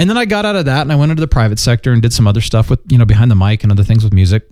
And 0.00 0.08
then 0.08 0.16
I 0.16 0.24
got 0.24 0.46
out 0.46 0.56
of 0.56 0.64
that 0.64 0.80
and 0.80 0.90
I 0.90 0.96
went 0.96 1.10
into 1.10 1.20
the 1.20 1.28
private 1.28 1.58
sector 1.58 1.92
and 1.92 2.00
did 2.00 2.14
some 2.14 2.26
other 2.26 2.40
stuff 2.40 2.70
with, 2.70 2.80
you 2.88 2.96
know, 2.96 3.04
behind 3.04 3.30
the 3.30 3.34
mic 3.34 3.62
and 3.62 3.70
other 3.70 3.84
things 3.84 4.02
with 4.02 4.14
music. 4.14 4.48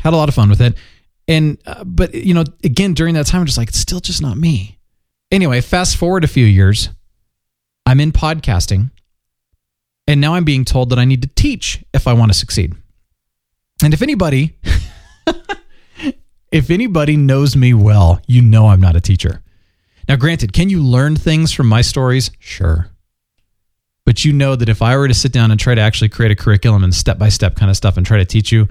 Had 0.00 0.12
a 0.12 0.16
lot 0.16 0.28
of 0.28 0.34
fun 0.34 0.50
with 0.50 0.60
it. 0.60 0.74
And, 1.26 1.56
uh, 1.64 1.84
but, 1.84 2.14
you 2.14 2.34
know, 2.34 2.44
again, 2.62 2.92
during 2.92 3.14
that 3.14 3.24
time, 3.24 3.40
I'm 3.40 3.46
just 3.46 3.56
like, 3.56 3.70
it's 3.70 3.78
still 3.78 4.00
just 4.00 4.20
not 4.20 4.36
me. 4.36 4.78
Anyway, 5.32 5.62
fast 5.62 5.96
forward 5.96 6.22
a 6.22 6.28
few 6.28 6.44
years, 6.44 6.90
I'm 7.86 7.98
in 7.98 8.12
podcasting. 8.12 8.90
And 10.06 10.20
now 10.20 10.34
I'm 10.34 10.44
being 10.44 10.66
told 10.66 10.90
that 10.90 10.98
I 10.98 11.06
need 11.06 11.22
to 11.22 11.28
teach 11.28 11.82
if 11.94 12.06
I 12.06 12.12
want 12.12 12.30
to 12.30 12.38
succeed. 12.38 12.74
And 13.82 13.94
if 13.94 14.02
anybody, 14.02 14.58
if 16.52 16.68
anybody 16.68 17.16
knows 17.16 17.56
me 17.56 17.72
well, 17.72 18.20
you 18.26 18.42
know 18.42 18.66
I'm 18.66 18.82
not 18.82 18.96
a 18.96 19.00
teacher. 19.00 19.42
Now, 20.06 20.16
granted, 20.16 20.52
can 20.52 20.68
you 20.68 20.82
learn 20.82 21.16
things 21.16 21.52
from 21.52 21.68
my 21.68 21.80
stories? 21.80 22.30
Sure. 22.38 22.90
But 24.08 24.24
you 24.24 24.32
know 24.32 24.56
that 24.56 24.70
if 24.70 24.80
I 24.80 24.96
were 24.96 25.06
to 25.06 25.12
sit 25.12 25.32
down 25.32 25.50
and 25.50 25.60
try 25.60 25.74
to 25.74 25.82
actually 25.82 26.08
create 26.08 26.32
a 26.32 26.34
curriculum 26.34 26.82
and 26.82 26.94
step 26.94 27.18
by 27.18 27.28
step 27.28 27.56
kind 27.56 27.70
of 27.70 27.76
stuff 27.76 27.98
and 27.98 28.06
try 28.06 28.16
to 28.16 28.24
teach 28.24 28.50
you, 28.50 28.66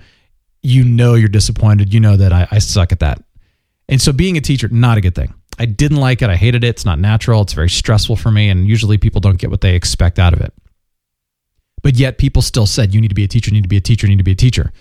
you 0.64 0.84
know 0.84 1.14
you're 1.14 1.30
disappointed. 1.30 1.94
You 1.94 2.00
know 2.00 2.18
that 2.18 2.34
I, 2.34 2.48
I 2.50 2.58
suck 2.58 2.92
at 2.92 3.02
that. 3.02 3.24
And 3.88 4.02
so 4.02 4.12
being 4.12 4.36
a 4.38 4.42
teacher, 4.42 4.68
not 4.68 4.98
a 4.98 5.02
good 5.02 5.14
thing. 5.14 5.36
I 5.60 5.68
didn't 5.68 5.98
like 6.00 6.24
it. 6.24 6.32
I 6.32 6.38
hated 6.38 6.64
it. 6.64 6.70
It's 6.70 6.86
not 6.86 6.98
natural. 6.98 7.44
It's 7.44 7.54
very 7.54 7.70
stressful 7.70 8.16
for 8.16 8.32
me. 8.32 8.50
And 8.50 8.68
usually 8.68 8.98
people 8.98 9.22
don't 9.22 9.38
get 9.38 9.52
what 9.52 9.62
they 9.62 9.76
expect 9.76 10.18
out 10.18 10.34
of 10.34 10.42
it. 10.42 10.56
But 11.84 11.98
yet 11.98 12.18
people 12.18 12.42
still 12.42 12.66
said, 12.66 12.96
you 12.96 13.00
need 13.00 13.10
to 13.10 13.14
be 13.14 13.24
a 13.24 13.28
teacher, 13.28 13.52
you 13.52 13.58
need 13.58 13.64
to 13.66 13.70
be 13.70 13.78
a 13.78 13.80
teacher, 13.80 14.08
you 14.08 14.14
need 14.14 14.18
to 14.18 14.24
be 14.24 14.32
a 14.32 14.36
teacher. 14.36 14.74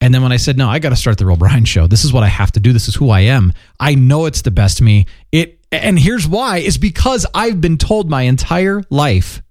And 0.00 0.14
then 0.14 0.22
when 0.22 0.32
I 0.32 0.38
said, 0.38 0.56
no, 0.56 0.66
I 0.66 0.78
got 0.78 0.88
to 0.88 0.96
start 0.96 1.18
the 1.18 1.26
Real 1.26 1.36
Brian 1.36 1.66
show. 1.66 1.86
This 1.86 2.06
is 2.06 2.12
what 2.14 2.22
I 2.22 2.28
have 2.28 2.52
to 2.52 2.60
do. 2.60 2.72
This 2.72 2.88
is 2.88 2.94
who 2.94 3.10
I 3.10 3.20
am. 3.20 3.52
I 3.78 3.96
know 3.96 4.24
it's 4.24 4.40
the 4.40 4.50
best 4.50 4.80
me. 4.80 5.04
It, 5.30 5.62
and 5.70 5.98
here's 5.98 6.26
why 6.26 6.56
is 6.56 6.78
because 6.78 7.26
I've 7.34 7.60
been 7.60 7.76
told 7.76 8.08
my 8.08 8.22
entire 8.22 8.82
life 8.88 9.42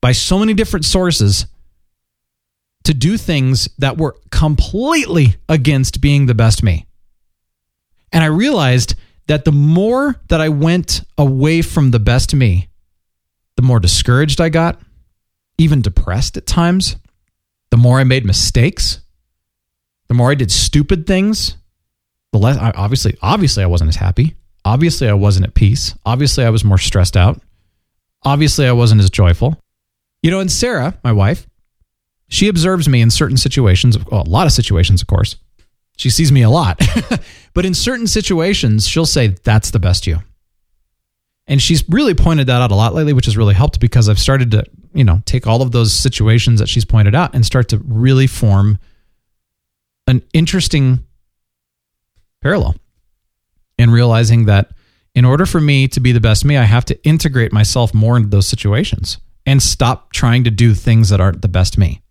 by 0.00 0.12
so 0.12 0.38
many 0.38 0.54
different 0.54 0.84
sources 0.84 1.46
to 2.84 2.94
do 2.94 3.16
things 3.16 3.68
that 3.78 3.98
were 3.98 4.16
completely 4.30 5.36
against 5.48 6.00
being 6.00 6.26
the 6.26 6.34
best 6.34 6.62
me. 6.62 6.86
And 8.12 8.24
I 8.24 8.28
realized 8.28 8.94
that 9.26 9.44
the 9.44 9.52
more 9.52 10.18
that 10.28 10.40
I 10.40 10.48
went 10.48 11.02
away 11.18 11.62
from 11.62 11.90
the 11.90 11.98
best 11.98 12.34
me, 12.34 12.68
the 13.56 13.62
more 13.62 13.80
discouraged 13.80 14.40
I 14.40 14.48
got, 14.48 14.80
even 15.58 15.82
depressed 15.82 16.36
at 16.36 16.46
times, 16.46 16.96
the 17.70 17.76
more 17.76 17.98
I 17.98 18.04
made 18.04 18.24
mistakes, 18.24 19.00
the 20.08 20.14
more 20.14 20.30
I 20.30 20.34
did 20.34 20.50
stupid 20.50 21.06
things, 21.06 21.56
the 22.32 22.38
less 22.38 22.56
I, 22.56 22.70
obviously 22.70 23.16
obviously 23.20 23.62
I 23.62 23.66
wasn't 23.66 23.88
as 23.88 23.96
happy. 23.96 24.34
Obviously 24.64 25.08
I 25.08 25.14
wasn't 25.14 25.46
at 25.46 25.54
peace. 25.54 25.94
Obviously 26.06 26.44
I 26.44 26.50
was 26.50 26.64
more 26.64 26.78
stressed 26.78 27.16
out. 27.16 27.40
Obviously 28.24 28.66
I 28.66 28.72
wasn't 28.72 29.00
as 29.00 29.10
joyful. 29.10 29.58
You 30.22 30.30
know, 30.30 30.40
and 30.40 30.50
Sarah, 30.50 30.98
my 31.04 31.12
wife, 31.12 31.46
she 32.28 32.48
observes 32.48 32.88
me 32.88 33.00
in 33.00 33.10
certain 33.10 33.36
situations, 33.36 33.98
well, 34.10 34.22
a 34.22 34.28
lot 34.28 34.46
of 34.46 34.52
situations, 34.52 35.00
of 35.00 35.06
course. 35.06 35.36
She 35.96 36.10
sees 36.10 36.30
me 36.30 36.42
a 36.42 36.50
lot. 36.50 36.80
but 37.54 37.64
in 37.64 37.74
certain 37.74 38.06
situations, 38.06 38.86
she'll 38.86 39.06
say, 39.06 39.28
That's 39.28 39.70
the 39.70 39.80
best 39.80 40.06
you. 40.06 40.18
And 41.46 41.62
she's 41.62 41.82
really 41.88 42.14
pointed 42.14 42.46
that 42.48 42.60
out 42.60 42.70
a 42.70 42.74
lot 42.74 42.94
lately, 42.94 43.14
which 43.14 43.24
has 43.24 43.36
really 43.36 43.54
helped 43.54 43.80
because 43.80 44.08
I've 44.08 44.18
started 44.18 44.50
to, 44.50 44.64
you 44.92 45.02
know, 45.02 45.22
take 45.24 45.46
all 45.46 45.62
of 45.62 45.72
those 45.72 45.92
situations 45.92 46.60
that 46.60 46.68
she's 46.68 46.84
pointed 46.84 47.14
out 47.14 47.34
and 47.34 47.44
start 47.44 47.68
to 47.70 47.78
really 47.78 48.26
form 48.26 48.78
an 50.06 50.22
interesting 50.34 51.04
parallel 52.42 52.76
in 53.78 53.90
realizing 53.90 54.44
that 54.44 54.72
in 55.14 55.24
order 55.24 55.46
for 55.46 55.60
me 55.60 55.88
to 55.88 56.00
be 56.00 56.12
the 56.12 56.20
best 56.20 56.44
me, 56.44 56.56
I 56.56 56.64
have 56.64 56.84
to 56.86 57.04
integrate 57.04 57.52
myself 57.52 57.94
more 57.94 58.16
into 58.16 58.28
those 58.28 58.46
situations 58.46 59.18
and 59.46 59.62
stop 59.62 60.12
trying 60.12 60.44
to 60.44 60.50
do 60.50 60.74
things 60.74 61.08
that 61.08 61.20
aren't 61.20 61.42
the 61.42 61.48
best 61.48 61.78
me. 61.78 62.02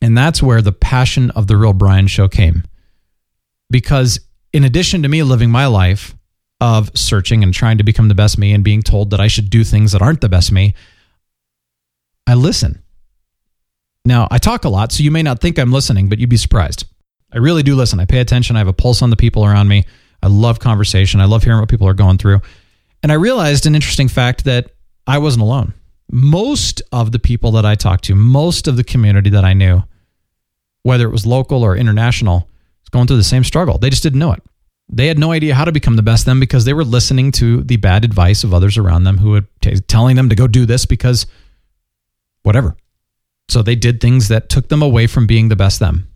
And 0.00 0.16
that's 0.16 0.42
where 0.42 0.60
the 0.60 0.72
passion 0.72 1.30
of 1.30 1.46
the 1.46 1.56
real 1.56 1.72
Brian 1.72 2.06
show 2.06 2.28
came. 2.28 2.64
Because 3.70 4.20
in 4.52 4.64
addition 4.64 5.02
to 5.02 5.08
me 5.08 5.22
living 5.22 5.50
my 5.50 5.66
life 5.66 6.14
of 6.60 6.90
searching 6.96 7.42
and 7.42 7.52
trying 7.52 7.78
to 7.78 7.84
become 7.84 8.08
the 8.08 8.14
best 8.14 8.38
me 8.38 8.52
and 8.52 8.62
being 8.62 8.82
told 8.82 9.10
that 9.10 9.20
I 9.20 9.28
should 9.28 9.50
do 9.50 9.64
things 9.64 9.92
that 9.92 10.02
aren't 10.02 10.20
the 10.20 10.28
best 10.28 10.52
me, 10.52 10.74
I 12.26 12.34
listen. 12.34 12.82
Now, 14.04 14.28
I 14.30 14.38
talk 14.38 14.64
a 14.64 14.68
lot, 14.68 14.92
so 14.92 15.02
you 15.02 15.10
may 15.10 15.22
not 15.22 15.40
think 15.40 15.58
I'm 15.58 15.72
listening, 15.72 16.08
but 16.08 16.18
you'd 16.18 16.30
be 16.30 16.36
surprised. 16.36 16.86
I 17.32 17.38
really 17.38 17.62
do 17.62 17.74
listen. 17.74 17.98
I 17.98 18.04
pay 18.04 18.20
attention. 18.20 18.56
I 18.56 18.60
have 18.60 18.68
a 18.68 18.72
pulse 18.72 19.02
on 19.02 19.10
the 19.10 19.16
people 19.16 19.44
around 19.44 19.68
me. 19.68 19.84
I 20.22 20.28
love 20.28 20.60
conversation. 20.60 21.20
I 21.20 21.24
love 21.24 21.42
hearing 21.42 21.60
what 21.60 21.68
people 21.68 21.88
are 21.88 21.94
going 21.94 22.18
through. 22.18 22.40
And 23.02 23.10
I 23.10 23.16
realized 23.16 23.66
an 23.66 23.74
interesting 23.74 24.08
fact 24.08 24.44
that 24.44 24.70
I 25.06 25.18
wasn't 25.18 25.42
alone. 25.42 25.74
Most 26.10 26.82
of 26.92 27.12
the 27.12 27.18
people 27.18 27.52
that 27.52 27.66
I 27.66 27.74
talked 27.74 28.04
to, 28.04 28.14
most 28.14 28.68
of 28.68 28.76
the 28.76 28.84
community 28.84 29.30
that 29.30 29.44
I 29.44 29.52
knew, 29.52 29.82
whether 30.82 31.06
it 31.06 31.12
was 31.12 31.26
local 31.26 31.62
or 31.62 31.76
international, 31.76 32.48
was 32.82 32.88
going 32.90 33.06
through 33.06 33.16
the 33.16 33.24
same 33.24 33.44
struggle. 33.44 33.78
They 33.78 33.90
just 33.90 34.02
didn't 34.02 34.18
know 34.18 34.32
it. 34.32 34.42
They 34.88 35.06
had 35.06 35.18
no 35.18 35.32
idea 35.32 35.54
how 35.54 35.64
to 35.64 35.72
become 35.72 35.96
the 35.96 36.02
best 36.02 36.26
them 36.26 36.40
because 36.40 36.64
they 36.66 36.74
were 36.74 36.84
listening 36.84 37.32
to 37.32 37.62
the 37.62 37.78
bad 37.78 38.04
advice 38.04 38.44
of 38.44 38.52
others 38.52 38.76
around 38.76 39.04
them 39.04 39.18
who 39.18 39.30
were 39.30 39.46
t- 39.62 39.80
telling 39.80 40.16
them 40.16 40.28
to 40.28 40.34
go 40.34 40.46
do 40.46 40.66
this 40.66 40.84
because 40.84 41.26
whatever. 42.42 42.76
So 43.48 43.62
they 43.62 43.76
did 43.76 44.00
things 44.00 44.28
that 44.28 44.48
took 44.48 44.68
them 44.68 44.82
away 44.82 45.06
from 45.06 45.26
being 45.26 45.48
the 45.48 45.56
best 45.56 45.80
them, 45.80 46.08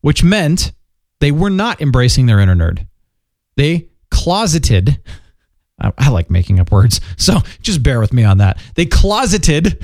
which 0.00 0.24
meant 0.24 0.72
they 1.20 1.30
were 1.30 1.50
not 1.50 1.80
embracing 1.80 2.26
their 2.26 2.40
inner 2.40 2.56
nerd. 2.56 2.86
They 3.56 3.88
closeted. 4.10 4.98
I, 5.80 5.92
I 5.98 6.10
like 6.10 6.30
making 6.30 6.60
up 6.60 6.70
words, 6.72 7.00
so 7.16 7.40
just 7.60 7.82
bear 7.82 8.00
with 8.00 8.12
me 8.12 8.24
on 8.24 8.38
that. 8.38 8.58
They 8.74 8.86
closeted 8.86 9.82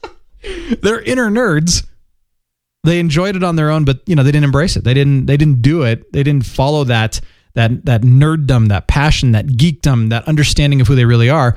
their 0.82 1.00
inner 1.00 1.30
nerds. 1.30 1.86
They 2.84 3.00
enjoyed 3.00 3.36
it 3.36 3.42
on 3.42 3.56
their 3.56 3.70
own, 3.70 3.84
but 3.84 4.00
you 4.06 4.14
know 4.14 4.22
they 4.22 4.32
didn't 4.32 4.44
embrace 4.44 4.76
it. 4.76 4.84
They 4.84 4.94
didn't. 4.94 5.26
They 5.26 5.36
didn't 5.36 5.62
do 5.62 5.82
it. 5.82 6.12
They 6.12 6.22
didn't 6.22 6.46
follow 6.46 6.84
that 6.84 7.20
that 7.54 7.84
that 7.86 8.02
nerddom, 8.02 8.68
that 8.68 8.86
passion, 8.86 9.32
that 9.32 9.46
geekdom, 9.46 10.10
that 10.10 10.26
understanding 10.28 10.80
of 10.80 10.86
who 10.86 10.94
they 10.94 11.04
really 11.04 11.28
are. 11.28 11.56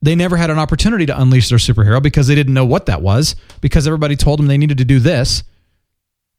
They 0.00 0.14
never 0.14 0.36
had 0.36 0.50
an 0.50 0.58
opportunity 0.58 1.06
to 1.06 1.18
unleash 1.18 1.48
their 1.48 1.58
superhero 1.58 2.02
because 2.02 2.26
they 2.26 2.34
didn't 2.34 2.52
know 2.52 2.66
what 2.66 2.86
that 2.86 3.00
was. 3.00 3.36
Because 3.62 3.86
everybody 3.86 4.16
told 4.16 4.38
them 4.38 4.46
they 4.46 4.58
needed 4.58 4.78
to 4.78 4.84
do 4.84 4.98
this. 4.98 5.42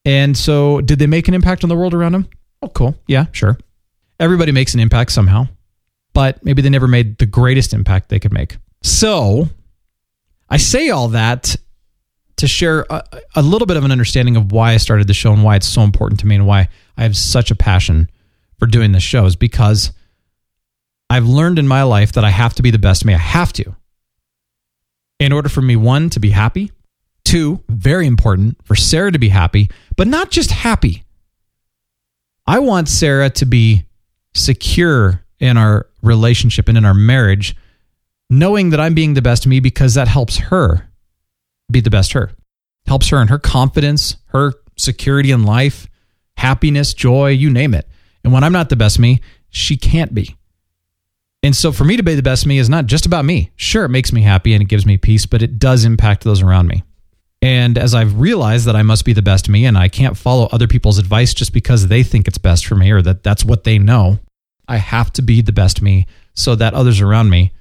And 0.05 0.37
so, 0.37 0.81
did 0.81 0.99
they 0.99 1.07
make 1.07 1.27
an 1.27 1.33
impact 1.33 1.63
on 1.63 1.69
the 1.69 1.75
world 1.75 1.95
around 1.95 2.11
them? 2.11 2.29
Oh, 2.61 2.67
cool. 2.67 2.95
Yeah, 3.07 3.25
sure. 3.31 3.57
Everybody 4.19 4.51
makes 4.51 4.75
an 4.75 4.79
impact 4.79 5.11
somehow, 5.11 5.47
but 6.15 6.43
maybe 6.45 6.61
they 6.61 6.69
never 6.69 6.87
made 6.87 7.17
the 7.17 7.25
greatest 7.25 7.73
impact 7.73 8.07
they 8.07 8.19
could 8.19 8.31
make. 8.31 8.57
So, 8.81 9.49
I 10.49 10.57
say 10.57 10.89
all 10.89 11.09
that 11.09 11.57
to 12.37 12.47
share 12.47 12.85
a, 12.89 13.03
a, 13.35 13.41
little 13.41 13.65
bit 13.65 13.75
of 13.75 13.83
an 13.83 13.91
understanding 13.91 14.37
of 14.37 14.51
why 14.51 14.71
I 14.71 14.77
started 14.77 15.07
the 15.07 15.13
show 15.13 15.33
and 15.33 15.43
why 15.43 15.57
it's 15.57 15.67
so 15.67 15.81
important 15.81 16.21
to 16.21 16.27
me 16.27 16.35
and 16.35 16.47
why 16.47 16.69
I 16.97 17.03
have 17.03 17.17
such 17.17 17.51
a 17.51 17.55
passion 17.55 18.09
for 18.59 18.65
doing 18.65 18.93
this 18.93 19.03
show 19.03 19.25
is 19.25 19.35
because 19.35 19.91
I've 21.09 21.25
learned 21.25 21.59
in 21.59 21.67
my 21.67 21.83
life 21.83 22.13
that 22.13 22.23
I 22.23 22.29
have 22.29 22.53
to 22.55 22.63
be 22.63 22.71
the 22.71 22.79
best 22.79 23.03
me. 23.03 23.13
I 23.13 23.17
have 23.17 23.51
to. 23.53 23.75
In 25.19 25.33
order 25.33 25.49
for 25.49 25.61
me, 25.61 25.75
one, 25.75 26.09
to 26.11 26.21
be 26.21 26.29
happy, 26.29 26.71
two, 27.25 27.61
very 27.67 28.07
important, 28.07 28.57
for 28.65 28.75
Sarah 28.75 29.11
to 29.11 29.19
be 29.19 29.29
happy, 29.29 29.69
but 29.97 30.07
not 30.07 30.31
just 30.31 30.51
happy. 30.51 31.03
I 32.47 32.59
want 32.59 32.87
Sarah 32.87 33.29
to 33.31 33.45
be 33.45 33.85
secure 34.33 35.24
in 35.39 35.57
our 35.57 35.87
relationship 36.01 36.67
and 36.67 36.77
in 36.77 36.85
our 36.85 36.93
marriage, 36.93 37.55
knowing 38.29 38.69
that 38.71 38.79
I'm 38.79 38.93
being 38.93 39.13
the 39.13 39.21
best 39.21 39.45
me 39.47 39.59
because 39.59 39.93
that 39.95 40.07
helps 40.07 40.37
her 40.37 40.89
be 41.71 41.81
the 41.81 41.89
best 41.89 42.13
her. 42.13 42.31
Helps 42.87 43.09
her 43.09 43.21
in 43.21 43.27
her 43.27 43.39
confidence, 43.39 44.17
her 44.27 44.53
security 44.77 45.31
in 45.31 45.43
life, 45.43 45.87
happiness, 46.37 46.93
joy, 46.93 47.29
you 47.29 47.49
name 47.49 47.73
it. 47.73 47.87
And 48.23 48.33
when 48.33 48.43
I'm 48.43 48.53
not 48.53 48.69
the 48.69 48.75
best 48.75 48.99
me, 48.99 49.21
she 49.49 49.77
can't 49.77 50.13
be. 50.13 50.35
And 51.43 51.55
so 51.55 51.71
for 51.71 51.83
me 51.83 51.95
to 51.95 52.03
be 52.03 52.15
the 52.15 52.23
best 52.23 52.47
me 52.47 52.57
is 52.57 52.69
not 52.69 52.87
just 52.87 53.05
about 53.05 53.25
me. 53.25 53.51
Sure, 53.55 53.85
it 53.85 53.89
makes 53.89 54.11
me 54.11 54.21
happy 54.21 54.53
and 54.53 54.63
it 54.63 54.67
gives 54.67 54.85
me 54.85 54.97
peace, 54.97 55.25
but 55.25 55.43
it 55.43 55.59
does 55.59 55.85
impact 55.85 56.23
those 56.23 56.41
around 56.41 56.67
me. 56.67 56.83
And 57.41 57.77
as 57.77 57.93
I've 57.93 58.19
realized 58.19 58.65
that 58.65 58.75
I 58.75 58.81
must 58.81 59.05
be 59.05 59.13
the 59.13 59.21
best 59.21 59.47
me 59.47 59.65
and 59.65 59.77
I 59.77 59.87
can't 59.87 60.17
follow 60.17 60.47
other 60.51 60.67
people's 60.67 60.97
advice 60.97 61.33
just 61.35 61.53
because 61.53 61.87
they 61.87 62.01
think 62.01 62.27
it's 62.27 62.39
best 62.39 62.65
for 62.65 62.73
me 62.73 62.89
or 62.89 63.03
that 63.03 63.21
that's 63.21 63.45
what 63.45 63.63
they 63.63 63.77
know, 63.77 64.17
I 64.67 64.77
have 64.77 65.11
to 65.13 65.21
be 65.21 65.41
the 65.41 65.51
best 65.51 65.81
me 65.81 66.07
so 66.33 66.55
that 66.55 66.73
others 66.73 67.01
around 67.01 67.29
me 67.29 67.51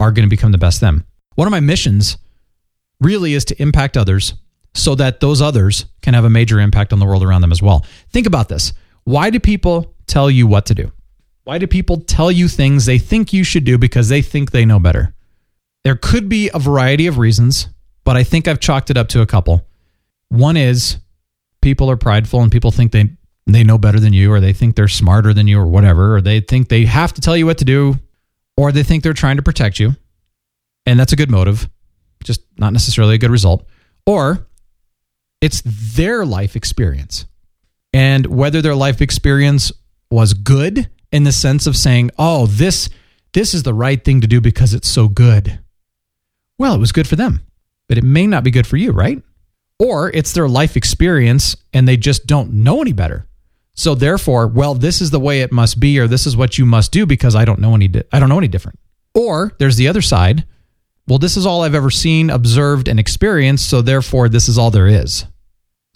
are 0.00 0.12
going 0.12 0.26
to 0.26 0.30
become 0.30 0.52
the 0.52 0.58
best 0.58 0.80
them. 0.80 1.06
One 1.34 1.46
of 1.46 1.52
my 1.52 1.60
missions 1.60 2.18
really 3.00 3.34
is 3.34 3.44
to 3.46 3.62
impact 3.62 3.96
others 3.96 4.34
so 4.74 4.94
that 4.94 5.20
those 5.20 5.40
others 5.40 5.86
can 6.00 6.14
have 6.14 6.24
a 6.24 6.30
major 6.30 6.60
impact 6.60 6.92
on 6.92 6.98
the 6.98 7.06
world 7.06 7.22
around 7.22 7.42
them 7.42 7.52
as 7.52 7.62
well. 7.62 7.84
Think 8.10 8.26
about 8.26 8.48
this. 8.48 8.72
Why 9.04 9.30
do 9.30 9.40
people 9.40 9.94
tell 10.06 10.30
you 10.30 10.46
what 10.46 10.66
to 10.66 10.74
do? 10.74 10.92
Why 11.44 11.58
do 11.58 11.66
people 11.66 11.98
tell 11.98 12.30
you 12.30 12.48
things 12.48 12.84
they 12.84 12.98
think 12.98 13.32
you 13.32 13.44
should 13.44 13.64
do 13.64 13.76
because 13.76 14.08
they 14.08 14.22
think 14.22 14.50
they 14.50 14.64
know 14.64 14.78
better? 14.78 15.14
There 15.84 15.96
could 15.96 16.28
be 16.28 16.50
a 16.54 16.58
variety 16.58 17.08
of 17.08 17.18
reasons, 17.18 17.68
but 18.04 18.16
I 18.16 18.22
think 18.22 18.46
I've 18.46 18.60
chalked 18.60 18.90
it 18.90 18.96
up 18.96 19.08
to 19.08 19.20
a 19.20 19.26
couple. 19.26 19.66
One 20.28 20.56
is 20.56 20.98
people 21.60 21.90
are 21.90 21.96
prideful 21.96 22.40
and 22.40 22.52
people 22.52 22.70
think 22.70 22.92
they 22.92 23.10
they 23.46 23.64
know 23.64 23.78
better 23.78 23.98
than 23.98 24.12
you 24.12 24.32
or 24.32 24.40
they 24.40 24.52
think 24.52 24.76
they're 24.76 24.88
smarter 24.88 25.34
than 25.34 25.48
you 25.48 25.58
or 25.58 25.66
whatever 25.66 26.16
or 26.16 26.20
they 26.20 26.40
think 26.40 26.68
they 26.68 26.84
have 26.84 27.12
to 27.14 27.20
tell 27.20 27.36
you 27.36 27.46
what 27.46 27.58
to 27.58 27.64
do 27.64 27.98
or 28.56 28.72
they 28.72 28.82
think 28.82 29.02
they're 29.02 29.12
trying 29.12 29.36
to 29.36 29.42
protect 29.42 29.80
you. 29.80 29.96
And 30.86 30.98
that's 30.98 31.12
a 31.12 31.16
good 31.16 31.30
motive, 31.30 31.68
just 32.24 32.42
not 32.56 32.72
necessarily 32.72 33.14
a 33.14 33.18
good 33.18 33.30
result. 33.30 33.66
Or 34.06 34.46
it's 35.40 35.62
their 35.64 36.24
life 36.24 36.56
experience. 36.56 37.26
And 37.92 38.26
whether 38.26 38.62
their 38.62 38.74
life 38.74 39.00
experience 39.02 39.72
was 40.10 40.34
good 40.34 40.88
in 41.10 41.24
the 41.24 41.32
sense 41.32 41.66
of 41.66 41.76
saying, 41.76 42.10
"Oh, 42.18 42.46
this 42.46 42.88
this 43.32 43.54
is 43.54 43.62
the 43.62 43.74
right 43.74 44.02
thing 44.02 44.20
to 44.20 44.26
do 44.26 44.40
because 44.40 44.72
it's 44.72 44.88
so 44.88 45.08
good." 45.08 45.58
Well, 46.58 46.74
it 46.74 46.80
was 46.80 46.92
good 46.92 47.08
for 47.08 47.16
them, 47.16 47.40
but 47.88 47.98
it 47.98 48.04
may 48.04 48.26
not 48.26 48.44
be 48.44 48.50
good 48.50 48.66
for 48.66 48.76
you, 48.76 48.92
right? 48.92 49.22
Or 49.78 50.10
it's 50.10 50.32
their 50.32 50.48
life 50.48 50.76
experience 50.76 51.56
and 51.72 51.86
they 51.86 51.96
just 51.96 52.26
don't 52.26 52.52
know 52.52 52.80
any 52.80 52.92
better. 52.92 53.26
So 53.74 53.94
therefore, 53.94 54.46
well, 54.48 54.74
this 54.74 55.00
is 55.00 55.10
the 55.10 55.20
way 55.20 55.40
it 55.40 55.52
must 55.52 55.80
be 55.80 55.98
or 55.98 56.06
this 56.06 56.26
is 56.26 56.36
what 56.36 56.58
you 56.58 56.66
must 56.66 56.92
do 56.92 57.06
because 57.06 57.34
I 57.34 57.44
don't 57.44 57.60
know 57.60 57.74
any 57.74 57.88
di- 57.88 58.04
I 58.12 58.20
don't 58.20 58.28
know 58.28 58.38
any 58.38 58.48
different. 58.48 58.78
Or 59.14 59.52
there's 59.58 59.76
the 59.76 59.88
other 59.88 60.02
side. 60.02 60.46
Well, 61.08 61.18
this 61.18 61.36
is 61.36 61.46
all 61.46 61.62
I've 61.62 61.74
ever 61.74 61.90
seen, 61.90 62.30
observed 62.30 62.86
and 62.86 63.00
experienced, 63.00 63.68
so 63.68 63.82
therefore 63.82 64.28
this 64.28 64.48
is 64.48 64.56
all 64.56 64.70
there 64.70 64.86
is. 64.86 65.24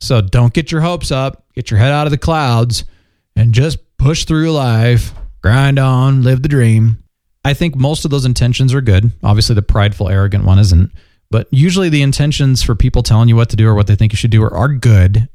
So 0.00 0.20
don't 0.20 0.52
get 0.52 0.72
your 0.72 0.80
hopes 0.80 1.10
up, 1.10 1.44
get 1.54 1.70
your 1.70 1.78
head 1.78 1.92
out 1.92 2.06
of 2.06 2.10
the 2.10 2.18
clouds 2.18 2.84
and 3.34 3.52
just 3.52 3.78
push 3.98 4.24
through 4.24 4.52
life, 4.52 5.12
grind 5.42 5.78
on, 5.78 6.22
live 6.22 6.42
the 6.42 6.48
dream. 6.48 7.02
I 7.44 7.54
think 7.54 7.76
most 7.76 8.04
of 8.04 8.10
those 8.10 8.24
intentions 8.24 8.74
are 8.74 8.80
good. 8.80 9.12
Obviously, 9.22 9.54
the 9.54 9.62
prideful, 9.62 10.08
arrogant 10.08 10.44
one 10.44 10.58
isn't. 10.58 10.90
But 11.30 11.46
usually, 11.50 11.88
the 11.88 12.02
intentions 12.02 12.62
for 12.62 12.74
people 12.74 13.02
telling 13.02 13.28
you 13.28 13.36
what 13.36 13.50
to 13.50 13.56
do 13.56 13.68
or 13.68 13.74
what 13.74 13.86
they 13.86 13.94
think 13.94 14.12
you 14.12 14.16
should 14.16 14.32
do 14.32 14.42
are, 14.42 14.52
are 14.52 14.68
good. 14.68 15.28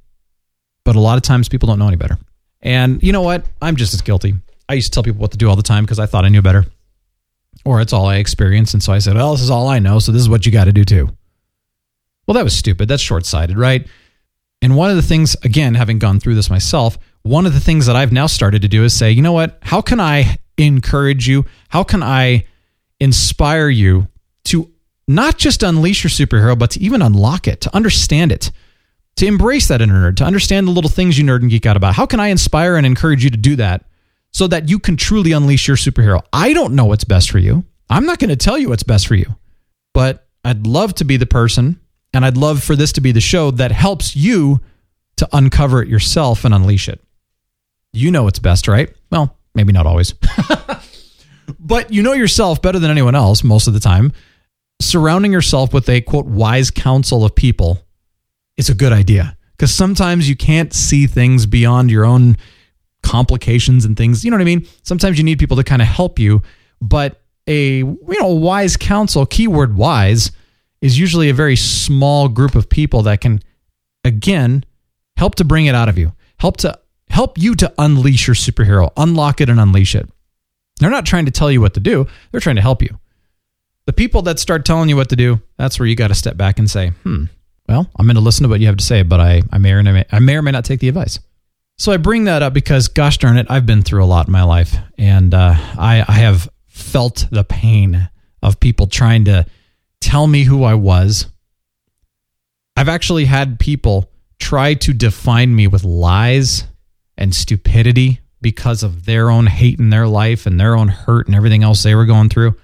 But 0.84 0.96
a 0.96 1.00
lot 1.00 1.18
of 1.18 1.24
times, 1.24 1.48
people 1.48 1.68
don't 1.68 1.80
know 1.80 1.88
any 1.88 1.96
better. 1.96 2.18
And 2.62 3.02
you 3.02 3.12
know 3.12 3.22
what? 3.22 3.46
I'm 3.62 3.76
just 3.76 3.94
as 3.94 4.02
guilty. 4.02 4.36
I 4.70 4.74
used 4.74 4.88
to 4.88 4.96
tell 4.96 5.04
people 5.04 5.20
what 5.20 5.32
to 5.32 5.38
do 5.38 5.50
all 5.50 5.56
the 5.56 5.64
time 5.64 5.84
because 5.84 6.00
I 6.00 6.06
thought 6.06 6.26
I 6.26 6.30
knew 6.30 6.42
better. 6.42 6.66
Or 7.66 7.82
it's 7.82 7.94
all 7.94 8.06
I 8.06 8.18
experienced. 8.18 8.74
And 8.74 8.82
so 8.82 8.94
I 8.94 9.00
said, 9.00 9.16
well, 9.16 9.34
this 9.34 9.42
is 9.42 9.50
all 9.50 9.68
I 9.68 9.80
know. 9.80 10.00
So 10.00 10.12
this 10.12 10.22
is 10.22 10.30
what 10.30 10.46
you 10.46 10.52
got 10.52 10.66
to 10.66 10.72
do 10.72 10.84
too. 10.84 11.10
Well, 12.26 12.36
that 12.36 12.44
was 12.44 12.56
stupid. 12.56 12.88
That's 12.88 13.02
short 13.02 13.26
sighted, 13.26 13.58
right? 13.58 13.88
And 14.62 14.78
one 14.78 14.90
of 14.90 14.96
the 14.96 15.02
things, 15.02 15.36
again, 15.44 15.76
having 15.76 16.00
gone 16.00 16.20
through 16.20 16.36
this 16.36 16.50
myself, 16.50 16.98
one 17.24 17.46
of 17.46 17.54
the 17.54 17.60
things 17.60 17.88
that 17.88 17.96
I've 17.96 18.12
now 18.12 18.28
started 18.28 18.62
to 18.62 18.68
do 18.68 18.84
is 18.84 18.98
say, 18.98 19.12
you 19.12 19.22
know 19.22 19.34
what? 19.34 19.58
How 19.62 19.82
can 19.82 20.00
I 20.00 20.38
encourage 20.58 21.28
you? 21.28 21.46
How 21.70 21.84
can 21.84 22.04
I 22.04 22.46
inspire 23.00 23.70
you 23.70 24.08
to 24.46 24.72
not 25.08 25.38
just 25.38 25.64
unleash 25.64 26.04
your 26.04 26.12
superhero, 26.12 26.58
but 26.58 26.72
to 26.72 26.80
even 26.80 27.02
unlock 27.02 27.48
it, 27.48 27.62
to 27.62 27.76
understand 27.76 28.32
it, 28.32 28.52
to 29.18 29.26
embrace 29.26 29.68
that 29.68 29.82
inner 29.82 30.12
nerd, 30.12 30.18
to 30.18 30.24
understand 30.24 30.68
the 30.68 30.72
little 30.72 30.90
things 30.90 31.18
you 31.18 31.24
nerd 31.24 31.42
and 31.42 31.50
geek 31.50 31.66
out 31.66 31.78
about. 31.78 31.96
How 31.96 32.06
can 32.06 32.20
I 32.20 32.28
inspire 32.28 32.76
and 32.76 32.86
encourage 32.86 33.24
you 33.24 33.30
to 33.30 33.38
do 33.38 33.56
that 33.58 33.86
so 34.32 34.48
that 34.48 34.70
you 34.70 34.80
can 34.80 34.98
truly 34.98 35.32
unleash 35.32 35.68
your 35.68 35.78
superhero? 35.78 36.22
I 36.34 36.54
don't 36.54 36.76
know 36.76 36.86
what's 36.86 37.04
best 37.04 37.32
for 37.32 37.40
you. 37.40 37.66
I'm 37.90 38.06
not 38.06 38.20
going 38.20 38.30
to 38.30 38.36
tell 38.36 38.58
you 38.58 38.70
what's 38.70 38.84
best 38.84 39.08
for 39.08 39.16
you, 39.16 39.36
but 39.94 40.28
I'd 40.44 40.66
love 40.66 40.96
to 40.96 41.04
be 41.04 41.18
the 41.18 41.26
person 41.26 41.80
and 42.14 42.26
I'd 42.26 42.38
love 42.38 42.64
for 42.64 42.76
this 42.76 42.94
to 42.94 43.02
be 43.02 43.12
the 43.12 43.22
show 43.22 43.52
that 43.52 43.72
helps 43.72 44.16
you 44.16 44.62
to 45.18 45.30
uncover 45.34 45.82
it 45.82 45.88
yourself 45.88 46.46
and 46.46 46.54
unleash 46.54 46.90
it. 46.90 47.02
You 47.94 48.12
know 48.12 48.24
what's 48.24 48.40
best, 48.40 48.68
right? 48.68 48.94
Well, 49.12 49.38
maybe 49.54 49.74
not 49.74 49.86
always. 49.86 50.14
but 51.60 51.92
you 51.92 52.02
know 52.02 52.14
yourself 52.14 52.62
better 52.62 52.80
than 52.80 52.92
anyone 52.92 53.16
else 53.16 53.44
most 53.44 53.68
of 53.68 53.74
the 53.74 53.80
time. 53.80 54.14
Surrounding 54.82 55.32
yourself 55.32 55.74
with 55.74 55.88
a 55.90 56.02
quote 56.02 56.26
wise 56.26 56.72
council 56.72 57.24
of 57.24 57.36
people 57.36 57.86
is 58.62 58.70
a 58.70 58.76
good 58.76 58.94
idea 58.94 59.36
because 59.58 59.74
sometimes 59.74 60.30
you 60.30 60.36
can't 60.36 60.72
see 60.72 61.08
things 61.08 61.48
beyond 61.48 61.90
your 61.90 62.06
own 62.06 62.38
complications 63.02 63.86
and 63.86 63.98
things. 63.98 64.24
You 64.24 64.30
know 64.30 64.38
what 64.38 64.42
I 64.42 64.46
mean? 64.46 64.68
Sometimes 64.84 65.18
you 65.18 65.24
need 65.24 65.40
people 65.40 65.58
to 65.58 65.64
kind 65.64 65.82
of 65.82 65.88
help 65.88 66.20
you, 66.20 66.44
but 66.80 67.22
a 67.48 67.78
you 67.78 68.18
know 68.20 68.28
wise 68.28 68.78
counsel, 68.78 69.26
keyword 69.26 69.76
wise, 69.76 70.32
is 70.80 71.00
usually 71.00 71.30
a 71.30 71.34
very 71.34 71.56
small 71.56 72.30
group 72.30 72.54
of 72.54 72.70
people 72.70 73.02
that 73.04 73.20
can 73.20 73.42
again 74.06 74.64
help 75.18 75.36
to 75.36 75.44
bring 75.44 75.66
it 75.66 75.74
out 75.74 75.90
of 75.90 75.98
you, 75.98 76.14
help 76.38 76.58
to 76.58 76.80
help 77.10 77.38
you 77.38 77.56
to 77.56 77.74
unleash 77.80 78.28
your 78.28 78.36
superhero, 78.36 78.92
unlock 78.96 79.42
it 79.42 79.50
and 79.50 79.60
unleash 79.60 79.96
it. 79.96 80.08
They're 80.80 80.92
not 80.92 81.06
trying 81.06 81.26
to 81.26 81.32
tell 81.32 81.52
you 81.52 81.62
what 81.62 81.74
to 81.74 81.80
do, 81.80 82.06
they're 82.32 82.42
trying 82.42 82.58
to 82.58 82.62
help 82.62 82.84
you. 82.84 83.00
The 83.88 83.94
people 83.94 84.22
that 84.24 84.38
start 84.38 84.66
telling 84.66 84.88
you 84.88 84.96
what 84.96 85.10
to 85.10 85.16
do, 85.16 85.42
that's 85.58 85.80
where 85.80 85.88
you 85.88 85.96
got 85.96 86.10
to 86.10 86.16
step 86.16 86.38
back 86.38 86.60
and 86.60 86.70
say, 86.70 86.90
hmm, 87.04 87.26
well, 87.68 87.90
I'm 87.98 88.06
going 88.06 88.16
to 88.16 88.22
listen 88.22 88.44
to 88.44 88.50
what 88.50 88.60
you 88.60 88.68
have 88.68 88.78
to 88.78 88.84
say, 88.84 89.04
but 89.04 89.20
I, 89.20 89.42
I, 89.52 89.58
may 89.58 89.72
or 89.72 89.84
may, 89.84 90.06
I 90.12 90.20
may 90.20 90.36
or 90.36 90.42
may 90.42 90.52
not 90.52 90.66
take 90.66 90.80
the 90.80 90.90
advice. 90.90 91.20
So 91.78 91.92
I 91.92 91.98
bring 91.98 92.26
that 92.26 92.44
up 92.44 92.54
because, 92.54 92.88
gosh 92.88 93.18
darn 93.18 93.38
it, 93.38 93.48
I've 93.50 93.66
been 93.66 93.82
through 93.82 94.04
a 94.04 94.06
lot 94.06 94.28
in 94.28 94.32
my 94.32 94.44
life. 94.44 94.76
And 94.98 95.34
uh, 95.34 95.56
I, 95.58 96.06
I 96.08 96.14
have 96.14 96.50
felt 96.68 97.28
the 97.32 97.44
pain 97.44 98.10
of 98.44 98.60
people 98.60 98.88
trying 98.88 99.26
to 99.26 99.46
tell 100.00 100.28
me 100.28 100.44
who 100.44 100.64
I 100.64 100.74
was. 100.74 101.28
I've 102.76 102.90
actually 102.90 103.26
had 103.26 103.60
people 103.60 104.12
try 104.40 104.74
to 104.74 104.94
define 104.94 105.56
me 105.56 105.68
with 105.68 105.84
lies 105.84 106.66
and 107.18 107.34
stupidity 107.34 108.20
because 108.42 108.84
of 108.84 109.06
their 109.06 109.30
own 109.30 109.46
hate 109.46 109.80
in 109.80 109.92
their 109.92 110.08
life 110.08 110.46
and 110.46 110.60
their 110.60 110.76
own 110.76 110.88
hurt 110.88 111.28
and 111.28 111.36
everything 111.36 111.64
else 111.64 111.84
they 111.84 111.96
were 111.96 112.06
going 112.06 112.30
through. 112.30 112.56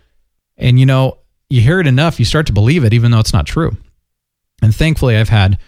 And 0.58 0.80
you 0.80 0.86
know, 0.86 1.20
you 1.50 1.62
hear 1.62 1.80
it 1.80 1.88
enough, 1.88 2.20
you 2.20 2.26
start 2.26 2.48
to 2.48 2.54
believe 2.54 2.84
it, 2.84 2.93
even 2.93 3.12
though 3.12 3.20
it's 3.20 3.34
not 3.34 3.45
true. 3.45 3.78
And 4.62 4.76
thankfully, 4.76 5.18
I've 5.18 5.30
had 5.30 5.60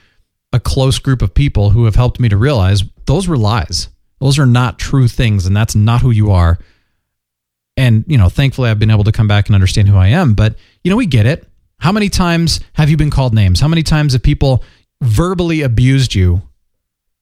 a 0.51 0.59
close 0.59 0.99
group 0.99 1.21
of 1.21 1.33
people 1.33 1.69
who 1.69 1.85
have 1.85 1.95
helped 1.95 2.19
me 2.19 2.29
to 2.29 2.37
realize 2.37 2.83
those 3.05 3.27
were 3.27 3.37
lies. 3.37 3.89
Those 4.19 4.39
are 4.39 4.45
not 4.45 4.79
true 4.79 5.07
things, 5.07 5.45
and 5.45 5.55
that's 5.55 5.75
not 5.75 6.01
who 6.01 6.11
you 6.11 6.31
are. 6.31 6.59
And, 7.77 8.03
you 8.07 8.17
know, 8.17 8.29
thankfully, 8.29 8.69
I've 8.69 8.79
been 8.79 8.91
able 8.91 9.05
to 9.05 9.11
come 9.11 9.27
back 9.27 9.47
and 9.47 9.55
understand 9.55 9.87
who 9.87 9.95
I 9.95 10.07
am. 10.07 10.33
But, 10.33 10.55
you 10.83 10.91
know, 10.91 10.97
we 10.97 11.05
get 11.05 11.25
it. 11.25 11.47
How 11.79 11.93
many 11.93 12.09
times 12.09 12.59
have 12.73 12.89
you 12.89 12.97
been 12.97 13.09
called 13.09 13.33
names? 13.33 13.61
How 13.61 13.69
many 13.69 13.83
times 13.83 14.13
have 14.13 14.23
people 14.23 14.63
verbally 15.01 15.61
abused 15.61 16.13
you 16.13 16.41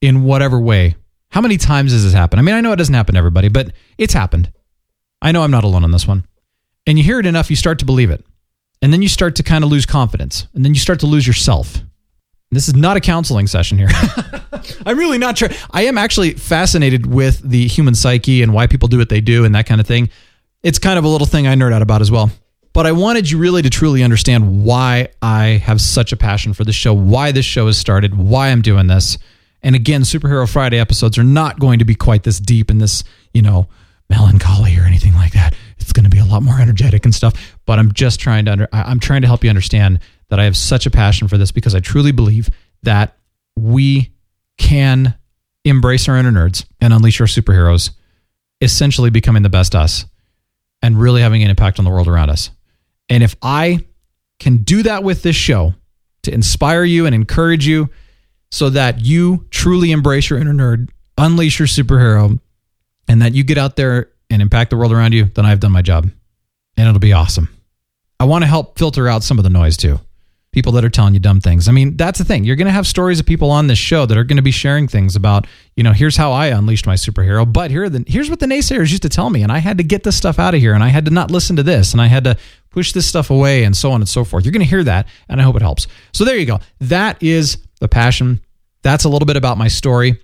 in 0.01 0.23
whatever 0.23 0.59
way? 0.59 0.95
How 1.29 1.41
many 1.41 1.57
times 1.57 1.91
has 1.91 2.03
this 2.03 2.13
happened? 2.13 2.39
I 2.39 2.43
mean, 2.43 2.55
I 2.55 2.61
know 2.61 2.71
it 2.71 2.77
doesn't 2.77 2.95
happen 2.95 3.13
to 3.13 3.19
everybody, 3.19 3.49
but 3.49 3.71
it's 3.99 4.13
happened. 4.13 4.51
I 5.21 5.31
know 5.31 5.43
I'm 5.43 5.51
not 5.51 5.63
alone 5.63 5.83
on 5.83 5.91
this 5.91 6.07
one. 6.07 6.25
And 6.87 6.97
you 6.97 7.03
hear 7.03 7.19
it 7.19 7.25
enough, 7.25 7.49
you 7.49 7.55
start 7.55 7.79
to 7.79 7.85
believe 7.85 8.09
it. 8.09 8.25
And 8.81 8.93
then 8.93 9.01
you 9.01 9.07
start 9.07 9.35
to 9.37 9.43
kind 9.43 9.63
of 9.63 9.69
lose 9.69 9.85
confidence. 9.85 10.47
And 10.53 10.63
then 10.63 10.73
you 10.73 10.79
start 10.79 10.99
to 11.01 11.07
lose 11.07 11.25
yourself. 11.25 11.77
This 12.51 12.67
is 12.67 12.75
not 12.75 12.95
a 12.95 13.01
counseling 13.01 13.47
session 13.47 13.77
here. 13.77 13.89
I'm 14.85 14.97
really 14.97 15.17
not 15.17 15.37
sure. 15.37 15.49
I 15.71 15.83
am 15.85 15.97
actually 15.97 16.33
fascinated 16.33 17.05
with 17.05 17.41
the 17.41 17.67
human 17.67 17.93
psyche 17.95 18.41
and 18.41 18.53
why 18.53 18.67
people 18.67 18.87
do 18.87 18.97
what 18.97 19.09
they 19.09 19.19
do 19.19 19.43
and 19.43 19.53
that 19.55 19.65
kind 19.65 19.81
of 19.81 19.87
thing. 19.87 20.09
It's 20.63 20.79
kind 20.79 20.97
of 20.97 21.03
a 21.05 21.07
little 21.07 21.27
thing 21.27 21.45
I 21.45 21.55
nerd 21.55 21.73
out 21.73 21.81
about 21.81 22.01
as 22.01 22.09
well. 22.09 22.31
But 22.73 22.85
I 22.85 22.91
wanted 22.91 23.29
you 23.29 23.37
really 23.37 23.63
to 23.63 23.69
truly 23.69 24.03
understand 24.03 24.63
why 24.63 25.09
I 25.21 25.61
have 25.63 25.81
such 25.81 26.11
a 26.11 26.17
passion 26.17 26.53
for 26.53 26.63
this 26.63 26.75
show, 26.75 26.93
why 26.93 27.31
this 27.31 27.45
show 27.45 27.65
has 27.65 27.77
started, 27.77 28.15
why 28.15 28.49
I'm 28.49 28.61
doing 28.61 28.87
this. 28.87 29.17
And 29.63 29.75
again, 29.75 30.03
Superhero 30.03 30.47
Friday 30.47 30.79
episodes 30.79 31.17
are 31.17 31.23
not 31.23 31.59
going 31.59 31.79
to 31.79 31.85
be 31.85 31.95
quite 31.95 32.23
this 32.23 32.39
deep 32.39 32.69
and 32.69 32.79
this, 32.79 33.03
you 33.33 33.41
know, 33.41 33.67
melancholy 34.09 34.77
or 34.77 34.83
anything 34.83 35.13
like 35.15 35.33
that. 35.33 35.55
It's 35.87 35.93
going 35.93 36.03
to 36.03 36.09
be 36.09 36.19
a 36.19 36.25
lot 36.25 36.43
more 36.43 36.59
energetic 36.59 37.05
and 37.05 37.15
stuff. 37.15 37.55
But 37.65 37.79
I'm 37.79 37.93
just 37.93 38.19
trying 38.19 38.43
to 38.43 38.51
under, 38.51 38.67
I'm 38.73 38.99
trying 38.99 39.21
to 39.21 39.27
help 39.27 39.41
you 39.41 39.49
understand 39.49 39.99
that 40.27 40.37
I 40.37 40.43
have 40.43 40.57
such 40.57 40.85
a 40.85 40.91
passion 40.91 41.29
for 41.29 41.37
this 41.37 41.53
because 41.53 41.73
I 41.73 41.79
truly 41.79 42.11
believe 42.11 42.49
that 42.83 43.17
we 43.55 44.11
can 44.57 45.15
embrace 45.63 46.09
our 46.09 46.17
inner 46.17 46.33
nerds 46.33 46.65
and 46.81 46.91
unleash 46.91 47.21
our 47.21 47.27
superheroes, 47.27 47.91
essentially 48.59 49.09
becoming 49.09 49.43
the 49.43 49.49
best 49.49 49.75
us 49.75 50.05
and 50.81 50.99
really 50.99 51.21
having 51.21 51.41
an 51.41 51.49
impact 51.49 51.79
on 51.79 51.85
the 51.85 51.91
world 51.91 52.09
around 52.09 52.31
us. 52.31 52.49
And 53.07 53.23
if 53.23 53.37
I 53.41 53.85
can 54.41 54.57
do 54.57 54.83
that 54.83 55.05
with 55.05 55.23
this 55.23 55.37
show 55.37 55.73
to 56.23 56.33
inspire 56.33 56.83
you 56.83 57.05
and 57.05 57.15
encourage 57.15 57.65
you 57.65 57.89
so 58.51 58.69
that 58.71 58.99
you 58.99 59.47
truly 59.51 59.93
embrace 59.93 60.29
your 60.29 60.37
inner 60.37 60.51
nerd, 60.51 60.89
unleash 61.17 61.59
your 61.59 61.67
superhero, 61.69 62.37
and 63.07 63.21
that 63.21 63.33
you 63.33 63.45
get 63.45 63.57
out 63.57 63.77
there 63.77 64.11
and 64.29 64.41
impact 64.41 64.69
the 64.69 64.77
world 64.77 64.91
around 64.91 65.13
you, 65.13 65.25
then 65.25 65.45
I've 65.45 65.59
done 65.59 65.71
my 65.71 65.81
job. 65.81 66.09
And 66.75 66.87
it'll 66.87 66.99
be 66.99 67.13
awesome. 67.13 67.49
I 68.19 68.25
want 68.25 68.43
to 68.43 68.47
help 68.47 68.77
filter 68.77 69.07
out 69.07 69.23
some 69.23 69.37
of 69.37 69.43
the 69.43 69.49
noise 69.49 69.77
too. 69.77 69.99
People 70.51 70.71
that 70.73 70.85
are 70.85 70.89
telling 70.89 71.13
you 71.13 71.19
dumb 71.19 71.39
things. 71.39 71.67
I 71.67 71.71
mean, 71.71 71.97
that's 71.97 72.17
the 72.17 72.25
thing. 72.25 72.43
You're 72.43 72.55
going 72.55 72.67
to 72.67 72.71
have 72.71 72.87
stories 72.87 73.19
of 73.19 73.25
people 73.25 73.51
on 73.51 73.67
this 73.67 73.77
show 73.77 74.05
that 74.05 74.17
are 74.17 74.23
going 74.23 74.37
to 74.37 74.43
be 74.43 74.51
sharing 74.51 74.87
things 74.87 75.15
about, 75.15 75.45
you 75.75 75.83
know, 75.83 75.91
here's 75.91 76.17
how 76.17 76.31
I 76.31 76.47
unleashed 76.47 76.87
my 76.87 76.95
superhero, 76.95 77.51
but 77.51 77.69
here 77.69 77.89
the, 77.89 78.03
here's 78.07 78.29
what 78.29 78.39
the 78.39 78.47
naysayers 78.47 78.89
used 78.89 79.03
to 79.03 79.09
tell 79.09 79.29
me, 79.29 79.43
and 79.43 79.51
I 79.51 79.59
had 79.59 79.77
to 79.77 79.83
get 79.83 80.03
this 80.03 80.17
stuff 80.17 80.39
out 80.39 80.55
of 80.55 80.59
here, 80.59 80.73
and 80.73 80.83
I 80.83 80.87
had 80.87 81.05
to 81.05 81.11
not 81.11 81.29
listen 81.29 81.57
to 81.57 81.63
this, 81.63 81.91
and 81.91 82.01
I 82.01 82.07
had 82.07 82.23
to 82.23 82.37
push 82.71 82.91
this 82.91 83.05
stuff 83.05 83.29
away, 83.29 83.65
and 83.65 83.77
so 83.77 83.91
on 83.91 84.01
and 84.01 84.09
so 84.09 84.23
forth. 84.23 84.45
You're 84.45 84.51
going 84.51 84.63
to 84.63 84.69
hear 84.69 84.83
that, 84.85 85.07
and 85.29 85.39
I 85.39 85.43
hope 85.43 85.57
it 85.57 85.61
helps. 85.61 85.85
So 86.13 86.25
there 86.25 86.37
you 86.37 86.45
go. 86.47 86.59
That 86.79 87.21
is 87.21 87.57
the 87.79 87.87
passion. 87.87 88.41
That's 88.81 89.03
a 89.03 89.09
little 89.09 89.27
bit 89.27 89.37
about 89.37 89.59
my 89.59 89.67
story. 89.67 90.19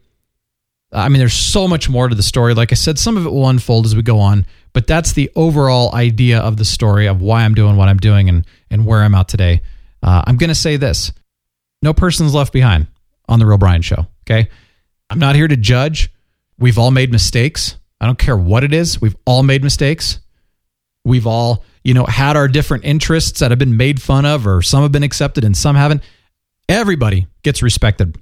I 0.93 1.09
mean, 1.09 1.19
there's 1.19 1.33
so 1.33 1.67
much 1.67 1.89
more 1.89 2.07
to 2.07 2.15
the 2.15 2.23
story. 2.23 2.53
Like 2.53 2.71
I 2.71 2.75
said, 2.75 2.99
some 2.99 3.17
of 3.17 3.25
it 3.25 3.29
will 3.29 3.49
unfold 3.49 3.85
as 3.85 3.95
we 3.95 4.03
go 4.03 4.19
on, 4.19 4.45
but 4.73 4.85
that's 4.85 5.13
the 5.13 5.31
overall 5.35 5.93
idea 5.95 6.39
of 6.39 6.57
the 6.57 6.65
story 6.65 7.07
of 7.07 7.19
why 7.19 7.43
I'm 7.43 7.55
doing 7.55 7.77
what 7.77 7.89
I'm 7.89 7.97
doing 7.97 8.29
and, 8.29 8.45
and 8.69 8.85
where 8.85 9.01
I'm 9.01 9.15
at 9.15 9.27
today. 9.27 9.61
Uh, 10.03 10.21
I'm 10.25 10.37
going 10.37 10.49
to 10.49 10.55
say 10.55 10.77
this 10.77 11.11
no 11.81 11.93
person's 11.93 12.33
left 12.33 12.53
behind 12.53 12.87
on 13.27 13.39
The 13.39 13.45
Real 13.45 13.57
Brian 13.57 13.81
Show. 13.81 14.07
Okay. 14.25 14.49
I'm 15.09 15.19
not 15.19 15.35
here 15.35 15.47
to 15.47 15.57
judge. 15.57 16.11
We've 16.57 16.77
all 16.77 16.91
made 16.91 17.11
mistakes. 17.11 17.77
I 17.99 18.05
don't 18.05 18.19
care 18.19 18.37
what 18.37 18.63
it 18.63 18.73
is. 18.73 19.01
We've 19.01 19.15
all 19.25 19.43
made 19.43 19.63
mistakes. 19.63 20.19
We've 21.03 21.27
all, 21.27 21.63
you 21.83 21.93
know, 21.93 22.05
had 22.05 22.37
our 22.37 22.47
different 22.47 22.85
interests 22.85 23.39
that 23.39 23.51
have 23.51 23.59
been 23.59 23.75
made 23.75 24.01
fun 24.01 24.25
of, 24.25 24.47
or 24.47 24.61
some 24.61 24.83
have 24.83 24.91
been 24.91 25.03
accepted 25.03 25.43
and 25.43 25.55
some 25.57 25.75
haven't. 25.75 26.01
Everybody 26.69 27.27
gets 27.43 27.61
respected 27.61 28.17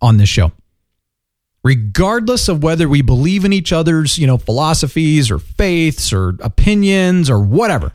on 0.00 0.16
this 0.16 0.28
show 0.28 0.52
regardless 1.64 2.48
of 2.48 2.62
whether 2.62 2.88
we 2.88 3.02
believe 3.02 3.44
in 3.44 3.52
each 3.52 3.72
other's, 3.72 4.18
you 4.18 4.26
know, 4.26 4.38
philosophies 4.38 5.30
or 5.30 5.38
faiths 5.38 6.12
or 6.12 6.30
opinions 6.40 7.30
or 7.30 7.40
whatever. 7.40 7.92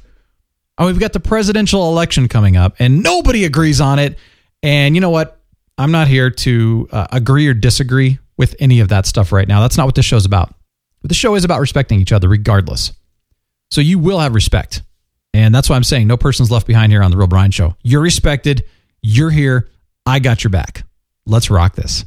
We've 0.79 0.99
got 0.99 1.13
the 1.13 1.19
presidential 1.19 1.89
election 1.89 2.27
coming 2.27 2.55
up 2.55 2.75
and 2.79 3.01
nobody 3.01 3.45
agrees 3.45 3.81
on 3.81 3.99
it. 3.99 4.17
And 4.61 4.95
you 4.95 5.01
know 5.01 5.09
what? 5.09 5.39
I'm 5.77 5.91
not 5.91 6.07
here 6.07 6.29
to 6.29 6.87
uh, 6.91 7.07
agree 7.11 7.47
or 7.47 7.53
disagree 7.53 8.19
with 8.37 8.55
any 8.59 8.79
of 8.79 8.89
that 8.89 9.05
stuff 9.05 9.31
right 9.31 9.47
now. 9.47 9.61
That's 9.61 9.77
not 9.77 9.85
what 9.85 9.95
this 9.95 10.05
show's 10.05 10.25
about. 10.25 10.53
But 11.01 11.09
the 11.09 11.15
show 11.15 11.35
is 11.35 11.43
about 11.43 11.59
respecting 11.59 11.99
each 11.99 12.11
other 12.11 12.27
regardless. 12.27 12.93
So 13.71 13.81
you 13.81 13.99
will 13.99 14.19
have 14.19 14.33
respect. 14.33 14.83
And 15.33 15.53
that's 15.53 15.69
why 15.69 15.75
I'm 15.75 15.83
saying 15.83 16.07
no 16.07 16.17
person's 16.17 16.49
left 16.49 16.67
behind 16.67 16.91
here 16.91 17.03
on 17.03 17.11
The 17.11 17.17
Real 17.17 17.27
Brian 17.27 17.51
Show. 17.51 17.75
You're 17.83 18.01
respected. 18.01 18.65
You're 19.01 19.29
here. 19.29 19.69
I 20.05 20.19
got 20.19 20.43
your 20.43 20.51
back. 20.51 20.83
Let's 21.25 21.49
rock 21.49 21.75
this. 21.75 22.05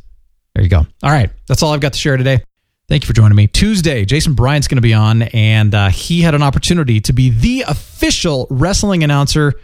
There 0.60 0.66
you 0.66 0.68
go. 0.68 0.86
All 1.02 1.10
right. 1.10 1.30
That's 1.46 1.62
all 1.62 1.72
I've 1.72 1.80
got 1.80 1.94
to 1.94 1.98
share 1.98 2.18
today. 2.18 2.42
Thank 2.86 3.02
you 3.02 3.06
for 3.06 3.14
joining 3.14 3.34
me. 3.34 3.46
Tuesday, 3.46 4.04
Jason 4.04 4.34
Bryant's 4.34 4.68
going 4.68 4.76
to 4.76 4.82
be 4.82 4.92
on, 4.92 5.22
and 5.22 5.74
uh, 5.74 5.88
he 5.88 6.20
had 6.20 6.34
an 6.34 6.42
opportunity 6.42 7.00
to 7.00 7.14
be 7.14 7.30
the 7.30 7.64
official 7.66 8.46
wrestling 8.50 9.02
announcer 9.02 9.54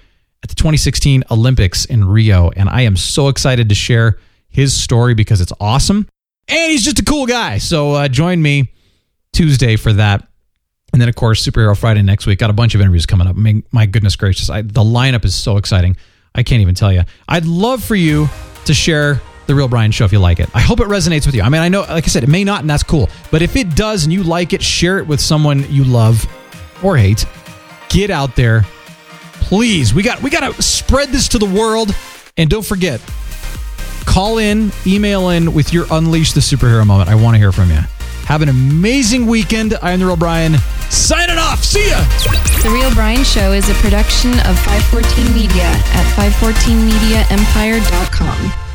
at 0.42 0.48
the 0.48 0.54
2016 0.54 1.24
Olympics 1.30 1.84
in 1.84 2.02
Rio. 2.02 2.48
And 2.48 2.70
I 2.70 2.80
am 2.80 2.96
so 2.96 3.28
excited 3.28 3.68
to 3.68 3.74
share 3.74 4.18
his 4.48 4.74
story 4.74 5.12
because 5.12 5.42
it's 5.42 5.52
awesome. 5.60 6.08
And 6.48 6.72
he's 6.72 6.82
just 6.82 6.98
a 6.98 7.04
cool 7.04 7.26
guy. 7.26 7.58
So 7.58 7.92
uh, 7.92 8.08
join 8.08 8.40
me 8.40 8.72
Tuesday 9.34 9.76
for 9.76 9.92
that. 9.92 10.26
And 10.94 11.02
then, 11.02 11.10
of 11.10 11.14
course, 11.14 11.46
Superhero 11.46 11.76
Friday 11.76 12.00
next 12.00 12.24
week. 12.24 12.38
Got 12.38 12.48
a 12.48 12.54
bunch 12.54 12.74
of 12.74 12.80
interviews 12.80 13.04
coming 13.04 13.26
up. 13.26 13.36
I 13.36 13.38
mean, 13.38 13.64
my 13.70 13.84
goodness 13.84 14.16
gracious. 14.16 14.48
I, 14.48 14.62
the 14.62 14.80
lineup 14.80 15.26
is 15.26 15.34
so 15.34 15.58
exciting. 15.58 15.98
I 16.34 16.42
can't 16.42 16.62
even 16.62 16.74
tell 16.74 16.90
you. 16.90 17.02
I'd 17.28 17.44
love 17.44 17.84
for 17.84 17.96
you 17.96 18.30
to 18.64 18.72
share 18.72 19.20
the 19.46 19.54
Real 19.54 19.68
Brian 19.68 19.90
Show 19.90 20.04
if 20.04 20.12
you 20.12 20.18
like 20.18 20.40
it. 20.40 20.48
I 20.54 20.60
hope 20.60 20.80
it 20.80 20.88
resonates 20.88 21.26
with 21.26 21.34
you. 21.34 21.42
I 21.42 21.48
mean, 21.48 21.62
I 21.62 21.68
know, 21.68 21.82
like 21.82 22.04
I 22.04 22.08
said, 22.08 22.24
it 22.24 22.28
may 22.28 22.44
not, 22.44 22.60
and 22.60 22.70
that's 22.70 22.82
cool. 22.82 23.08
But 23.30 23.42
if 23.42 23.56
it 23.56 23.74
does 23.74 24.04
and 24.04 24.12
you 24.12 24.22
like 24.22 24.52
it, 24.52 24.62
share 24.62 24.98
it 24.98 25.06
with 25.06 25.20
someone 25.20 25.64
you 25.70 25.84
love 25.84 26.26
or 26.82 26.96
hate. 26.96 27.24
Get 27.88 28.10
out 28.10 28.36
there, 28.36 28.64
Please, 29.40 29.94
we 29.94 30.02
got 30.02 30.20
we 30.22 30.30
got 30.30 30.52
to 30.52 30.60
spread 30.60 31.10
this 31.10 31.28
to 31.28 31.38
the 31.38 31.46
world. 31.46 31.94
And 32.36 32.50
don't 32.50 32.66
forget, 32.66 33.00
call 34.04 34.38
in, 34.38 34.72
email 34.86 35.28
in 35.30 35.54
with 35.54 35.72
your 35.72 35.86
unleash 35.92 36.32
the 36.32 36.40
superhero 36.40 36.84
moment. 36.84 37.08
I 37.08 37.14
want 37.14 37.36
to 37.36 37.38
hear 37.38 37.52
from 37.52 37.70
you. 37.70 37.78
Have 38.26 38.42
an 38.42 38.48
amazing 38.48 39.26
weekend. 39.26 39.74
I 39.80 39.92
am 39.92 40.00
the 40.00 40.06
real 40.06 40.16
Brian. 40.16 40.56
Signing 40.90 41.38
off. 41.38 41.62
See 41.62 41.88
ya. 41.88 42.02
The 42.64 42.70
Real 42.74 42.92
Brian 42.94 43.22
Show 43.22 43.52
is 43.52 43.68
a 43.68 43.74
production 43.74 44.32
of 44.40 44.58
514 44.66 45.32
Media 45.32 45.62
at 45.62 46.32
514mediaempire.com. 46.32 48.65